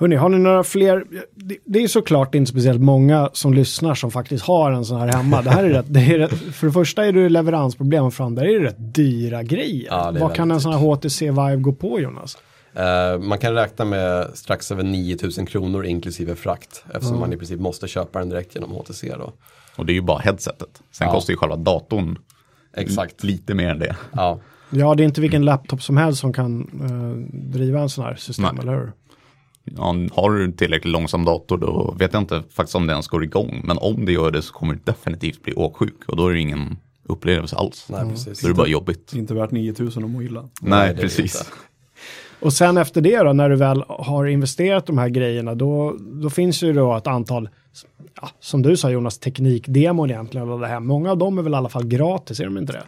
Hörni, 0.00 0.16
har 0.16 0.28
ni 0.28 0.38
några 0.38 0.64
fler? 0.64 1.04
Det, 1.34 1.56
det 1.64 1.78
är 1.82 1.88
såklart 1.88 2.34
inte 2.34 2.50
speciellt 2.50 2.80
många 2.80 3.30
som 3.32 3.54
lyssnar 3.54 3.94
som 3.94 4.10
faktiskt 4.10 4.44
har 4.44 4.72
en 4.72 4.84
sån 4.84 5.00
här 5.00 5.08
hemma. 5.12 5.42
Det 5.42 5.50
här 5.50 5.64
är 5.64 5.68
rätt, 5.70 5.86
det 5.88 6.00
är 6.00 6.18
rätt, 6.18 6.30
för 6.54 6.66
det 6.66 6.72
första 6.72 7.06
är 7.06 7.12
det 7.12 7.28
leveransproblem 7.28 8.04
och 8.04 8.14
för 8.14 8.24
andra 8.24 8.44
är 8.44 8.60
det 8.60 8.66
rätt 8.66 8.94
dyra 8.94 9.42
grejer. 9.42 9.86
Ja, 9.90 10.14
Vad 10.20 10.34
kan 10.34 10.50
en 10.50 10.60
sån 10.60 10.72
här 10.72 10.78
HTC 10.80 11.30
Vive 11.30 11.56
gå 11.56 11.72
på 11.72 12.00
Jonas? 12.00 12.38
Eh, 12.74 13.18
man 13.20 13.38
kan 13.38 13.54
räkna 13.54 13.84
med 13.84 14.26
strax 14.34 14.72
över 14.72 14.82
9000 14.82 15.46
kronor 15.46 15.84
inklusive 15.86 16.34
frakt. 16.34 16.84
Eftersom 16.94 17.18
man 17.20 17.32
i 17.32 17.36
princip 17.36 17.60
måste 17.60 17.88
köpa 17.88 18.18
den 18.18 18.28
direkt 18.28 18.54
genom 18.54 18.70
HTC 18.70 19.08
då. 19.18 19.32
Och 19.76 19.86
det 19.86 19.92
är 19.92 19.94
ju 19.94 20.00
bara 20.02 20.18
headsetet. 20.18 20.82
Sen 20.92 21.06
Ja. 21.06 21.12
kostar 21.14 21.32
ju 21.32 21.36
själva 21.36 21.56
datorn 21.56 22.18
Exakt. 22.76 23.24
lite 23.24 23.54
mer 23.54 23.68
än 23.68 23.78
det. 23.78 23.96
Ja, 24.12 24.38
Ja, 24.70 24.94
det 24.94 25.02
är 25.02 25.04
inte 25.04 25.20
vilken 25.20 25.44
laptop 25.44 25.82
som 25.82 25.96
helst 25.96 26.20
som 26.20 26.32
kan 26.32 26.60
eh, 26.60 27.38
driva 27.50 27.80
en 27.80 27.88
sån 27.88 28.04
här 28.04 28.14
system, 28.14 28.44
Nej. 28.54 28.62
eller 28.62 28.72
hur? 28.72 28.92
Ja, 29.76 29.94
har 30.12 30.30
du 30.30 30.52
tillräckligt 30.52 30.92
långsam 30.92 31.24
dator 31.24 31.58
då 31.58 31.94
vet 31.98 32.12
jag 32.12 32.22
inte 32.22 32.42
faktiskt 32.50 32.76
om 32.76 32.86
det 32.86 32.92
ens 32.92 33.08
går 33.08 33.24
igång. 33.24 33.60
Men 33.64 33.78
om 33.78 34.04
det 34.04 34.12
gör 34.12 34.30
det 34.30 34.42
så 34.42 34.52
kommer 34.52 34.74
du 34.74 34.80
definitivt 34.84 35.42
bli 35.42 35.54
åksjuk 35.54 36.04
och 36.06 36.16
då 36.16 36.26
är 36.26 36.32
det 36.32 36.40
ingen 36.40 36.76
upplevelse 37.08 37.56
alls. 37.56 37.86
nej 37.90 38.10
precis. 38.10 38.40
Då 38.40 38.46
är 38.46 38.48
det 38.48 38.56
bara 38.56 38.68
jobbigt. 38.68 39.12
Inte 39.14 39.34
värt 39.34 39.50
9000 39.50 40.04
att 40.04 40.10
må 40.10 40.22
illa. 40.22 40.40
Nej, 40.40 40.48
Nej, 40.60 40.96
precis. 40.96 41.50
Och 42.40 42.52
sen 42.52 42.76
efter 42.76 43.00
det 43.00 43.18
då, 43.22 43.32
när 43.32 43.48
du 43.48 43.56
väl 43.56 43.84
har 43.88 44.26
investerat 44.26 44.86
de 44.86 44.98
här 44.98 45.08
grejerna, 45.08 45.54
då, 45.54 45.96
då 46.00 46.30
finns 46.30 46.62
ju 46.62 46.72
då 46.72 46.96
ett 46.96 47.06
antal, 47.06 47.48
ja, 48.20 48.28
som 48.40 48.62
du 48.62 48.76
sa 48.76 48.90
Jonas, 48.90 49.18
teknikdemon 49.18 50.10
egentligen. 50.10 50.48
Eller 50.48 50.60
det 50.60 50.66
här. 50.66 50.80
Många 50.80 51.10
av 51.10 51.18
dem 51.18 51.38
är 51.38 51.42
väl 51.42 51.52
i 51.52 51.56
alla 51.56 51.68
fall 51.68 51.86
gratis, 51.86 52.40
är 52.40 52.44
de 52.44 52.58
inte 52.58 52.72
det? 52.72 52.82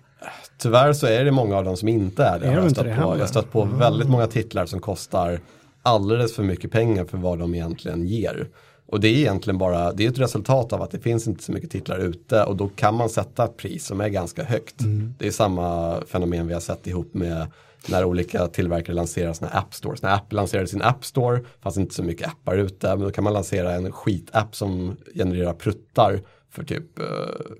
Tyvärr 0.59 0.93
så 0.93 1.07
är 1.07 1.25
det 1.25 1.31
många 1.31 1.57
av 1.57 1.64
dem 1.64 1.77
som 1.77 1.88
inte 1.88 2.25
är 2.25 2.38
det. 2.38 2.47
Är 2.47 2.49
har 2.49 2.57
de 2.57 2.62
jag, 2.62 2.69
inte 2.69 2.81
stött 2.81 2.97
på. 2.97 3.03
jag 3.03 3.19
har 3.19 3.27
stött 3.27 3.53
på 3.53 3.64
väldigt 3.64 4.09
många 4.09 4.27
titlar 4.27 4.66
som 4.66 4.81
kostar 4.81 5.40
alldeles 5.83 6.35
för 6.35 6.43
mycket 6.43 6.71
pengar 6.71 7.05
för 7.05 7.19
vad 7.19 7.38
de 7.38 7.55
egentligen 7.55 8.07
ger. 8.07 8.49
Och 8.87 9.01
det 9.01 9.09
är 9.09 9.14
egentligen 9.16 9.59
bara, 9.59 9.93
det 9.93 10.07
är 10.07 10.11
ett 10.11 10.19
resultat 10.19 10.73
av 10.73 10.83
att 10.83 10.90
det 10.90 10.99
finns 10.99 11.27
inte 11.27 11.43
så 11.45 11.53
mycket 11.53 11.71
titlar 11.71 11.99
ute 11.99 12.45
och 12.45 12.57
då 12.57 12.69
kan 12.69 12.95
man 12.95 13.09
sätta 13.09 13.47
pris 13.47 13.87
som 13.87 14.01
är 14.01 14.09
ganska 14.09 14.45
högt. 14.45 14.81
Mm. 14.81 15.14
Det 15.19 15.27
är 15.27 15.31
samma 15.31 16.01
fenomen 16.07 16.47
vi 16.47 16.55
har 16.55 16.61
sett 16.61 16.87
ihop 16.87 17.14
med 17.14 17.47
när 17.88 18.05
olika 18.05 18.47
tillverkare 18.47 18.97
lanserar 18.97 19.33
sina 19.33 19.51
app 19.51 19.75
stores. 19.75 20.03
När 20.03 20.14
Apple 20.14 20.37
lanserade 20.37 20.69
sin 20.69 20.83
app 20.83 21.05
store 21.05 21.40
fanns 21.61 21.77
inte 21.79 21.95
så 21.95 22.03
mycket 22.03 22.29
appar 22.29 22.57
ute, 22.57 22.88
men 22.88 23.01
då 23.01 23.11
kan 23.11 23.25
man 23.25 23.33
lansera 23.33 23.73
en 23.73 23.93
skitapp 23.93 24.57
som 24.57 24.97
genererar 25.14 25.53
pruttar 25.53 26.21
för 26.51 26.64
typ 26.64 26.99
eh, 26.99 27.05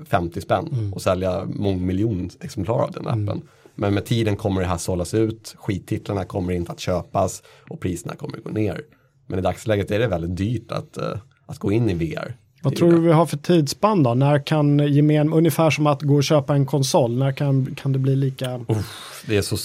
50 0.07 0.41
spänn 0.41 0.69
Mm. 0.73 0.93
och 0.93 1.03
sälja 1.03 1.45
mångmiljon 1.45 2.31
exemplar 2.41 2.83
av 2.83 2.91
den 2.93 3.07
appen. 3.07 3.43
Men 3.81 3.95
med 3.95 4.05
tiden 4.05 4.37
kommer 4.37 4.61
det 4.61 4.67
här 4.67 4.77
sållas 4.77 5.15
ut, 5.15 5.55
skittitlarna 5.59 6.25
kommer 6.25 6.53
inte 6.53 6.73
att 6.73 6.81
köpas 6.81 7.43
och 7.69 7.81
priserna 7.81 8.15
kommer 8.15 8.39
att 8.39 8.45
gå 8.45 8.51
ner. 8.51 8.81
Men 9.27 9.39
i 9.39 9.43
dagsläget 9.43 9.91
är 9.91 9.99
det 9.99 10.07
väldigt 10.07 10.37
dyrt 10.37 10.73
att, 10.73 10.97
eh, 10.97 11.17
att 11.47 11.59
gå 11.59 11.73
in 11.73 11.91
i 11.91 11.95
VR. 11.95 12.37
Vad 12.63 12.77
tror 12.77 12.93
du 12.93 13.01
vi 13.01 13.13
har 13.13 13.27
för 13.27 13.37
tidsspann 13.37 14.03
då? 14.03 14.15
När 14.15 14.47
kan 14.47 14.79
gemen, 14.79 15.33
ungefär 15.33 15.71
som 15.71 15.87
att 15.87 16.03
gå 16.03 16.15
och 16.15 16.25
köpa 16.25 16.55
en 16.55 16.67
konsol, 16.67 17.19
när 17.19 17.33
kan, 17.33 17.75
kan 17.75 17.93
det 17.93 17.99
bli 17.99 18.17
lika? 18.17 18.65
Det 19.27 19.37
är 19.37 19.43
så 19.43 19.57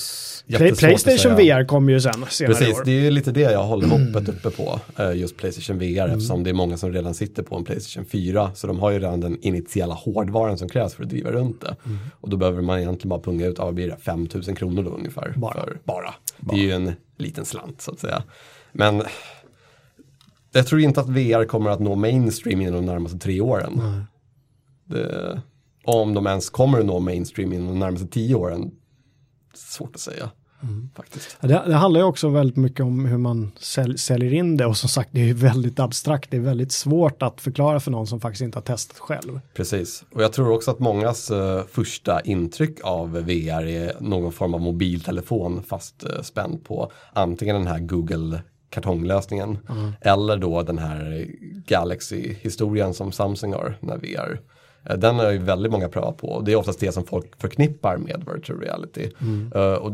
Play, 0.47 0.75
Playstation. 0.75 1.35
VR 1.35 1.65
kommer 1.65 1.91
ju 1.93 2.01
sen, 2.01 2.13
senare 2.29 2.53
i 2.53 2.55
Precis, 2.57 2.75
år. 2.79 2.83
det 2.85 2.91
är 2.91 3.01
ju 3.01 3.11
lite 3.11 3.31
det 3.31 3.41
jag 3.41 3.63
håller 3.63 3.87
hoppet 3.87 4.29
uppe 4.29 4.49
på. 4.49 4.79
eh, 4.97 5.11
Just 5.13 5.37
Playstation 5.37 5.79
VR 5.79 5.85
Mm. 6.03 6.11
eftersom 6.11 6.43
det 6.43 6.49
är 6.49 6.53
många 6.53 6.77
som 6.77 6.93
redan 6.93 7.13
sitter 7.13 7.43
på 7.43 7.55
en 7.55 7.63
Playstation 7.63 8.05
4. 8.05 8.51
Så 8.55 8.67
de 8.67 8.79
har 8.79 8.91
ju 8.91 8.99
redan 8.99 9.19
den 9.21 9.37
initiala 9.41 9.93
hårdvaran 9.93 10.57
som 10.57 10.69
krävs 10.69 10.93
för 10.93 11.03
att 11.03 11.09
driva 11.09 11.31
runt 11.31 11.61
det. 11.61 11.75
Mm. 11.85 11.97
Och 12.21 12.29
då 12.29 12.37
behöver 12.37 12.61
man 12.61 12.79
egentligen 12.79 13.09
bara 13.09 13.19
punga 13.19 13.45
ut, 13.47 13.55
ja, 13.57 13.71
blir 13.71 13.87
det, 13.87 13.97
5000 13.97 14.55
kronor 14.55 14.83
då 14.83 14.89
ungefär. 14.89 15.33
Bara. 15.37 15.53
För, 15.53 15.77
bara. 15.83 16.13
Det 16.39 16.55
är 16.55 16.59
ju 16.63 16.71
en 16.71 16.93
liten 17.17 17.45
slant 17.45 17.81
så 17.81 17.91
att 17.91 17.99
säga. 17.99 18.23
Men 18.71 19.03
jag 20.53 20.67
tror 20.67 20.81
inte 20.81 21.01
att 21.01 21.09
VR 21.09 21.45
kommer 21.45 21.69
att 21.69 21.79
nå 21.79 21.95
mainstream 21.95 22.61
inom 22.61 22.73
de 22.73 22.85
närmaste 22.85 23.17
tre 23.17 23.41
åren. 23.41 23.81
Det, 24.85 25.41
om 25.83 26.13
de 26.13 26.27
ens 26.27 26.49
kommer 26.49 26.79
att 26.79 26.85
nå 26.85 26.99
mainstream 26.99 27.53
inom 27.53 27.67
de 27.67 27.79
närmaste 27.79 28.07
tio 28.07 28.35
åren, 28.35 28.71
svårt 29.57 29.95
att 29.95 30.01
säga. 30.01 30.29
Mm. 30.63 30.89
Faktiskt. 30.95 31.37
Det, 31.41 31.47
det 31.47 31.75
handlar 31.75 31.99
ju 31.99 32.05
också 32.05 32.29
väldigt 32.29 32.55
mycket 32.55 32.79
om 32.79 33.05
hur 33.05 33.17
man 33.17 33.51
säl, 33.59 33.97
säljer 33.97 34.33
in 34.33 34.57
det 34.57 34.65
och 34.65 34.77
som 34.77 34.89
sagt 34.89 35.09
det 35.11 35.21
är 35.21 35.25
ju 35.25 35.33
väldigt 35.33 35.79
abstrakt. 35.79 36.31
Det 36.31 36.37
är 36.37 36.41
väldigt 36.41 36.71
svårt 36.71 37.23
att 37.23 37.41
förklara 37.41 37.79
för 37.79 37.91
någon 37.91 38.07
som 38.07 38.21
faktiskt 38.21 38.41
inte 38.41 38.57
har 38.57 38.63
testat 38.63 38.99
själv. 38.99 39.39
Precis, 39.53 40.03
och 40.11 40.23
jag 40.23 40.33
tror 40.33 40.51
också 40.51 40.71
att 40.71 40.79
mångas 40.79 41.31
eh, 41.31 41.63
första 41.71 42.21
intryck 42.21 42.79
av 42.83 43.11
VR 43.11 43.65
är 43.65 43.93
någon 43.99 44.31
form 44.31 44.53
av 44.53 44.61
mobiltelefon 44.61 45.63
fast 45.63 46.03
uh, 46.03 46.21
spänd 46.21 46.63
på 46.63 46.91
antingen 47.13 47.55
den 47.55 47.67
här 47.67 47.79
Google 47.79 48.41
kartonglösningen 48.69 49.57
eller 50.01 50.37
då 50.37 50.61
den 50.61 50.77
här 50.77 51.27
Galaxy-historien 51.67 52.93
som 52.93 53.11
Samsung 53.11 53.53
har, 53.53 53.77
den 53.81 53.89
här 53.89 53.97
VR. 53.97 54.39
Eh, 54.89 54.97
Den 54.97 55.15
har 55.15 55.31
ju 55.31 55.37
väldigt 55.37 55.71
många 55.71 55.89
prövat 55.89 56.17
på 56.17 56.27
och 56.27 56.43
det 56.43 56.51
är 56.51 56.55
oftast 56.55 56.79
det 56.79 56.91
som 56.91 57.05
folk 57.05 57.41
förknippar 57.41 57.97
med 57.97 58.23
virtual 58.33 58.59
reality. 58.59 59.09
Eh, 59.55 59.73
och 59.73 59.91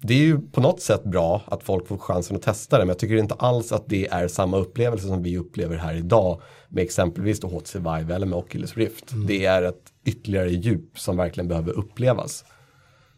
det 0.00 0.14
är 0.14 0.18
ju 0.18 0.40
på 0.40 0.60
något 0.60 0.80
sätt 0.80 1.04
bra 1.04 1.42
att 1.46 1.62
folk 1.62 1.88
får 1.88 1.98
chansen 1.98 2.36
att 2.36 2.42
testa 2.42 2.78
det 2.78 2.82
men 2.84 2.88
jag 2.88 2.98
tycker 2.98 3.16
inte 3.16 3.34
alls 3.34 3.72
att 3.72 3.84
det 3.86 4.06
är 4.08 4.28
samma 4.28 4.56
upplevelse 4.56 5.06
som 5.06 5.22
vi 5.22 5.38
upplever 5.38 5.76
här 5.76 5.94
idag 5.94 6.40
med 6.68 6.84
exempelvis 6.84 7.40
då 7.40 7.48
HTC 7.48 7.78
Vive 7.78 8.14
eller 8.14 8.26
med 8.26 8.38
Oculus 8.38 8.76
Rift. 8.76 9.04
Det 9.28 9.44
är 9.44 9.62
ett 9.62 9.82
ytterligare 10.04 10.50
djup 10.50 10.98
som 10.98 11.16
verkligen 11.16 11.48
behöver 11.48 11.72
upplevas. 11.72 12.44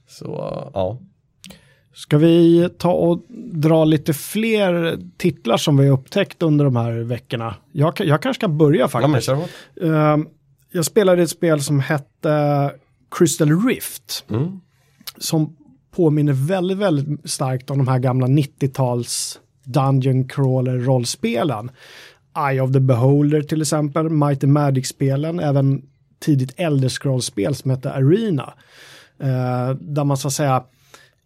Så 0.06 0.26
ja, 0.74 0.98
Ska 1.98 2.18
vi 2.18 2.68
ta 2.78 2.92
och 2.92 3.22
dra 3.52 3.84
lite 3.84 4.12
fler 4.14 4.98
titlar 5.16 5.56
som 5.56 5.76
vi 5.76 5.88
upptäckt 5.88 6.42
under 6.42 6.64
de 6.64 6.76
här 6.76 6.92
veckorna? 6.92 7.54
Jag, 7.72 7.94
jag 7.98 8.22
kanske 8.22 8.40
ska 8.40 8.48
börja 8.48 8.80
ja 8.80 8.88
faktiskt. 8.88 9.28
Ehm, 9.82 10.28
jag 10.72 10.84
spelade 10.84 11.22
ett 11.22 11.30
spel 11.30 11.62
som 11.62 11.80
hette 11.80 12.72
Crystal 13.10 13.66
Rift. 13.66 14.24
Mm. 14.30 14.60
Som 15.18 15.56
påminner 15.90 16.32
väldigt, 16.32 16.78
väldigt 16.78 17.30
starkt 17.30 17.70
om 17.70 17.78
de 17.78 17.88
här 17.88 17.98
gamla 17.98 18.26
90-tals 18.26 19.40
Dungeon 19.64 20.28
Crawler 20.28 20.78
rollspelen. 20.78 21.70
Eye 22.50 22.60
of 22.60 22.72
the 22.72 22.80
Beholder 22.80 23.42
till 23.42 23.62
exempel, 23.62 24.10
Might 24.10 24.44
and 24.44 24.52
Magic-spelen, 24.52 25.40
även 25.40 25.82
tidigt 26.18 26.52
Elder 26.56 26.88
Scrolls-spel 26.88 27.54
som 27.54 27.70
hette 27.70 27.92
Arena. 27.92 28.54
Eh, 29.20 29.70
där 29.80 30.04
man 30.04 30.16
så 30.16 30.28
att 30.28 30.34
säga, 30.34 30.64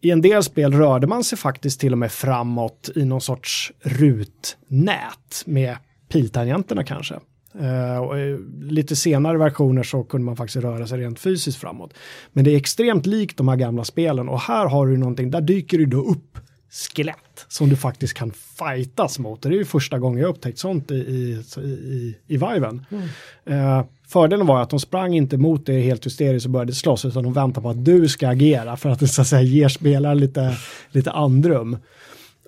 i 0.01 0.11
en 0.11 0.21
del 0.21 0.43
spel 0.43 0.73
rörde 0.73 1.07
man 1.07 1.23
sig 1.23 1.37
faktiskt 1.37 1.79
till 1.79 1.91
och 1.91 1.97
med 1.97 2.11
framåt 2.11 2.89
i 2.95 3.05
någon 3.05 3.21
sorts 3.21 3.71
rutnät 3.81 5.43
med 5.45 5.77
piltangenterna 6.09 6.83
kanske. 6.83 7.19
Uh, 7.61 8.39
lite 8.61 8.95
senare 8.95 9.37
versioner 9.37 9.83
så 9.83 10.03
kunde 10.03 10.25
man 10.25 10.35
faktiskt 10.35 10.63
röra 10.63 10.87
sig 10.87 10.99
rent 10.99 11.19
fysiskt 11.19 11.57
framåt. 11.57 11.93
Men 12.31 12.45
det 12.45 12.51
är 12.51 12.57
extremt 12.57 13.05
likt 13.05 13.37
de 13.37 13.47
här 13.47 13.55
gamla 13.55 13.83
spelen 13.83 14.29
och 14.29 14.39
här 14.39 14.65
har 14.65 14.87
du 14.87 14.97
någonting, 14.97 15.31
där 15.31 15.41
dyker 15.41 15.77
det 15.77 15.85
då 15.85 16.01
upp 16.01 16.37
skelett 16.73 17.45
som 17.47 17.69
du 17.69 17.75
faktiskt 17.75 18.13
kan 18.13 18.31
fightas 18.31 19.19
mot. 19.19 19.41
Det 19.41 19.49
är 19.49 19.51
ju 19.51 19.65
första 19.65 19.99
gången 19.99 20.21
jag 20.21 20.29
upptäckt 20.29 20.59
sånt 20.59 20.91
i, 20.91 20.95
i, 20.95 21.43
i, 21.61 22.15
i 22.27 22.37
Viven. 22.37 22.85
Mm. 22.91 23.79
Uh, 23.79 23.85
fördelen 24.07 24.47
var 24.47 24.61
att 24.61 24.69
de 24.69 24.79
sprang 24.79 25.13
inte 25.13 25.37
mot 25.37 25.65
dig 25.65 25.81
helt 25.81 26.05
hysteriskt 26.05 26.45
och 26.45 26.51
började 26.51 26.73
slåss 26.73 27.05
utan 27.05 27.23
de 27.23 27.33
väntade 27.33 27.63
på 27.63 27.69
att 27.69 27.85
du 27.85 28.07
ska 28.07 28.29
agera 28.29 28.77
för 28.77 28.89
att 28.89 28.99
det 28.99 29.07
så 29.07 29.21
att 29.21 29.27
säga 29.27 29.41
ger 29.41 29.67
spelaren 29.67 30.17
lite, 30.17 30.57
lite 30.91 31.11
andrum. 31.11 31.77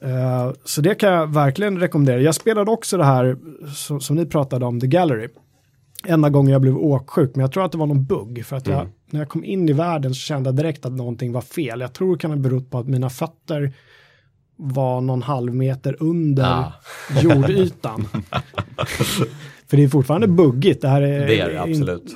Uh, 0.04 0.54
så 0.66 0.82
det 0.82 0.96
kan 0.96 1.12
jag 1.14 1.34
verkligen 1.34 1.80
rekommendera. 1.80 2.22
Jag 2.22 2.36
spelade 2.36 2.72
också 2.72 2.98
det 2.98 3.04
här 3.06 3.38
som, 3.76 4.02
som 4.02 4.16
ni 4.16 4.26
pratade 4.26 4.66
om, 4.66 4.80
The 4.80 4.88
Gallery. 4.88 5.28
Enda 6.08 6.30
gången 6.30 6.52
jag 6.52 6.62
blev 6.62 6.78
åksjuk, 6.78 7.32
men 7.36 7.42
jag 7.42 7.52
tror 7.52 7.66
att 7.66 7.72
det 7.72 7.78
var 7.78 7.86
någon 7.88 8.06
bugg. 8.06 8.46
För 8.46 8.56
att 8.56 8.68
jag, 8.68 8.80
Mm. 8.80 8.92
när 9.10 9.20
jag 9.20 9.30
kom 9.30 9.44
in 9.46 9.70
i 9.70 9.74
världen 9.74 10.14
så 10.14 10.20
kände 10.20 10.48
jag 10.48 10.56
direkt 10.56 10.86
att 10.86 10.92
någonting 10.92 11.32
var 11.32 11.42
fel. 11.42 11.80
Jag 11.82 11.94
tror 11.94 12.16
det 12.16 12.22
kan 12.22 12.32
ha 12.32 12.38
berott 12.38 12.72
på 12.72 12.78
att 12.80 12.88
mina 12.88 13.10
fötter 13.10 13.74
var 14.56 15.02
någon 15.02 15.22
halv 15.22 15.56
meter 15.56 15.98
under 16.00 16.44
Ah. 16.44 16.74
jordytan. 17.22 18.08
för 19.68 19.78
det 19.78 19.84
är 19.84 19.88
fortfarande 19.88 20.28
buggigt. 20.28 20.82
Det 20.82 20.88
här 20.88 21.02
är, 21.02 21.28
Det 21.28 21.40
är 21.40 21.48
det 21.50 21.54
in- 21.54 21.60
absolut. 21.82 22.16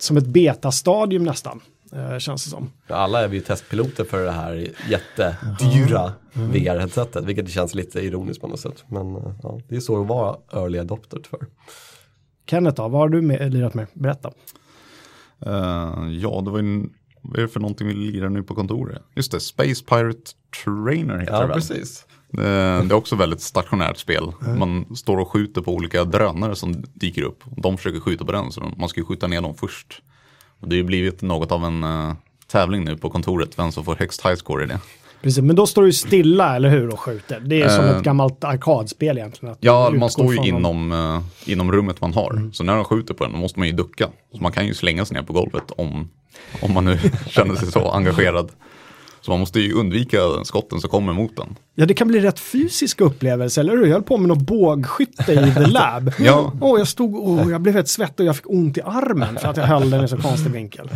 som 0.00 0.16
ett 0.16 0.26
betastadium 0.26 1.24
nästan, 1.24 1.60
eh, 1.92 2.18
känns 2.18 2.44
det 2.44 2.50
som. 2.50 2.70
Alla 2.88 3.24
är 3.24 3.28
vi 3.28 3.36
ju 3.36 3.42
testpiloter 3.42 4.04
för 4.04 4.24
det 4.24 4.30
här 4.30 4.68
jättedyra 4.88 6.12
VR-headsetet, 6.32 7.24
vilket 7.24 7.50
känns 7.50 7.74
lite 7.74 8.00
ironiskt 8.00 8.40
på 8.40 8.48
något 8.48 8.60
sätt. 8.60 8.84
Men 8.88 9.16
eh, 9.16 9.22
ja, 9.42 9.60
det 9.68 9.76
är 9.76 9.80
så 9.80 10.02
att 10.02 10.08
vara 10.08 10.36
early 10.52 10.78
adopter 10.78 11.20
för. 11.30 11.40
Kenneth 12.50 12.76
då, 12.76 12.88
vad 12.88 13.00
har 13.00 13.08
du 13.08 13.22
med, 13.22 13.52
lirat 13.54 13.74
med? 13.74 13.86
Berätta. 13.92 14.30
Eh, 15.46 16.08
ja, 16.20 16.42
det 16.44 16.50
var 16.50 16.62
ju, 16.62 16.88
vad 17.22 17.38
är 17.38 17.42
det 17.42 17.48
för 17.48 17.60
någonting 17.60 17.86
vi 17.88 17.94
lirar 17.94 18.28
nu 18.28 18.42
på 18.42 18.54
kontoret? 18.54 19.02
Just 19.14 19.32
det, 19.32 19.40
Space 19.40 19.84
Pirate 19.84 20.30
Trainer 20.64 21.18
heter 21.18 21.32
det 21.32 21.38
Ja, 21.38 21.46
väl? 21.46 21.54
precis. 21.54 22.06
Det, 22.30 22.42
det 22.42 22.48
är 22.48 22.92
också 22.92 23.16
väldigt 23.16 23.40
stationärt 23.40 23.96
spel. 23.98 24.32
Man 24.58 24.96
står 24.96 25.16
och 25.18 25.28
skjuter 25.30 25.60
på 25.60 25.74
olika 25.74 26.04
drönare 26.04 26.56
som 26.56 26.84
dyker 26.94 27.22
upp. 27.22 27.44
De 27.56 27.76
försöker 27.76 28.00
skjuta 28.00 28.24
på 28.24 28.32
den, 28.32 28.52
så 28.52 28.72
man 28.76 28.88
ska 28.88 29.00
ju 29.00 29.04
skjuta 29.06 29.26
ner 29.26 29.42
dem 29.42 29.54
först. 29.54 30.02
Och 30.60 30.68
det 30.68 30.76
har 30.76 30.78
ju 30.78 30.84
blivit 30.84 31.22
något 31.22 31.52
av 31.52 31.64
en 31.64 31.84
eh, 31.84 32.12
tävling 32.46 32.84
nu 32.84 32.96
på 32.96 33.10
kontoret, 33.10 33.58
vem 33.58 33.72
som 33.72 33.84
får 33.84 33.94
högst 33.94 34.26
high 34.26 34.34
score 34.34 34.64
i 34.64 34.66
det. 34.66 34.80
Precis, 35.22 35.42
men 35.42 35.56
då 35.56 35.66
står 35.66 35.82
du 35.82 35.92
stilla, 35.92 36.56
eller 36.56 36.68
hur, 36.68 36.88
och 36.92 37.00
skjuter. 37.00 37.40
Det 37.40 37.62
är 37.62 37.68
som 37.68 37.84
Eh, 37.84 37.96
ett 37.96 38.02
gammalt 38.02 38.44
arkadspel 38.44 39.18
egentligen. 39.18 39.56
Ja, 39.60 39.90
man 39.90 40.10
står 40.10 40.34
ju 40.34 40.48
inom, 40.48 40.92
eh, 40.92 41.52
inom 41.52 41.72
rummet 41.72 42.00
man 42.00 42.14
har. 42.14 42.50
Så 42.52 42.64
när 42.64 42.74
de 42.74 42.84
skjuter 42.84 43.14
på 43.14 43.24
den 43.24 43.32
då 43.32 43.38
måste 43.38 43.58
man 43.58 43.68
ju 43.68 43.74
ducka. 43.74 44.08
Så 44.32 44.42
man 44.42 44.52
kan 44.52 44.66
ju 44.66 44.74
slänga 44.74 45.04
sig 45.04 45.16
ner 45.16 45.22
på 45.22 45.32
golvet 45.32 45.70
om, 45.76 46.10
om 46.62 46.72
man 46.72 46.84
nu 46.84 46.98
känner 47.26 47.54
sig 47.54 47.72
så 47.72 47.90
engagerad. 47.90 48.50
Så 49.20 49.30
man 49.30 49.40
måste 49.40 49.60
ju 49.60 49.72
undvika 49.72 50.18
skotten 50.44 50.80
som 50.80 50.90
kommer 50.90 51.12
mot 51.12 51.36
den. 51.36 51.56
Ja, 51.78 51.86
det 51.86 51.94
kan 51.94 52.08
bli 52.08 52.20
rätt 52.20 52.38
fysisk 52.38 53.00
upplevelse, 53.00 53.60
eller 53.60 53.76
hur? 53.76 53.86
Jag 53.86 53.92
höll 53.92 54.02
på 54.02 54.16
med 54.16 54.28
något 54.28 54.38
bågskytte 54.38 55.32
i 55.32 55.54
The 55.54 55.66
Lab. 55.66 56.12
Ja. 56.18 56.52
Åh, 56.60 56.78
jag 56.78 56.88
stod 56.88 57.16
och 57.16 57.50
jag 57.50 57.60
blev 57.60 57.74
helt 57.74 57.88
svettig 57.88 58.24
och 58.24 58.28
jag 58.28 58.36
fick 58.36 58.50
ont 58.50 58.78
i 58.78 58.80
armen 58.80 59.38
för 59.38 59.48
att 59.48 59.56
jag 59.56 59.64
höll 59.64 59.90
den 59.90 60.04
i 60.04 60.08
så 60.08 60.16
konstig 60.16 60.50
vinkel. 60.52 60.90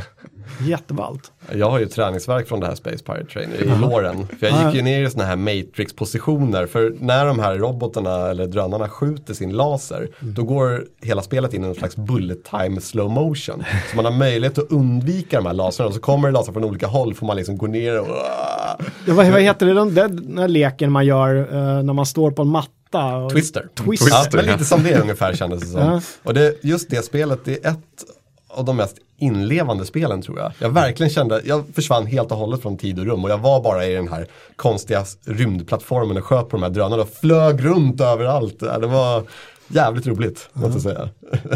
Jätteballt. 0.61 1.33
Jag 1.53 1.71
har 1.71 1.79
ju 1.79 1.87
träningsverk 1.87 2.49
från 2.49 2.61
det 2.61 2.67
här 2.67 2.75
Space 2.75 3.05
Pirate 3.05 3.25
Trainer 3.25 3.57
i 3.57 3.81
låren. 3.81 4.27
För 4.41 4.47
jag 4.47 4.67
gick 4.67 4.75
ju 4.75 4.83
ner 4.83 5.07
i 5.07 5.11
såna 5.11 5.25
här 5.25 5.37
Matrix-positioner. 5.37 6.67
För 6.67 6.95
när 7.01 7.27
de 7.27 7.39
här 7.39 7.55
robotarna 7.55 8.31
eller 8.31 8.47
drönarna 8.47 8.89
skjuter 8.89 9.35
sin 9.35 9.53
laser, 9.53 10.09
då 10.21 10.43
går 10.43 10.85
hela 11.01 11.23
spelet 11.23 11.55
in 11.55 11.65
i 11.65 11.69
en 11.69 11.75
slags 11.75 11.97
bullet 11.97 12.45
time 12.45 12.81
slow 12.81 13.11
motion. 13.11 13.65
Så 13.91 13.97
man 13.97 14.05
har 14.05 14.13
möjlighet 14.13 14.59
att 14.59 14.71
undvika 14.71 15.37
de 15.37 15.47
här 15.47 15.55
lasrarna. 15.55 15.89
Och 15.89 15.95
så 15.95 16.01
kommer 16.01 16.29
det 16.29 16.33
laser 16.33 16.53
från 16.53 16.65
olika 16.65 16.87
håll, 16.87 17.15
får 17.15 17.27
man 17.27 17.37
liksom 17.37 17.59
gå 17.59 17.67
ner 17.67 18.01
och... 18.01 18.09
Ja, 18.09 19.15
vad, 19.15 19.27
vad 19.27 19.43
heter 19.43 19.67
det, 19.67 19.75
den, 19.75 19.95
den 19.95 20.39
här 20.39 20.49
leken 20.49 20.70
man 20.89 21.07
gör 21.07 21.37
eh, 21.37 21.83
när 21.83 21.93
man 21.93 22.07
står 22.07 22.31
på 22.31 22.43
en 22.43 22.49
matta? 22.49 23.17
Och, 23.17 23.31
Twister. 23.31 23.69
Twister. 23.75 24.11
Ja, 24.11 24.27
men 24.33 24.45
lite 24.45 24.65
som 24.65 24.83
det 24.83 25.01
ungefär 25.01 25.35
kändes 25.35 25.61
det 25.61 25.67
som. 25.67 25.81
Ja. 25.81 26.01
Och 26.23 26.35
det, 26.35 26.65
just 26.65 26.91
det 26.91 27.05
spelet, 27.05 27.41
det 27.45 27.65
är 27.65 27.71
ett 27.71 28.05
av 28.49 28.65
de 28.65 28.77
mest 28.77 28.97
inlevande 29.19 29.87
spelen 29.87 30.23
tror 30.23 30.39
jag. 30.39 30.53
Jag 30.59 30.71
verkligen 30.71 31.11
kände, 31.11 31.43
jag 31.45 31.65
försvann 31.75 32.07
helt 32.07 32.31
och 32.31 32.39
hållet 32.39 32.63
från 32.63 32.77
tid 32.77 32.99
och 32.99 33.07
rum 33.07 33.25
och 33.25 33.31
jag 33.31 33.39
var 33.39 33.63
bara 33.63 33.87
i 33.87 33.95
den 33.95 34.09
här 34.09 34.27
konstiga 34.57 35.05
rymdplattformen 35.25 36.17
och 36.17 36.25
sköt 36.25 36.49
på 36.49 36.57
de 36.57 36.63
här 36.63 36.71
drönarna 36.71 37.03
och 37.03 37.09
flög 37.21 37.65
runt 37.65 38.01
överallt. 38.01 38.61
Det 38.61 38.87
var 38.87 39.25
jävligt 39.69 40.07
roligt, 40.07 40.49
måste 40.53 40.73
jag 40.73 40.83
säga. 40.83 41.09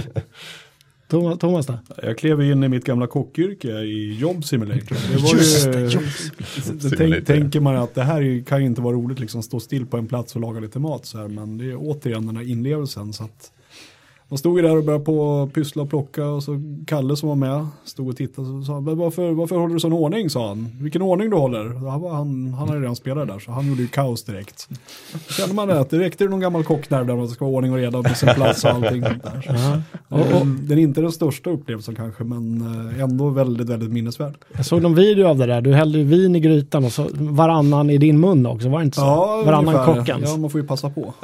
Thomas, 1.20 1.38
Thomas 1.38 1.66
då? 1.66 1.78
Jag 2.02 2.18
klev 2.18 2.42
in 2.42 2.64
i 2.64 2.68
mitt 2.68 2.84
gamla 2.84 3.06
kockyrke 3.06 3.68
i 3.68 4.16
Job 4.20 4.44
Simulator. 4.44 4.96
Det 5.12 5.22
var 5.22 5.34
Just 5.34 5.66
ju, 5.66 5.72
det, 5.72 5.80
Job 5.80 6.02
det 6.82 6.96
tänk, 6.96 7.26
tänker 7.26 7.60
man 7.60 7.76
att 7.76 7.94
det 7.94 8.02
här 8.02 8.22
är- 8.22 8.42
kan 8.44 8.60
ju 8.60 8.66
inte 8.66 8.80
vara 8.80 8.94
roligt, 8.96 9.20
liksom 9.20 9.42
stå 9.42 9.60
still 9.60 9.86
på 9.86 9.96
en 9.96 10.06
plats 10.06 10.34
och 10.34 10.40
laga 10.40 10.60
lite 10.60 10.78
mat 10.78 11.06
så 11.06 11.18
här, 11.18 11.28
men 11.28 11.58
det 11.58 11.64
är 11.70 11.76
återigen 11.78 12.26
den 12.26 12.36
här 12.36 12.50
inlevelsen. 12.50 13.12
Så 13.12 13.24
att 13.24 13.52
man 14.28 14.38
stod 14.38 14.56
ju 14.58 14.62
där 14.62 14.76
och 14.76 14.84
började 14.84 15.04
på 15.04 15.50
pyssla 15.54 15.82
och 15.82 15.90
plocka 15.90 16.26
och 16.26 16.42
så 16.42 16.60
Kalle 16.86 17.16
som 17.16 17.28
var 17.28 17.36
med 17.36 17.66
stod 17.84 18.08
och 18.08 18.16
tittade 18.16 18.48
och 18.48 18.64
sa 18.64 18.80
"Men 18.80 18.98
varför, 18.98 19.30
varför 19.32 19.56
håller 19.56 19.74
du 19.74 19.80
sån 19.80 19.92
ordning 19.92 20.30
sa 20.30 20.48
han. 20.48 20.68
Vilken 20.80 21.02
ordning 21.02 21.30
du 21.30 21.36
håller. 21.36 21.64
Han, 21.90 22.00
var- 22.00 22.14
han, 22.14 22.54
han 22.58 22.68
hade 22.68 22.80
redan 22.80 22.96
spelat 22.96 23.28
där 23.28 23.38
så 23.38 23.50
han 23.52 23.66
gjorde 23.68 23.82
ju 23.82 23.88
kaos 23.88 24.24
direkt. 24.24 24.68
Kände 25.28 25.54
man 25.54 25.68
det 25.68 25.80
att 25.80 25.90
det 25.90 25.98
räckte 25.98 26.24
någon 26.24 26.40
gammal 26.40 26.64
kocknerv 26.64 27.06
där 27.06 27.16
man 27.16 27.28
ska 27.28 27.44
vara 27.44 27.54
ordning 27.54 27.72
och 27.72 27.78
reda 27.78 28.02
på 28.02 28.14
sin 28.14 28.28
plats 28.34 28.64
och 28.64 28.70
allting 28.70 29.02
sånt 29.02 29.22
där. 29.22 29.42
Så. 30.08 30.14
Och, 30.14 30.40
och, 30.40 30.46
den 30.46 30.78
är 30.78 30.82
inte 30.82 31.00
den 31.00 31.12
största 31.12 31.50
upplevelsen 31.50 31.94
kanske 31.94 32.24
men 32.24 32.60
eh, 32.96 33.00
ändå 33.02 33.28
väldigt, 33.28 33.68
väldigt 33.68 33.90
minnesvärd. 33.92 34.34
Jag 34.56 34.66
såg 34.66 34.82
någon 34.82 34.94
video 34.94 35.26
av 35.26 35.38
det 35.38 35.46
där, 35.46 35.60
du 35.60 35.72
hällde 35.74 36.02
vin 36.02 36.36
i 36.36 36.40
grytan 36.40 36.84
och 36.84 36.92
så 36.92 37.06
varannan 37.14 37.90
i 37.90 37.98
din 37.98 38.20
mun 38.20 38.46
också, 38.46 38.68
var 38.68 38.78
det 38.78 38.84
inte 38.84 38.96
så? 38.96 39.04
varannan 39.04 39.74
ungefär. 39.74 39.94
kockens. 39.94 40.30
Ja, 40.30 40.36
man 40.36 40.50
får 40.50 40.60
ju 40.60 40.66
passa 40.66 40.90
på. 40.90 41.14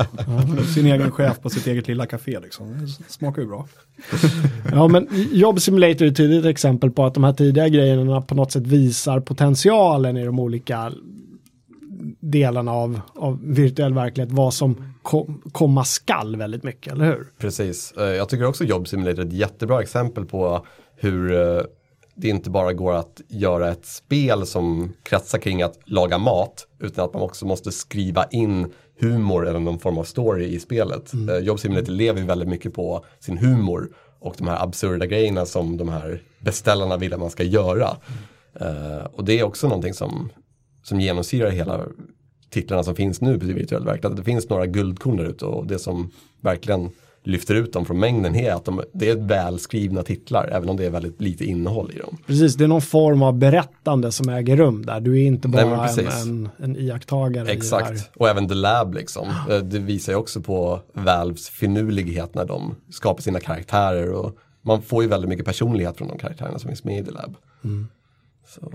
Sin 0.74 0.86
egen 0.86 1.10
chef 1.10 1.40
på 1.42 1.50
sitt 1.50 1.66
eget 1.66 1.88
lilla 1.88 2.06
café 2.06 2.38
liksom. 2.42 2.86
Smakar 3.08 3.42
ju 3.42 3.48
bra. 3.48 3.66
Ja, 4.72 4.88
men 4.88 5.08
Job 5.32 5.60
Simulator 5.60 6.06
är 6.06 6.10
ett 6.10 6.16
tydligt 6.16 6.44
exempel 6.44 6.90
på 6.90 7.04
att 7.04 7.14
de 7.14 7.24
här 7.24 7.32
tidiga 7.32 7.68
grejerna 7.68 8.20
på 8.22 8.34
något 8.34 8.52
sätt 8.52 8.66
visar 8.66 9.20
potentialen 9.20 10.16
i 10.16 10.24
de 10.24 10.38
olika 10.38 10.92
delarna 12.20 12.72
av, 12.72 13.00
av 13.14 13.38
virtuell 13.42 13.94
verklighet, 13.94 14.32
vad 14.32 14.54
som 14.54 14.94
kom, 15.02 15.42
komma 15.52 15.84
skall 15.84 16.36
väldigt 16.36 16.62
mycket, 16.62 16.92
eller 16.92 17.04
hur? 17.04 17.26
Precis. 17.38 17.92
Eh, 17.92 18.04
Jag 18.04 18.28
tycker 18.28 18.44
också 18.44 18.64
Job 18.64 18.88
Simulator 18.88 19.22
är 19.22 19.26
ett 19.26 19.32
jättebra 19.32 19.82
exempel 19.82 20.24
på 20.24 20.66
hur 20.96 21.32
eh, 21.32 21.62
det 22.14 22.28
inte 22.28 22.50
bara 22.50 22.72
går 22.72 22.94
att 22.94 23.20
göra 23.28 23.68
ett 23.70 23.86
spel 23.86 24.46
som 24.46 24.92
kretsar 25.02 25.38
kring 25.38 25.62
att 25.62 25.78
laga 25.84 26.18
mat, 26.18 26.66
utan 26.80 27.04
att 27.04 27.14
man 27.14 27.22
också 27.22 27.46
måste 27.46 27.72
skriva 27.72 28.24
in 28.30 28.72
humor 29.00 29.48
eller 29.48 29.60
någon 29.60 29.78
form 29.78 29.98
av 29.98 30.04
story 30.04 30.44
i 30.44 30.60
spelet. 30.60 31.12
Eh, 31.28 31.38
Job 31.38 31.60
Simulator 31.60 31.92
lever 31.92 32.20
ju 32.20 32.26
väldigt 32.26 32.48
mycket 32.48 32.74
på 32.74 33.04
sin 33.20 33.38
humor 33.38 33.90
och 34.20 34.34
de 34.38 34.48
här 34.48 34.62
absurda 34.62 35.06
grejerna 35.06 35.46
som 35.46 35.76
de 35.76 35.88
här 35.88 36.22
beställarna 36.38 36.96
vill 36.96 37.12
att 37.14 37.20
man 37.20 37.30
ska 37.30 37.42
göra. 37.42 37.96
Eh, 38.60 39.04
och 39.12 39.24
det 39.24 39.38
är 39.38 39.42
också 39.42 39.68
någonting 39.68 39.94
som, 39.94 40.32
som 40.82 41.00
genomsyrar 41.00 41.50
hela 41.50 41.80
titlarna 42.50 42.82
som 42.82 42.94
finns 42.94 43.20
nu 43.20 43.38
på 43.38 43.46
virtuell 43.46 43.84
verklighet. 43.84 44.16
Det 44.16 44.24
finns 44.24 44.48
några 44.48 44.66
guldkorn 44.66 45.16
där 45.16 45.24
ute 45.24 45.44
och 45.44 45.66
det 45.66 45.78
som 45.78 46.10
verkligen 46.40 46.90
lyfter 47.24 47.54
ut 47.54 47.72
dem 47.72 47.84
från 47.84 47.98
mängden 47.98 48.36
är 48.36 48.52
att 48.52 48.64
de, 48.64 48.82
det 48.92 49.10
är 49.10 49.16
välskrivna 49.16 50.02
titlar, 50.02 50.48
även 50.52 50.68
om 50.68 50.76
det 50.76 50.86
är 50.86 50.90
väldigt 50.90 51.20
lite 51.20 51.44
innehåll 51.44 51.92
i 51.94 51.98
dem. 51.98 52.16
Precis, 52.26 52.54
det 52.54 52.64
är 52.64 52.68
någon 52.68 52.82
form 52.82 53.22
av 53.22 53.38
berättande 53.38 54.12
som 54.12 54.28
äger 54.28 54.56
rum 54.56 54.86
där. 54.86 55.00
Du 55.00 55.22
är 55.22 55.26
inte 55.26 55.48
Nej, 55.48 55.64
bara 55.64 55.88
men 55.96 56.06
en, 56.06 56.08
en, 56.08 56.48
en 56.58 56.76
iakttagare. 56.76 57.48
Exakt, 57.48 58.10
och 58.16 58.28
även 58.28 58.48
The 58.48 58.54
Lab 58.54 58.94
liksom. 58.94 59.28
Eh, 59.50 59.58
Det 59.58 59.78
visar 59.78 60.12
ju 60.12 60.18
också 60.18 60.40
på 60.40 60.80
Valves 60.92 61.48
finurlighet 61.48 62.34
när 62.34 62.44
de 62.44 62.74
skapar 62.90 63.22
sina 63.22 63.40
karaktärer 63.40 64.12
och 64.12 64.36
man 64.62 64.82
får 64.82 65.02
ju 65.02 65.08
väldigt 65.08 65.28
mycket 65.28 65.46
personlighet 65.46 65.96
från 65.96 66.08
de 66.08 66.18
karaktärerna 66.18 66.58
som 66.58 66.68
finns 66.68 66.84
med 66.84 66.98
i 66.98 67.04
The 67.04 67.10
Lab. 67.10 67.36
Så. 68.48 68.72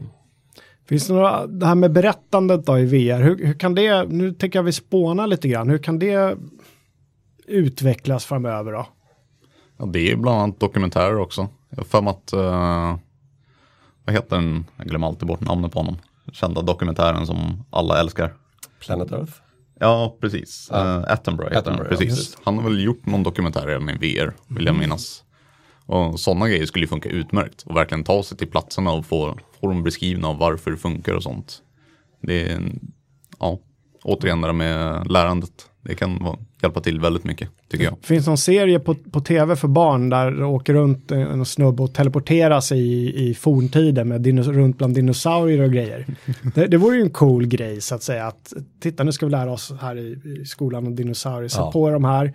Finns 0.87 1.07
det 1.07 1.13
några, 1.13 1.47
det 1.47 1.65
här 1.65 1.75
med 1.75 1.91
berättandet 1.91 2.65
då 2.65 2.79
i 2.79 2.85
VR, 2.85 3.21
hur, 3.21 3.45
hur 3.45 3.53
kan 3.53 3.75
det, 3.75 4.03
nu 4.09 4.33
tänker 4.33 4.59
jag 4.59 4.63
vi 4.63 4.71
spåna 4.71 5.25
lite 5.25 5.47
grann, 5.47 5.69
hur 5.69 5.77
kan 5.77 5.99
det 5.99 6.37
utvecklas 7.47 8.25
framöver 8.25 8.71
då? 8.71 8.87
Ja, 9.77 9.85
det 9.85 10.11
är 10.11 10.15
bland 10.15 10.41
annat 10.41 10.59
dokumentärer 10.59 11.17
också. 11.17 11.47
Jag 11.69 11.77
har 11.77 11.83
för 11.83 12.01
mig 12.01 12.11
att, 12.11 12.33
eh, 12.33 12.97
vad 14.05 14.15
heter 14.15 14.35
den, 14.35 14.65
jag 14.77 14.87
glömmer 14.87 15.07
alltid 15.07 15.27
bort 15.27 15.41
namnet 15.41 15.71
på 15.71 15.79
honom. 15.79 15.97
Kända 16.31 16.61
dokumentären 16.61 17.27
som 17.27 17.63
alla 17.69 17.99
älskar. 17.99 18.33
Planet 18.79 19.11
Earth. 19.11 19.33
Ja, 19.79 20.17
precis. 20.21 20.69
Ja. 20.71 20.77
Uh, 20.77 21.11
Attenborough 21.11 21.53
heter 21.53 21.59
Attenborough, 21.59 21.91
han. 21.91 21.97
ja. 21.99 22.07
Precis. 22.07 22.37
Han 22.43 22.57
har 22.57 22.63
väl 22.63 22.83
gjort 22.83 23.05
någon 23.05 23.23
dokumentär 23.23 23.67
redan 23.67 23.89
i 23.89 23.93
VR, 23.93 24.33
vill 24.47 24.65
jag 24.65 24.75
minnas. 24.75 25.23
Och 25.85 26.19
sådana 26.19 26.47
grejer 26.47 26.65
skulle 26.65 26.83
ju 26.83 26.87
funka 26.87 27.09
utmärkt. 27.09 27.61
Och 27.61 27.75
verkligen 27.75 28.03
ta 28.03 28.23
sig 28.23 28.37
till 28.37 28.47
platserna 28.47 28.91
och 28.91 29.05
få, 29.05 29.37
få 29.59 29.67
dem 29.67 29.83
beskrivna 29.83 30.27
av 30.27 30.37
varför 30.37 30.71
det 30.71 30.77
funkar 30.77 31.13
och 31.13 31.23
sånt. 31.23 31.61
Det 32.21 32.51
är, 32.51 32.61
ja, 33.39 33.59
återigen 34.03 34.41
det 34.41 34.47
där 34.47 34.53
med 34.53 35.07
lärandet. 35.11 35.69
Det 35.81 35.95
kan 35.95 36.23
vara, 36.23 36.37
hjälpa 36.66 36.82
till 36.82 36.99
väldigt 36.99 37.24
mycket, 37.24 37.49
tycker 37.72 37.86
jag. 37.86 37.93
Det 38.01 38.07
finns 38.07 38.28
någon 38.28 38.38
serie 38.38 38.80
på, 38.80 38.95
på 38.95 39.20
tv 39.22 39.55
för 39.55 39.68
barn 39.68 40.09
där 40.09 40.32
det 40.32 40.45
åker 40.45 40.74
runt 40.74 41.11
en 41.11 41.45
snubbe 41.45 41.84
och 41.84 41.93
teleporteras 41.93 42.72
i, 42.72 43.13
i 43.30 43.34
forntiden 43.34 44.07
med 44.07 44.22
dinos, 44.22 44.47
runt 44.47 44.78
bland 44.78 44.95
dinosaurier 44.95 45.61
och 45.63 45.72
grejer. 45.72 46.05
Det, 46.55 46.68
det 46.68 46.78
vore 46.78 46.95
ju 46.95 47.01
en 47.01 47.09
cool 47.09 47.47
grej 47.47 47.82
så 47.82 47.95
att 47.95 48.03
säga. 48.03 48.28
Att, 48.28 48.53
titta 48.82 49.03
nu 49.03 49.11
ska 49.11 49.26
vi 49.26 49.32
lära 49.32 49.51
oss 49.51 49.74
här 49.82 49.97
i, 49.97 50.20
i 50.41 50.45
skolan 50.45 50.88
om 50.88 50.95
dinosaurier. 50.95 51.49
Sätt 51.49 51.59
Ja. 51.59 51.72
på 51.72 51.89
de 51.89 52.03
här. 52.05 52.34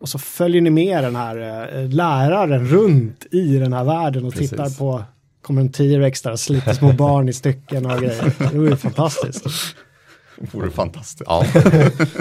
Och 0.00 0.08
så 0.08 0.18
följer 0.18 0.62
ni 0.62 0.70
med 0.70 1.04
den 1.04 1.16
här 1.16 1.36
eh, 1.82 1.88
läraren 1.88 2.66
runt 2.68 3.26
i 3.30 3.58
den 3.58 3.72
här 3.72 3.84
världen 3.84 4.24
och 4.24 4.32
Precis. 4.32 4.50
tittar 4.50 4.78
på 4.78 5.02
Kommer 5.42 5.60
en 5.60 5.72
T-rex 5.72 6.22
där 6.22 6.32
och 6.32 6.40
sliter 6.40 6.72
små 6.72 6.92
barn 6.92 7.28
i 7.28 7.32
stycken 7.32 7.86
och 7.86 7.98
grejer. 8.00 8.32
Det 8.52 8.58
vore 8.58 8.70
ju 8.70 8.76
fantastiskt. 8.76 9.46
Det 10.40 10.54
vore 10.54 10.70
fantastiskt. 10.70 11.22
Ja. 11.26 11.44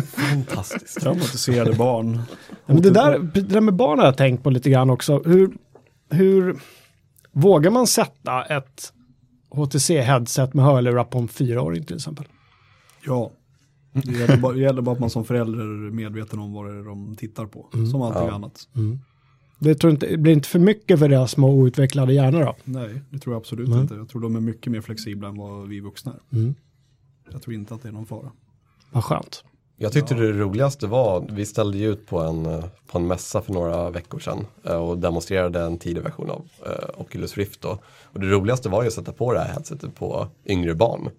Fantastiskt. 0.04 1.02
Traumatiserade 1.02 1.74
barn. 1.74 2.22
Ja, 2.50 2.56
men 2.66 2.82
det, 2.82 2.90
där, 2.90 3.20
det 3.20 3.42
där 3.42 3.62
med 3.62 3.74
barn 3.74 4.00
har 4.00 4.06
jag 4.06 4.18
tänkt 4.18 4.44
på 4.44 4.50
lite 4.50 4.70
grann 4.70 4.90
också. 4.90 5.22
Hur, 5.26 5.52
hur 6.10 6.56
vågar 7.32 7.72
man 7.72 7.88
sätta 7.88 8.44
ett 8.44 8.94
HTC-headset 9.50 10.54
med 10.54 10.66
hörlurar 10.66 11.04
på 11.04 11.18
en 11.18 11.28
fyraåring 11.28 11.84
till 11.84 11.96
exempel? 11.96 12.26
Ja. 13.06 13.32
Det 13.94 14.12
gäller, 14.12 14.38
bara, 14.38 14.54
det 14.54 14.60
gäller 14.60 14.82
bara 14.82 14.94
att 14.94 15.00
man 15.00 15.10
som 15.10 15.26
förälder 15.26 15.60
är 15.60 15.92
medveten 15.92 16.40
om 16.40 16.54
vad 16.54 16.66
det 16.66 16.80
är 16.80 16.84
de 16.84 17.16
tittar 17.16 17.46
på. 17.46 17.70
Som 17.92 18.02
allting 18.02 18.30
annat. 18.30 18.68
Det, 19.60 19.76
tror 19.76 19.92
jag 19.92 19.96
inte, 19.96 20.08
det 20.08 20.18
blir 20.18 20.34
inte 20.34 20.50
för 20.50 20.60
mycket 20.60 21.00
för 21.00 21.10
deras 21.10 21.32
små 21.32 21.50
outvecklade 21.50 22.14
hjärnor 22.14 22.40
då? 22.44 22.56
Nej, 22.64 23.02
det 23.10 23.20
tror 23.20 23.36
jag 23.36 23.40
absolut 23.40 23.70
Nej. 23.70 23.82
inte. 23.82 23.96
Jag 23.96 24.10
tror 24.10 24.22
de 24.22 24.36
är 24.36 24.40
mycket 24.40 24.72
mer 24.72 24.82
flexibla 24.82 25.28
än 25.28 25.38
vad 25.38 25.68
vi 25.68 25.80
vuxna 25.80 26.12
är. 26.12 26.38
Mm. 26.38 26.56
Jag 27.32 27.42
tror 27.42 27.54
inte 27.54 27.74
att 27.76 27.82
det 27.82 27.88
är 27.88 27.94
någon 27.94 28.06
fara. 28.06 28.32
Vad 28.92 29.04
skönt. 29.04 29.44
Jag 29.78 29.92
tyckte 29.92 30.14
det 30.14 30.32
roligaste 30.32 30.88
var, 30.88 31.26
vi 31.30 31.46
ställde 31.46 31.78
ju 31.78 31.92
ut 31.92 32.08
på 32.08 32.20
en, 32.20 32.46
eh, 32.46 32.66
på 32.88 32.98
en 32.98 33.08
mässa 33.08 33.42
för 33.42 33.54
några 33.54 33.90
veckor 33.90 34.20
sedan 34.20 34.48
eh, 34.64 34.76
och 34.76 34.98
demonstrerade 34.98 35.62
en 35.62 35.78
tidig 35.78 36.02
version 36.02 36.30
av 36.30 36.48
eh, 36.66 37.02
Oculus 37.02 37.38
Rift 37.38 37.62
då. 37.62 37.80
Och 38.04 38.20
det 38.20 38.28
roligaste 38.28 38.70
var 38.70 38.82
ju 38.82 38.88
att 38.88 38.94
sätta 38.94 39.12
på 39.14 39.34
det 39.34 39.40
här 39.40 39.54
headsetet 39.54 39.96
på 39.96 40.28
yngre 40.46 40.76
barn. 40.76 41.10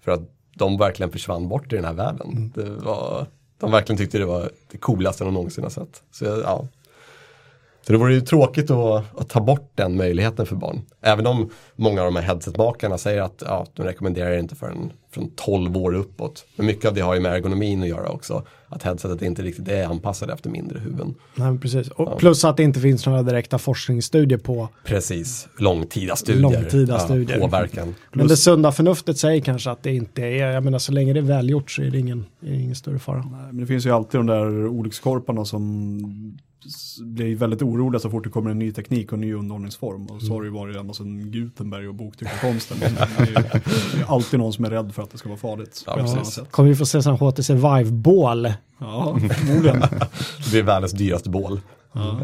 För 0.00 0.12
att 0.12 0.20
de 0.54 0.78
verkligen 0.78 1.12
försvann 1.12 1.48
bort 1.48 1.72
i 1.72 1.76
den 1.76 1.84
här 1.84 1.92
världen. 1.92 2.52
Det 2.54 2.70
var, 2.70 3.26
de 3.58 3.70
verkligen 3.70 3.98
tyckte 3.98 4.18
det 4.18 4.26
var 4.26 4.50
det 4.70 4.78
coolaste 4.78 5.24
de 5.24 5.34
någonsin 5.34 5.64
har 5.64 5.70
sett. 5.70 6.02
Så 6.10 6.24
ja. 6.24 6.68
Så 7.86 7.92
det 7.92 7.98
vore 7.98 8.14
ju 8.14 8.20
tråkigt 8.20 8.70
att, 8.70 9.20
att 9.20 9.28
ta 9.28 9.40
bort 9.40 9.72
den 9.74 9.96
möjligheten 9.96 10.46
för 10.46 10.56
barn. 10.56 10.80
Även 11.00 11.26
om 11.26 11.50
många 11.76 12.00
av 12.00 12.04
de 12.04 12.16
här 12.16 12.22
headsetmakarna 12.22 12.98
säger 12.98 13.22
att 13.22 13.42
ja, 13.46 13.66
de 13.74 13.82
rekommenderar 13.82 14.30
det 14.30 14.38
inte 14.38 14.54
förrän 14.54 14.92
från 15.14 15.30
12 15.36 15.76
år 15.76 15.94
uppåt. 15.94 16.46
Men 16.56 16.66
mycket 16.66 16.84
av 16.84 16.94
det 16.94 17.00
har 17.00 17.14
ju 17.14 17.20
med 17.20 17.32
ergonomin 17.32 17.82
att 17.82 17.88
göra 17.88 18.08
också. 18.08 18.42
Att 18.68 18.82
headsetet 18.82 19.22
inte 19.22 19.42
riktigt 19.42 19.68
är 19.68 19.84
anpassade 19.84 20.32
efter 20.32 20.50
mindre 20.50 20.78
huvuden. 20.78 21.14
Nej, 21.34 21.58
precis. 21.58 21.88
Och 21.88 22.18
plus 22.18 22.44
att 22.44 22.56
det 22.56 22.62
inte 22.62 22.80
finns 22.80 23.06
några 23.06 23.22
direkta 23.22 23.58
forskningsstudier 23.58 24.38
på. 24.38 24.68
Precis, 24.84 25.48
långtida 25.58 26.16
studier. 26.16 26.42
Långtida 26.42 26.98
studier. 26.98 27.40
Påverkan. 27.40 27.94
Men 28.12 28.28
det 28.28 28.36
sunda 28.36 28.72
förnuftet 28.72 29.18
säger 29.18 29.40
kanske 29.40 29.70
att 29.70 29.82
det 29.82 29.94
inte 29.94 30.22
är, 30.22 30.52
jag 30.52 30.64
menar 30.64 30.78
så 30.78 30.92
länge 30.92 31.12
det 31.12 31.20
är 31.20 31.22
välgjort 31.22 31.70
så 31.70 31.82
är 31.82 31.90
det 31.90 31.98
ingen, 31.98 32.26
är 32.40 32.50
det 32.50 32.56
ingen 32.56 32.74
större 32.74 32.98
fara. 32.98 33.18
Nej, 33.18 33.46
Men 33.46 33.56
det 33.56 33.66
finns 33.66 33.86
ju 33.86 33.90
alltid 33.90 34.20
de 34.20 34.26
där 34.26 34.66
olyckskorparna 34.66 35.44
som 35.44 36.38
blir 37.00 37.36
väldigt 37.36 37.62
oroliga 37.62 38.00
så 38.00 38.10
fort 38.10 38.24
det 38.24 38.30
kommer 38.30 38.50
en 38.50 38.58
ny 38.58 38.72
teknik 38.72 39.12
och 39.12 39.16
en 39.16 39.20
ny 39.20 39.34
underhållningsform. 39.34 40.06
Och 40.06 40.22
så 40.22 40.32
har 40.32 40.40
det 40.40 40.46
ju 40.46 40.52
varit 40.52 40.76
ända 40.76 40.94
sedan 40.94 41.30
Gutenberg 41.30 41.88
och 41.88 41.94
boktryckarkonsten. 41.94 42.76
Det 42.80 42.88
det 43.94 44.00
är 44.00 44.04
alltid 44.08 44.40
någon 44.40 44.52
som 44.52 44.64
är 44.64 44.70
rädd 44.70 44.94
för 44.94 45.02
att 45.02 45.10
det 45.10 45.18
ska 45.18 45.28
vara 45.28 45.38
farligt. 45.38 45.82
Ja, 45.86 45.94
precis. 45.94 46.40
Kommer 46.50 46.68
vi 46.68 46.76
få 46.76 46.86
se 46.86 47.02
sån 47.02 47.16
HTC 47.16 47.54
Vive-bål? 47.54 48.52
Ja, 48.78 49.18
förmodligen. 49.30 49.82
Det 50.52 50.58
är 50.58 50.62
världens 50.62 50.92
dyraste 50.92 51.30
bål. 51.30 51.60
Ja. 51.92 52.20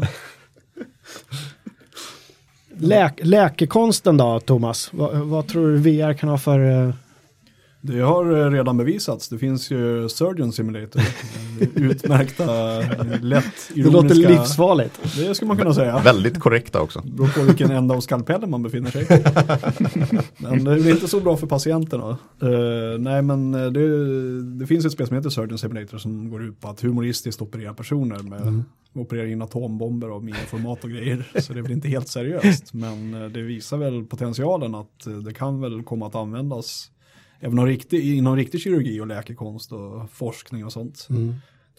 Läk, 2.77 3.19
läkekonsten 3.23 4.17
då, 4.17 4.39
Thomas? 4.39 4.89
Vad, 4.93 5.17
vad 5.17 5.47
tror 5.47 5.67
du 5.67 5.77
VR 5.77 6.13
kan 6.13 6.29
ha 6.29 6.37
för... 6.37 6.93
Det 7.85 7.99
har 7.99 8.45
eh, 8.45 8.51
redan 8.51 8.77
bevisats. 8.77 9.29
Det 9.29 9.37
finns 9.37 9.71
ju 9.71 10.09
Surgeon 10.09 10.53
Simulator. 10.53 11.01
Utmärkta, 11.75 12.81
eh, 12.81 13.21
lätt 13.21 13.45
Det 13.75 13.83
låter 13.83 13.97
ironiska. 13.97 14.29
livsfarligt. 14.29 14.99
Det 15.17 15.35
skulle 15.35 15.47
man 15.47 15.57
kunna 15.57 15.73
säga. 15.73 15.99
Väldigt 15.99 16.39
korrekta 16.39 16.81
också. 16.81 17.01
Beror 17.05 17.27
på 17.27 17.41
vilken 17.41 17.71
ända 17.71 17.95
av 17.95 18.01
skalpellen 18.01 18.49
man 18.49 18.63
befinner 18.63 18.91
sig. 18.91 19.07
men 20.37 20.63
det 20.63 20.71
är 20.71 20.91
inte 20.91 21.07
så 21.07 21.19
bra 21.19 21.37
för 21.37 21.47
patienterna. 21.47 22.17
Eh, 22.41 22.99
nej 22.99 23.21
men 23.21 23.51
det, 23.51 24.59
det 24.59 24.67
finns 24.67 24.85
ett 24.85 24.91
spel 24.91 25.07
som 25.07 25.15
heter 25.17 25.29
Surgeon 25.29 25.57
Simulator 25.57 25.97
som 25.97 26.29
går 26.29 26.43
ut 26.43 26.61
på 26.61 26.69
att 26.69 26.81
humoristiskt 26.81 27.41
operera 27.41 27.73
personer 27.73 28.19
med 28.19 28.63
operera 28.95 29.27
in 29.27 29.41
atombomber 29.41 30.11
och 30.11 30.23
miniformat 30.23 30.83
och 30.83 30.89
grejer. 30.89 31.31
Så 31.39 31.53
det 31.53 31.59
är 31.59 31.63
väl 31.63 31.71
inte 31.71 31.87
helt 31.87 32.07
seriöst. 32.07 32.73
Men 32.73 33.11
det 33.33 33.41
visar 33.41 33.77
väl 33.77 34.05
potentialen 34.05 34.75
att 34.75 35.07
det 35.25 35.33
kan 35.33 35.61
väl 35.61 35.83
komma 35.83 36.07
att 36.07 36.15
användas 36.15 36.89
även 37.43 37.53
inom 37.53 37.65
riktig, 37.65 38.17
inom 38.17 38.35
riktig 38.35 38.61
kirurgi 38.61 39.01
och 39.01 39.07
läkekonst 39.07 39.71
och 39.71 40.09
forskning 40.11 40.65
och 40.65 40.73
sånt. 40.73 41.07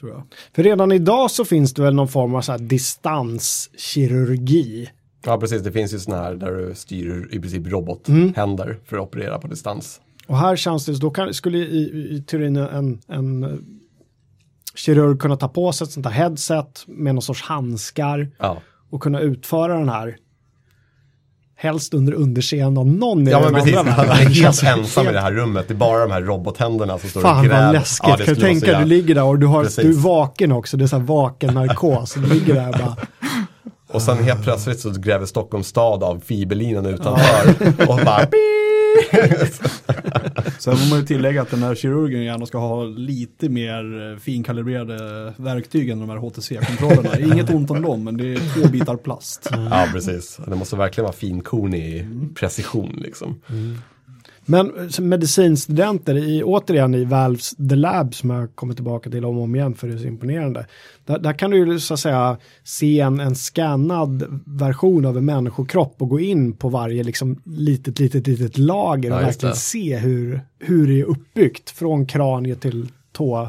Tror 0.00 0.10
jag. 0.10 0.22
För 0.52 0.62
redan 0.62 0.92
idag 0.92 1.30
så 1.30 1.44
finns 1.44 1.74
det 1.74 1.82
väl 1.82 1.94
någon 1.94 2.08
form 2.08 2.34
av 2.34 2.40
så 2.40 2.52
här 2.52 2.58
distanskirurgi. 2.58 4.90
Ja 5.24 5.40
precis, 5.40 5.62
det 5.62 5.72
finns 5.72 5.94
ju 5.94 5.98
sådana 5.98 6.22
här 6.22 6.34
där 6.34 6.52
du 6.52 6.74
styr 6.74 7.28
i 7.32 7.40
princip 7.40 7.66
robothänder 7.66 8.78
för 8.84 8.96
att 8.96 9.02
operera 9.02 9.38
på 9.38 9.48
distans. 9.48 10.00
Och 10.26 10.38
här 10.38 10.56
känns 10.56 10.86
det, 10.86 10.98
då 10.98 11.10
kan, 11.10 11.34
skulle 11.34 11.58
i, 11.58 12.08
i, 12.16 12.22
teorin 12.26 12.56
en, 12.56 13.00
en 13.08 13.64
kirurg 14.74 15.20
kunna 15.20 15.36
ta 15.36 15.48
på 15.48 15.72
sig 15.72 15.84
ett 15.84 15.90
sånt 15.90 16.06
här 16.06 16.12
headset 16.12 16.84
med 16.86 17.14
någon 17.14 17.22
sorts 17.22 17.42
handskar 17.42 18.30
Ja. 18.38 18.62
och 18.90 19.02
kunna 19.02 19.20
utföra 19.20 19.78
den 19.78 19.88
här 19.88 20.16
helst 21.56 21.94
under 21.94 22.12
underseende 22.12 22.80
av 22.80 22.86
någon 22.86 23.28
i 23.28 23.30
Ja 23.30 23.38
den 23.40 23.54
andra 23.54 23.92
han 23.92 24.06
världen. 24.06 24.26
är 24.26 24.30
helt 24.42 24.62
ensam 24.62 25.08
i 25.08 25.12
det 25.12 25.20
här 25.20 25.32
rummet. 25.32 25.64
Det 25.68 25.74
är 25.74 25.76
bara 25.76 26.00
de 26.00 26.10
här 26.10 26.20
robothänderna 26.22 26.98
som 26.98 27.10
står 27.10 27.20
Fan 27.20 27.38
och 27.38 27.44
gräver. 27.44 27.64
vad 27.64 27.72
läskigt, 27.74 28.08
Ja, 28.08 28.16
kan 28.16 28.34
du 28.34 28.40
tänka 28.40 28.66
du 28.66 28.72
jävla- 28.72 28.86
ligger 28.86 29.14
där 29.14 29.24
och 29.24 29.38
du, 29.38 29.46
har, 29.46 29.62
Precis. 29.64 29.84
du 29.84 29.90
är 29.90 30.02
vaken 30.02 30.52
också, 30.52 30.76
det 30.76 30.84
är 30.84 30.88
så 30.88 30.96
här 30.98 31.04
vaken 31.04 31.54
narkos. 31.54 32.14
Du 32.14 32.26
ligger 32.34 32.54
där 32.54 32.68
och 32.68 32.74
bara, 32.78 32.96
Och 33.92 34.02
sen 34.02 34.24
helt 34.24 34.42
plötsligt 34.42 34.80
så 34.80 34.90
gräver 34.90 35.26
Stockholms 35.26 35.66
stad 35.66 36.02
av 36.02 36.20
fiberlinan 36.26 36.86
utanför. 36.86 37.48
och 37.88 38.00
bara 38.04 38.26
Sen 40.64 40.76
får 40.76 40.90
man 40.90 40.98
ju 40.98 41.06
tillägga 41.06 41.42
att 41.42 41.50
den 41.50 41.62
här 41.62 41.74
kirurgen 41.74 42.24
gärna 42.24 42.46
ska 42.46 42.58
ha 42.58 42.84
lite 42.84 43.48
mer 43.48 44.12
eh, 44.12 44.18
finkalibrerade 44.18 45.32
verktyg 45.36 45.88
än 45.88 46.00
de 46.00 46.08
här 46.08 46.16
HTC-kontrollerna. 46.16 47.18
Inget 47.18 47.50
ont 47.50 47.70
om 47.70 47.82
dem, 47.82 48.04
men 48.04 48.16
det 48.16 48.32
är 48.32 48.54
två 48.54 48.68
bitar 48.68 48.96
plast. 48.96 49.48
Ja 49.50 49.88
precis, 49.92 50.38
det 50.46 50.56
måste 50.56 50.76
verkligen 50.76 51.04
vara 51.04 51.16
finkon 51.16 51.74
i 51.74 52.06
precision 52.34 52.94
liksom. 52.98 53.40
Men 54.46 54.90
medicinstudenter, 55.00 56.16
i, 56.16 56.42
återigen 56.42 56.94
i 56.94 57.04
Valves 57.04 57.50
The 57.50 57.76
Lab 57.76 58.14
som 58.14 58.30
jag 58.30 58.56
kommer 58.56 58.74
tillbaka 58.74 59.10
till 59.10 59.24
om 59.24 59.36
och 59.36 59.42
om 59.42 59.54
igen 59.56 59.74
för 59.74 59.88
det 59.88 59.94
är 59.94 59.98
så 59.98 60.06
imponerande. 60.06 60.66
Där, 61.06 61.18
där 61.18 61.32
kan 61.32 61.50
du 61.50 61.58
ju 61.58 61.80
så 61.80 61.94
att 61.94 62.00
säga 62.00 62.36
se 62.64 63.00
en, 63.00 63.20
en 63.20 63.34
scannad 63.34 64.40
version 64.44 65.06
av 65.06 65.18
en 65.18 65.24
människokropp 65.24 66.02
och 66.02 66.08
gå 66.08 66.20
in 66.20 66.52
på 66.52 66.68
varje 66.68 67.02
liksom 67.02 67.42
litet, 67.44 67.98
litet, 67.98 68.26
litet 68.26 68.58
lager 68.58 69.10
och 69.10 69.16
Ja, 69.16 69.26
verkligen 69.26 69.54
se 69.54 69.96
hur, 69.96 70.40
hur 70.58 70.86
det 70.86 71.00
är 71.00 71.04
uppbyggt 71.04 71.70
från 71.70 72.06
kranie 72.06 72.54
till 72.54 72.88
tå, 73.12 73.48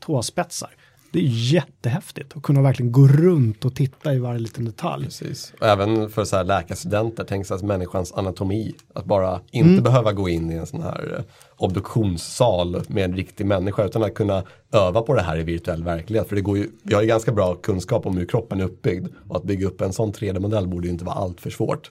tåspetsar. 0.00 0.70
Det 1.12 1.18
är 1.18 1.52
jättehäftigt 1.52 2.36
att 2.36 2.42
kunna 2.42 2.62
verkligen 2.62 2.92
gå 2.92 3.06
runt 3.06 3.64
och 3.64 3.74
titta 3.74 4.14
i 4.14 4.18
varje 4.18 4.38
liten 4.38 4.64
detalj. 4.64 5.04
Precis. 5.04 5.52
Och 5.60 5.66
även 5.66 6.10
för 6.10 6.24
så 6.24 6.36
här 6.36 6.44
läkarstudenter, 6.44 7.24
tänk 7.28 7.46
sig 7.46 7.54
att 7.54 7.62
människans 7.62 8.12
anatomi. 8.12 8.74
Att 8.94 9.04
bara 9.04 9.40
inte 9.50 9.82
behöva 9.82 10.12
gå 10.12 10.28
in 10.28 10.52
i 10.52 10.54
en 10.54 10.66
sån 10.66 10.82
här 10.82 11.14
eh, 11.18 11.24
obduktionssal 11.56 12.82
med 12.88 13.04
en 13.04 13.16
riktig 13.16 13.46
människa 13.46 13.84
utan 13.84 14.02
att 14.02 14.14
kunna 14.14 14.42
öva 14.72 15.02
på 15.02 15.14
det 15.14 15.22
här 15.22 15.38
i 15.38 15.42
virtuell 15.42 15.84
verklighet. 15.84 16.28
För 16.28 16.36
det 16.36 16.42
går 16.42 16.58
ju, 16.58 16.68
vi 16.82 16.94
har 16.94 17.02
ju 17.02 17.08
ganska 17.08 17.32
bra 17.32 17.54
kunskap 17.54 18.06
om 18.06 18.16
hur 18.16 18.26
kroppen 18.26 18.60
är 18.60 18.64
uppbyggd 18.64 19.08
och 19.28 19.36
att 19.36 19.44
bygga 19.44 19.66
upp 19.66 19.80
en 19.80 19.92
sån 19.92 20.12
3D-modell 20.12 20.66
borde 20.66 20.86
ju 20.86 20.92
inte 20.92 21.04
vara 21.04 21.16
allt 21.16 21.40
för 21.40 21.50
svårt. 21.50 21.90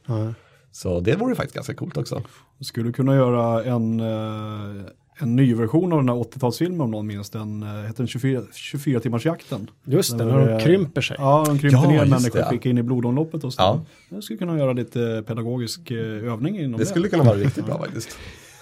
Så 0.71 0.99
det 0.99 1.15
vore 1.15 1.35
faktiskt 1.35 1.55
ganska 1.55 1.73
coolt 1.73 1.97
också. 1.97 2.23
Du 2.57 2.65
skulle 2.65 2.91
kunna 2.91 3.15
göra 3.15 3.63
en, 3.63 3.99
eh, 3.99 4.85
en 5.21 5.35
ny 5.35 5.53
version 5.53 5.93
av 5.93 5.99
den 5.99 6.09
här 6.09 6.15
80-talsfilmen 6.15 6.81
om 6.83 6.91
någon 6.91 7.07
minns 7.07 7.29
den. 7.29 7.63
eh, 7.63 7.69
Heter 7.81 7.97
den 7.97 8.07
24, 8.07 8.41
24 8.53 8.99
timmars 8.99 9.25
jakten. 9.25 9.69
Just 9.83 10.17
det, 10.17 10.25
när 10.25 10.39
de 10.39 10.47
är- 10.49 10.59
krymper 10.59 11.01
sig. 11.01 11.15
Ja, 11.19 11.43
de 11.47 11.59
krymper 11.59 11.77
Ja, 11.83 11.87
ner 11.89 12.05
människor 12.05 12.21
det, 12.21 12.29
och 12.29 12.45
ja. 12.45 12.49
skickar 12.49 12.69
in 12.69 12.77
i 12.77 12.83
blodomloppet 12.83 13.43
och 13.43 13.53
så. 13.53 13.61
Ja. 13.61 13.81
Jag 14.09 14.23
skulle 14.23 14.37
kunna 14.39 14.57
göra 14.57 14.73
lite 14.73 15.23
pedagogisk 15.27 15.91
eh, 15.91 15.97
övning 16.33 16.59
inom 16.59 16.79
Det 16.79 16.85
skulle 16.85 17.07
kunna 17.09 17.23
vara 17.23 17.35
riktigt 17.37 17.65
bra 17.65 17.77
faktiskt. 17.79 18.17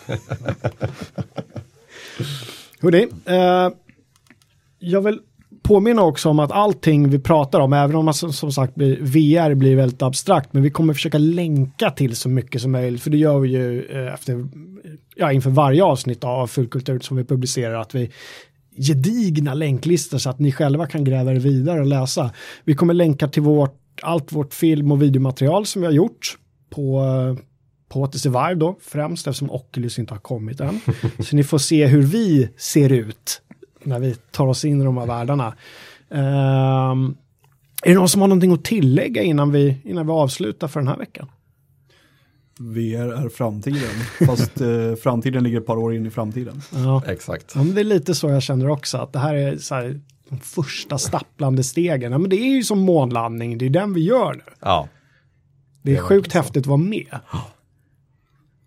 Hörrni, 2.82 3.08
eh, 3.26 3.70
jag 4.80 5.02
vill 5.02 5.20
påminna 5.70 6.04
också 6.04 6.30
om 6.30 6.40
att 6.40 6.52
allting 6.52 7.10
vi 7.10 7.20
pratar 7.20 7.60
om, 7.60 7.74
även 7.74 7.96
om 7.96 8.06
man 8.06 8.14
som, 8.14 8.52
sagt 8.52 8.74
VR 8.78 9.54
blir 9.56 9.76
väldigt 9.76 10.02
abstrakt, 10.02 10.54
men 10.54 10.64
vi 10.64 10.70
kommer 10.70 10.94
försöka 10.94 11.18
länka 11.18 11.92
till 11.92 12.16
så 12.16 12.30
mycket 12.30 12.62
som 12.62 12.72
möjligt, 12.72 13.02
för 13.02 13.10
det 13.10 13.18
gör 13.18 13.40
vi 13.40 13.50
ju 13.50 13.86
eh, 13.86 14.14
efter, 14.14 14.48
ja, 15.16 15.32
inför 15.32 15.50
varje 15.50 15.84
avsnitt 15.84 16.24
av 16.24 16.48
Fullkultur 16.48 17.00
som 17.00 17.18
vi 17.18 17.24
publicerar, 17.24 17.82
att 17.82 17.96
vi 17.96 18.10
gedigna 18.78 19.54
länklistor 19.54 20.18
så 20.18 20.30
att 20.30 20.40
ni 20.40 20.52
själva 20.52 20.88
kan 20.88 21.04
gräva 21.04 21.32
er 21.32 21.40
vidare 21.40 21.80
och 21.80 21.86
läsa. 21.88 22.32
Vi 22.64 22.76
kommer 22.76 22.94
länka 22.94 23.28
till 23.28 23.42
vårt, 23.42 23.80
allt 24.02 24.32
vårt 24.32 24.54
film 24.54 24.92
och 24.92 25.02
videomaterial 25.02 25.66
som 25.66 25.82
vi 25.82 25.86
har 25.86 25.94
gjort 25.94 26.38
på 26.70 27.02
på 27.90 28.06
HTC 28.06 28.30
Vive 28.30 28.56
då, 28.56 28.78
främst 28.82 29.28
eftersom 29.28 29.52
Oculus 29.52 30.00
inte 30.00 30.14
har 30.14 30.20
kommit 30.20 30.60
än. 30.60 30.80
Så 31.20 31.36
ni 31.36 31.44
får 31.44 31.58
se 31.58 31.86
hur 31.86 32.02
vi 32.02 32.50
ser 32.58 32.92
ut 32.92 33.42
när 33.84 34.00
vi 34.00 34.16
tar 34.16 34.48
oss 34.48 34.66
in 34.66 34.82
i 34.82 34.84
de 34.84 34.98
här 34.98 35.06
världarna. 35.06 35.54
Ehm, 36.10 37.16
är 37.84 37.90
det 37.90 37.94
någon 37.94 38.10
som 38.10 38.22
har 38.22 38.28
någonting 38.28 38.54
att 38.54 38.64
tillägga 38.64 39.22
innan 39.22 39.52
vi, 39.52 39.78
innan 39.84 40.06
vi 40.08 40.12
avslutar 40.12 40.68
för 40.68 40.80
den 40.80 40.88
här 40.88 40.98
veckan? 40.98 41.28
VR 42.60 43.26
är 43.26 43.30
framtiden, 43.30 43.90
fast 44.28 44.62
eh, 44.62 44.96
framtiden 45.04 45.44
ligger 45.44 45.60
ett 45.60 45.66
par 45.66 45.78
år 45.78 45.96
in 45.96 46.06
i 46.06 46.10
framtiden. 46.10 46.62
Ja. 46.74 47.04
Exakt. 47.08 47.52
Ja, 47.56 47.64
men 47.64 47.76
det 47.76 47.82
är 47.82 47.86
lite 47.86 48.16
så 48.16 48.30
jag 48.30 48.44
känner 48.44 48.70
också, 48.70 48.98
att 48.98 49.14
det 49.14 49.20
här 49.20 49.36
är 49.36 49.58
så 49.58 49.76
här, 49.76 50.02
de 50.30 50.40
första 50.40 50.98
stapplande 50.98 51.64
stegen. 51.64 52.12
Ja, 52.12 52.18
men 52.18 52.30
det 52.30 52.36
är 52.36 52.56
ju 52.56 52.64
som 52.64 52.80
månlandning, 52.80 53.58
det 53.58 53.66
är 53.66 53.70
den 53.70 53.94
vi 53.94 54.02
gör 54.02 54.34
nu. 54.34 54.44
Ja. 54.60 54.88
Det 55.82 55.92
är 55.92 55.96
Det 55.96 56.00
är 56.00 56.04
sjukt 56.04 56.34
häftigt 56.34 56.58
att 56.58 56.68
vara 56.68 56.78
med. 56.78 57.20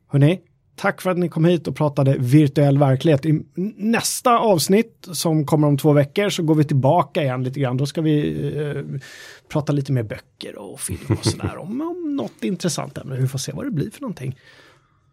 Hörrni, 0.09 0.41
tack 0.77 1.03
för 1.03 1.11
att 1.11 1.19
ni 1.19 1.29
kom 1.29 1.45
hit 1.45 1.69
och 1.69 1.77
pratade 1.77 2.17
virtuell 2.19 2.79
verklighet. 2.79 3.27
I 3.27 3.43
nästa 3.77 4.39
avsnitt 4.39 5.09
som 5.13 5.47
kommer 5.47 5.69
om 5.69 5.79
två 5.79 5.93
veckor 5.93 6.29
så 6.29 6.43
går 6.43 6.55
vi 6.55 6.65
tillbaka 6.65 7.23
igen 7.23 7.45
lite 7.45 7.61
grann. 7.61 7.77
Då 7.77 7.87
ska 7.87 8.01
vi 8.01 8.47
eh, 8.57 9.01
prata 9.49 9.73
lite 9.73 9.93
mer 9.93 10.03
böcker 10.03 10.59
och 10.59 10.81
film 10.81 11.17
och 11.19 11.27
sådär 11.27 11.57
om, 11.57 11.81
om 11.81 12.17
något 12.17 12.45
intressant 12.45 12.99
ämne. 12.99 13.17
Vi 13.17 13.29
får 13.29 13.39
se 13.39 13.53
vad 13.53 13.65
det 13.65 13.71
blir 13.71 13.91
för 13.91 14.01
någonting. 14.01 14.39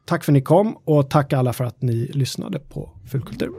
Tack 0.05 0.23
för 0.23 0.31
att 0.31 0.33
ni 0.33 0.41
kom 0.41 0.77
och 0.83 1.09
tack 1.09 1.33
alla 1.33 1.53
för 1.53 1.63
att 1.63 1.81
ni 1.81 2.11
lyssnade 2.13 2.59
på 2.59 2.89
Fullkultur. 3.11 3.51